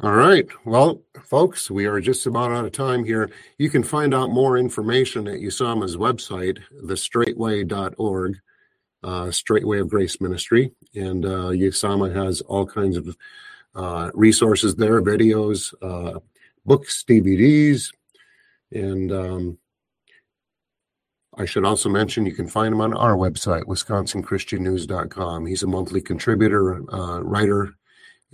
All 0.00 0.14
right. 0.14 0.46
Well, 0.64 1.02
folks, 1.22 1.70
we 1.70 1.84
are 1.84 2.00
just 2.00 2.26
about 2.26 2.52
out 2.52 2.64
of 2.64 2.72
time 2.72 3.04
here. 3.04 3.30
You 3.58 3.68
can 3.68 3.82
find 3.82 4.14
out 4.14 4.30
more 4.30 4.56
information 4.56 5.28
at 5.28 5.40
Usama's 5.40 5.98
website, 5.98 6.58
thestraightway.org, 6.82 8.38
uh, 9.02 9.30
Straightway 9.30 9.78
of 9.80 9.90
Grace 9.90 10.22
Ministry. 10.22 10.72
And 10.94 11.26
uh, 11.26 11.50
Usama 11.68 12.14
has 12.14 12.40
all 12.40 12.64
kinds 12.66 12.96
of 12.96 13.14
uh, 13.74 14.10
resources 14.14 14.74
there, 14.74 15.02
videos, 15.02 15.74
uh, 15.82 16.18
books, 16.64 17.04
DVDs, 17.06 17.90
and 18.72 19.12
um, 19.12 19.58
I 21.36 21.44
should 21.44 21.64
also 21.64 21.88
mention 21.88 22.26
you 22.26 22.34
can 22.34 22.48
find 22.48 22.72
him 22.72 22.80
on 22.80 22.94
our 22.94 23.16
website, 23.16 23.64
wisconsinchristiannews.com. 23.64 25.46
He's 25.46 25.62
a 25.62 25.66
monthly 25.66 26.00
contributor, 26.00 26.82
uh, 26.92 27.20
writer 27.22 27.74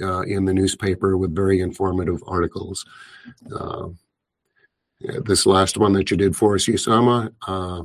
uh, 0.01 0.23
in 0.23 0.45
the 0.45 0.55
newspaper 0.55 1.17
with 1.17 1.35
very 1.35 1.61
informative 1.61 2.23
articles. 2.27 2.85
Uh, 3.55 3.89
this 5.25 5.47
last 5.47 5.79
one 5.79 5.93
that 5.95 6.11
you 6.11 6.17
did 6.17 6.37
for 6.37 6.55
us, 6.55 6.67
Usama, 6.67 7.33
uh, 7.47 7.83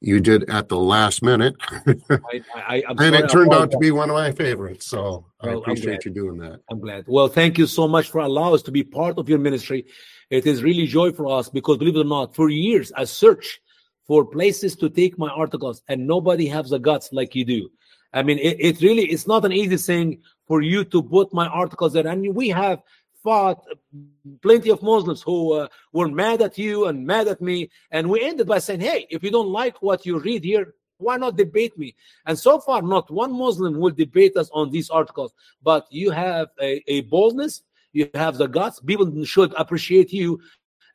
you 0.00 0.20
did 0.20 0.48
at 0.48 0.68
the 0.68 0.78
last 0.78 1.22
minute. 1.22 1.54
I, 1.86 2.42
I, 2.54 2.82
and 2.98 3.14
it 3.14 3.28
turned 3.28 3.52
out 3.52 3.70
to 3.72 3.78
be 3.78 3.90
one 3.90 4.08
of 4.08 4.14
my 4.14 4.32
favorites. 4.32 4.86
So 4.86 5.26
well, 5.42 5.58
I 5.58 5.58
appreciate 5.58 6.04
you 6.04 6.10
doing 6.10 6.38
that. 6.38 6.60
I'm 6.70 6.80
glad. 6.80 7.04
Well, 7.06 7.28
thank 7.28 7.58
you 7.58 7.66
so 7.66 7.86
much 7.86 8.10
for 8.10 8.20
allowing 8.20 8.54
us 8.54 8.62
to 8.62 8.70
be 8.70 8.82
part 8.82 9.18
of 9.18 9.28
your 9.28 9.38
ministry. 9.38 9.86
It 10.30 10.46
is 10.46 10.62
really 10.62 10.86
joy 10.86 11.12
for 11.12 11.26
us 11.38 11.50
because, 11.50 11.76
believe 11.78 11.96
it 11.96 12.00
or 12.00 12.04
not, 12.04 12.34
for 12.34 12.48
years 12.48 12.92
I 12.96 13.04
searched 13.04 13.60
for 14.10 14.24
places 14.24 14.74
to 14.74 14.90
take 14.90 15.16
my 15.18 15.28
articles, 15.28 15.84
and 15.86 16.04
nobody 16.04 16.46
has 16.48 16.70
the 16.70 16.80
guts 16.80 17.12
like 17.12 17.32
you 17.36 17.44
do. 17.44 17.70
I 18.12 18.24
mean, 18.24 18.38
it, 18.38 18.56
it 18.58 18.80
really 18.80 19.04
it's 19.04 19.28
not 19.28 19.44
an 19.44 19.52
easy 19.52 19.76
thing 19.76 20.18
for 20.48 20.62
you 20.62 20.82
to 20.86 21.00
put 21.00 21.32
my 21.32 21.46
articles 21.46 21.92
there. 21.92 22.08
And 22.08 22.34
we 22.34 22.48
have 22.48 22.82
fought 23.22 23.64
plenty 24.42 24.70
of 24.70 24.82
Muslims 24.82 25.22
who 25.22 25.52
uh, 25.52 25.68
were 25.92 26.08
mad 26.08 26.42
at 26.42 26.58
you 26.58 26.86
and 26.88 27.06
mad 27.06 27.28
at 27.28 27.40
me, 27.40 27.70
and 27.92 28.10
we 28.10 28.20
ended 28.20 28.48
by 28.48 28.58
saying, 28.58 28.80
"Hey, 28.80 29.06
if 29.10 29.22
you 29.22 29.30
don't 29.30 29.52
like 29.62 29.80
what 29.80 30.04
you 30.04 30.18
read 30.18 30.42
here, 30.42 30.74
why 30.98 31.16
not 31.16 31.36
debate 31.36 31.78
me?" 31.78 31.94
And 32.26 32.36
so 32.36 32.58
far, 32.58 32.82
not 32.82 33.12
one 33.12 33.32
Muslim 33.32 33.78
will 33.78 33.94
debate 34.04 34.36
us 34.36 34.50
on 34.52 34.72
these 34.72 34.90
articles. 34.90 35.32
But 35.62 35.86
you 35.88 36.10
have 36.10 36.48
a, 36.60 36.82
a 36.88 37.02
boldness, 37.02 37.62
you 37.92 38.10
have 38.14 38.38
the 38.38 38.48
guts. 38.48 38.80
People 38.80 39.24
should 39.24 39.54
appreciate 39.56 40.12
you 40.12 40.40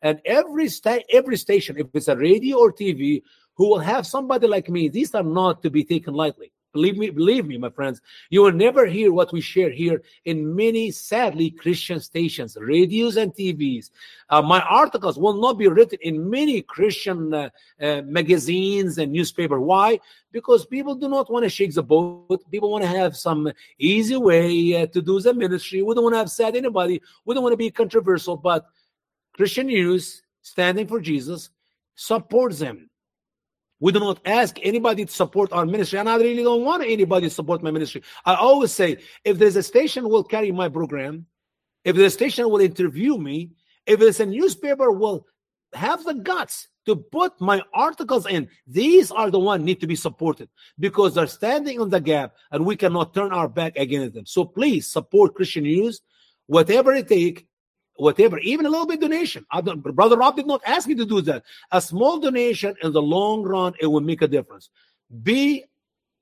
and 0.06 0.22
every 0.24 0.70
sta- 0.70 1.04
every 1.10 1.36
station, 1.36 1.78
if 1.78 1.88
it's 1.96 2.08
a 2.08 2.16
radio 2.16 2.60
or 2.60 2.72
TV, 2.72 3.24
who 3.56 3.70
will 3.70 3.80
have 3.80 4.06
somebody 4.06 4.46
like 4.46 4.70
me, 4.70 4.88
these 4.88 5.16
are 5.16 5.24
not 5.24 5.64
to 5.64 5.70
be 5.72 5.84
taken 5.84 6.14
lightly. 6.14 6.52
believe 6.76 6.98
me, 6.98 7.10
believe 7.10 7.46
me, 7.48 7.58
my 7.58 7.70
friends, 7.70 8.02
you 8.30 8.42
will 8.44 8.52
never 8.52 8.86
hear 8.86 9.10
what 9.14 9.32
we 9.32 9.40
share 9.40 9.72
here 9.72 9.98
in 10.26 10.38
many, 10.64 10.92
sadly, 10.92 11.50
Christian 11.50 12.00
stations, 12.02 12.58
radios, 12.60 13.16
and 13.16 13.34
TVs. 13.34 13.86
Uh, 14.30 14.42
my 14.42 14.62
articles 14.84 15.18
will 15.18 15.38
not 15.46 15.58
be 15.58 15.70
written 15.70 15.98
in 16.02 16.30
many 16.30 16.62
Christian 16.62 17.34
uh, 17.34 17.50
uh, 17.82 18.02
magazines 18.20 18.98
and 18.98 19.10
newspaper. 19.12 19.60
Why? 19.74 20.00
Because 20.38 20.66
people 20.66 20.96
do 20.96 21.08
not 21.08 21.32
want 21.32 21.44
to 21.46 21.50
shake 21.58 21.74
the 21.74 21.88
boat. 21.94 22.42
People 22.52 22.70
want 22.74 22.84
to 22.84 22.96
have 23.02 23.16
some 23.16 23.42
easy 23.80 24.18
way 24.18 24.50
uh, 24.76 24.86
to 24.88 25.02
do 25.02 25.16
the 25.22 25.34
ministry. 25.34 25.82
We 25.82 25.96
don't 25.96 26.04
want 26.04 26.16
to 26.16 26.26
upset 26.26 26.56
anybody. 26.56 27.02
We 27.24 27.34
don't 27.34 27.46
want 27.46 27.54
to 27.54 27.64
be 27.66 27.72
controversial. 27.72 28.36
But 28.36 28.66
Christian 29.36 29.68
News, 29.68 30.22
standing 30.42 30.88
for 30.88 31.00
Jesus, 31.00 31.50
supports 31.96 32.60
them 32.60 32.90
we 33.80 33.92
do 33.92 34.00
not 34.00 34.20
ask 34.26 34.58
anybody 34.64 35.06
to 35.06 35.12
support 35.12 35.52
our 35.52 35.66
ministry, 35.66 36.00
and 36.00 36.10
I 36.10 36.16
really 36.18 36.44
don't 36.44 36.64
want 36.64 36.84
anybody 36.84 37.28
to 37.28 37.34
support 37.34 37.62
my 37.62 37.72
ministry. 37.72 38.04
I 38.26 38.36
always 38.36 38.72
say, 38.72 38.98
if 39.24 39.38
there's 39.38 39.58
a 39.58 39.64
station 39.64 40.08
will 40.08 40.24
carry 40.24 40.52
my 40.52 40.70
program, 40.70 41.26
if 41.84 41.96
the 41.96 42.10
station 42.10 42.50
will 42.50 42.62
interview 42.62 43.18
me, 43.18 43.52
if 43.86 44.00
there's 44.00 44.20
a 44.20 44.26
newspaper 44.26 44.92
will 44.92 45.28
have 45.74 46.04
the 46.06 46.14
guts 46.14 46.70
to 46.86 46.96
put 46.96 47.40
my 47.42 47.62
articles 47.74 48.26
in, 48.28 48.48
these 48.66 49.12
are 49.12 49.30
the 49.30 49.40
ones 49.40 49.66
need 49.66 49.82
to 49.82 49.88
be 49.88 49.96
supported 49.96 50.48
because 50.80 51.14
they're 51.14 51.28
standing 51.28 51.82
on 51.82 51.90
the 51.90 52.00
gap, 52.00 52.34
and 52.52 52.66
we 52.66 52.78
cannot 52.78 53.14
turn 53.14 53.34
our 53.34 53.50
back 53.50 53.76
against 53.76 54.14
them. 54.16 54.26
So 54.26 54.46
please 54.46 54.88
support 54.88 55.36
Christian 55.36 55.64
News, 55.64 56.02
whatever 56.48 56.94
it 56.94 57.10
takes 57.10 57.44
whatever, 57.96 58.40
even 58.40 58.66
a 58.66 58.70
little 58.70 58.86
bit 58.86 59.02
donation. 59.02 59.46
Brother 59.76 60.18
Rob 60.18 60.36
did 60.36 60.48
not 60.48 60.62
ask 60.66 60.88
me 60.88 60.96
to 60.96 61.06
do 61.06 61.22
that. 61.22 61.44
A 61.72 61.82
small 61.82 62.20
donation 62.20 62.76
in 62.84 62.92
the 62.92 63.02
long 63.02 63.44
run, 63.44 63.74
it 63.80 63.88
will 63.88 64.02
make 64.02 64.22
a 64.22 64.28
difference. 64.28 64.70
Be 65.24 65.64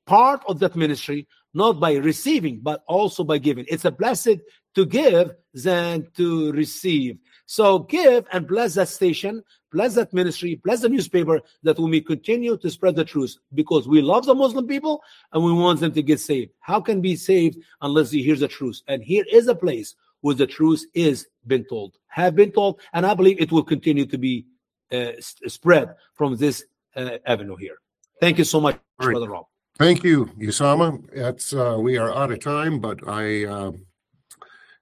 part 0.05 0.41
of 0.47 0.59
that 0.59 0.76
ministry, 0.76 1.28
not 1.53 1.80
by 1.80 1.95
receiving, 1.95 2.59
but 2.61 2.84
also 2.88 3.24
by 3.24 3.38
giving. 3.38 3.65
It's 3.67 3.86
a 3.86 3.91
blessed 3.91 4.39
to 4.76 4.86
give 4.86 5.32
than 5.53 6.07
to 6.17 6.51
receive. 6.51 7.17
So 7.45 7.80
give 7.80 8.26
and 8.32 8.47
bless 8.47 8.76
that 8.76 8.88
station, 8.89 9.43
bless 9.71 9.95
that 9.95 10.13
ministry, 10.13 10.55
bless 10.63 10.82
the 10.82 10.89
newspaper 10.89 11.41
that 11.63 11.78
we 11.78 11.89
may 11.89 12.01
continue 12.01 12.57
to 12.57 12.69
spread 12.69 12.95
the 12.95 13.05
truth 13.05 13.38
because 13.53 13.88
we 13.88 14.01
love 14.01 14.26
the 14.26 14.34
Muslim 14.34 14.67
people 14.67 15.03
and 15.32 15.43
we 15.43 15.53
want 15.53 15.80
them 15.80 15.91
to 15.93 16.01
get 16.01 16.19
saved. 16.19 16.51
How 16.59 16.80
can 16.80 17.01
be 17.01 17.15
saved 17.15 17.59
unless 17.82 18.11
he 18.11 18.24
hear 18.24 18.36
the 18.36 18.47
truth? 18.47 18.82
And 18.88 19.03
here 19.03 19.26
is 19.32 19.47
a 19.47 19.55
place 19.55 19.95
where 20.24 20.36
the 20.36 20.47
truth 20.47 20.86
is 20.93 21.28
been 21.47 21.65
told, 21.65 21.97
have 22.07 22.34
been 22.34 22.51
told, 22.51 22.80
and 22.93 23.05
I 23.05 23.13
believe 23.13 23.39
it 23.39 23.51
will 23.51 23.63
continue 23.63 24.05
to 24.05 24.17
be 24.17 24.45
uh, 24.91 25.11
spread 25.19 25.95
from 26.15 26.38
this 26.38 26.63
uh, 26.95 27.17
avenue 27.26 27.57
here. 27.57 27.78
Thank 28.21 28.38
you 28.38 28.45
so 28.45 28.61
much, 28.61 28.80
right. 28.99 29.11
Brother 29.11 29.30
Rob. 29.30 29.45
Thank 29.78 30.03
you, 30.03 30.28
Usama. 30.39 31.03
It's 31.11 31.53
uh, 31.53 31.78
we 31.78 31.97
are 31.97 32.09
out 32.15 32.32
of 32.32 32.39
time, 32.39 32.80
but 32.80 33.05
I, 33.05 33.43
uh, 33.43 33.71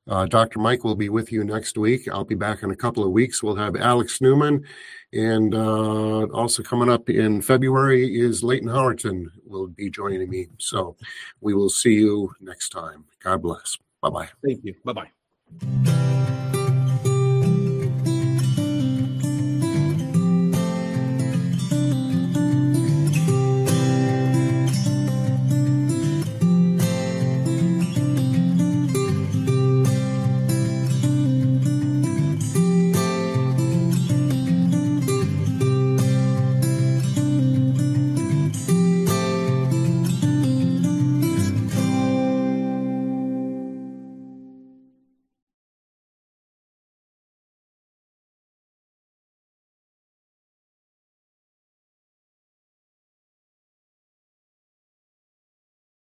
uh, 0.07 0.25
Dr. 0.27 0.59
Mike 0.59 0.83
will 0.83 0.95
be 0.95 1.09
with 1.09 1.31
you 1.31 1.43
next 1.43 1.75
week. 1.75 2.07
I'll 2.07 2.23
be 2.25 2.35
back 2.35 2.61
in 2.61 2.69
a 2.69 2.75
couple 2.75 3.03
of 3.03 3.09
weeks. 3.11 3.41
We'll 3.41 3.55
have 3.55 3.75
Alex 3.75 4.21
Newman, 4.21 4.63
and 5.11 5.55
uh, 5.55 6.25
also 6.25 6.61
coming 6.61 6.89
up 6.89 7.09
in 7.09 7.41
February 7.41 8.19
is 8.19 8.43
Leighton 8.43 8.69
Howerton 8.69 9.25
will 9.47 9.67
be 9.67 9.89
joining 9.89 10.29
me. 10.29 10.49
So 10.59 10.97
we 11.39 11.55
will 11.55 11.69
see 11.69 11.93
you 11.93 12.31
next 12.41 12.69
time. 12.69 13.05
God 13.23 13.41
bless. 13.41 13.77
Bye 14.01 14.09
bye. 14.09 14.29
Thank 14.45 14.65
you. 14.65 14.75
Bye 14.85 14.93
bye. 14.93 15.20
Thank 15.59 16.29
you. 16.29 16.40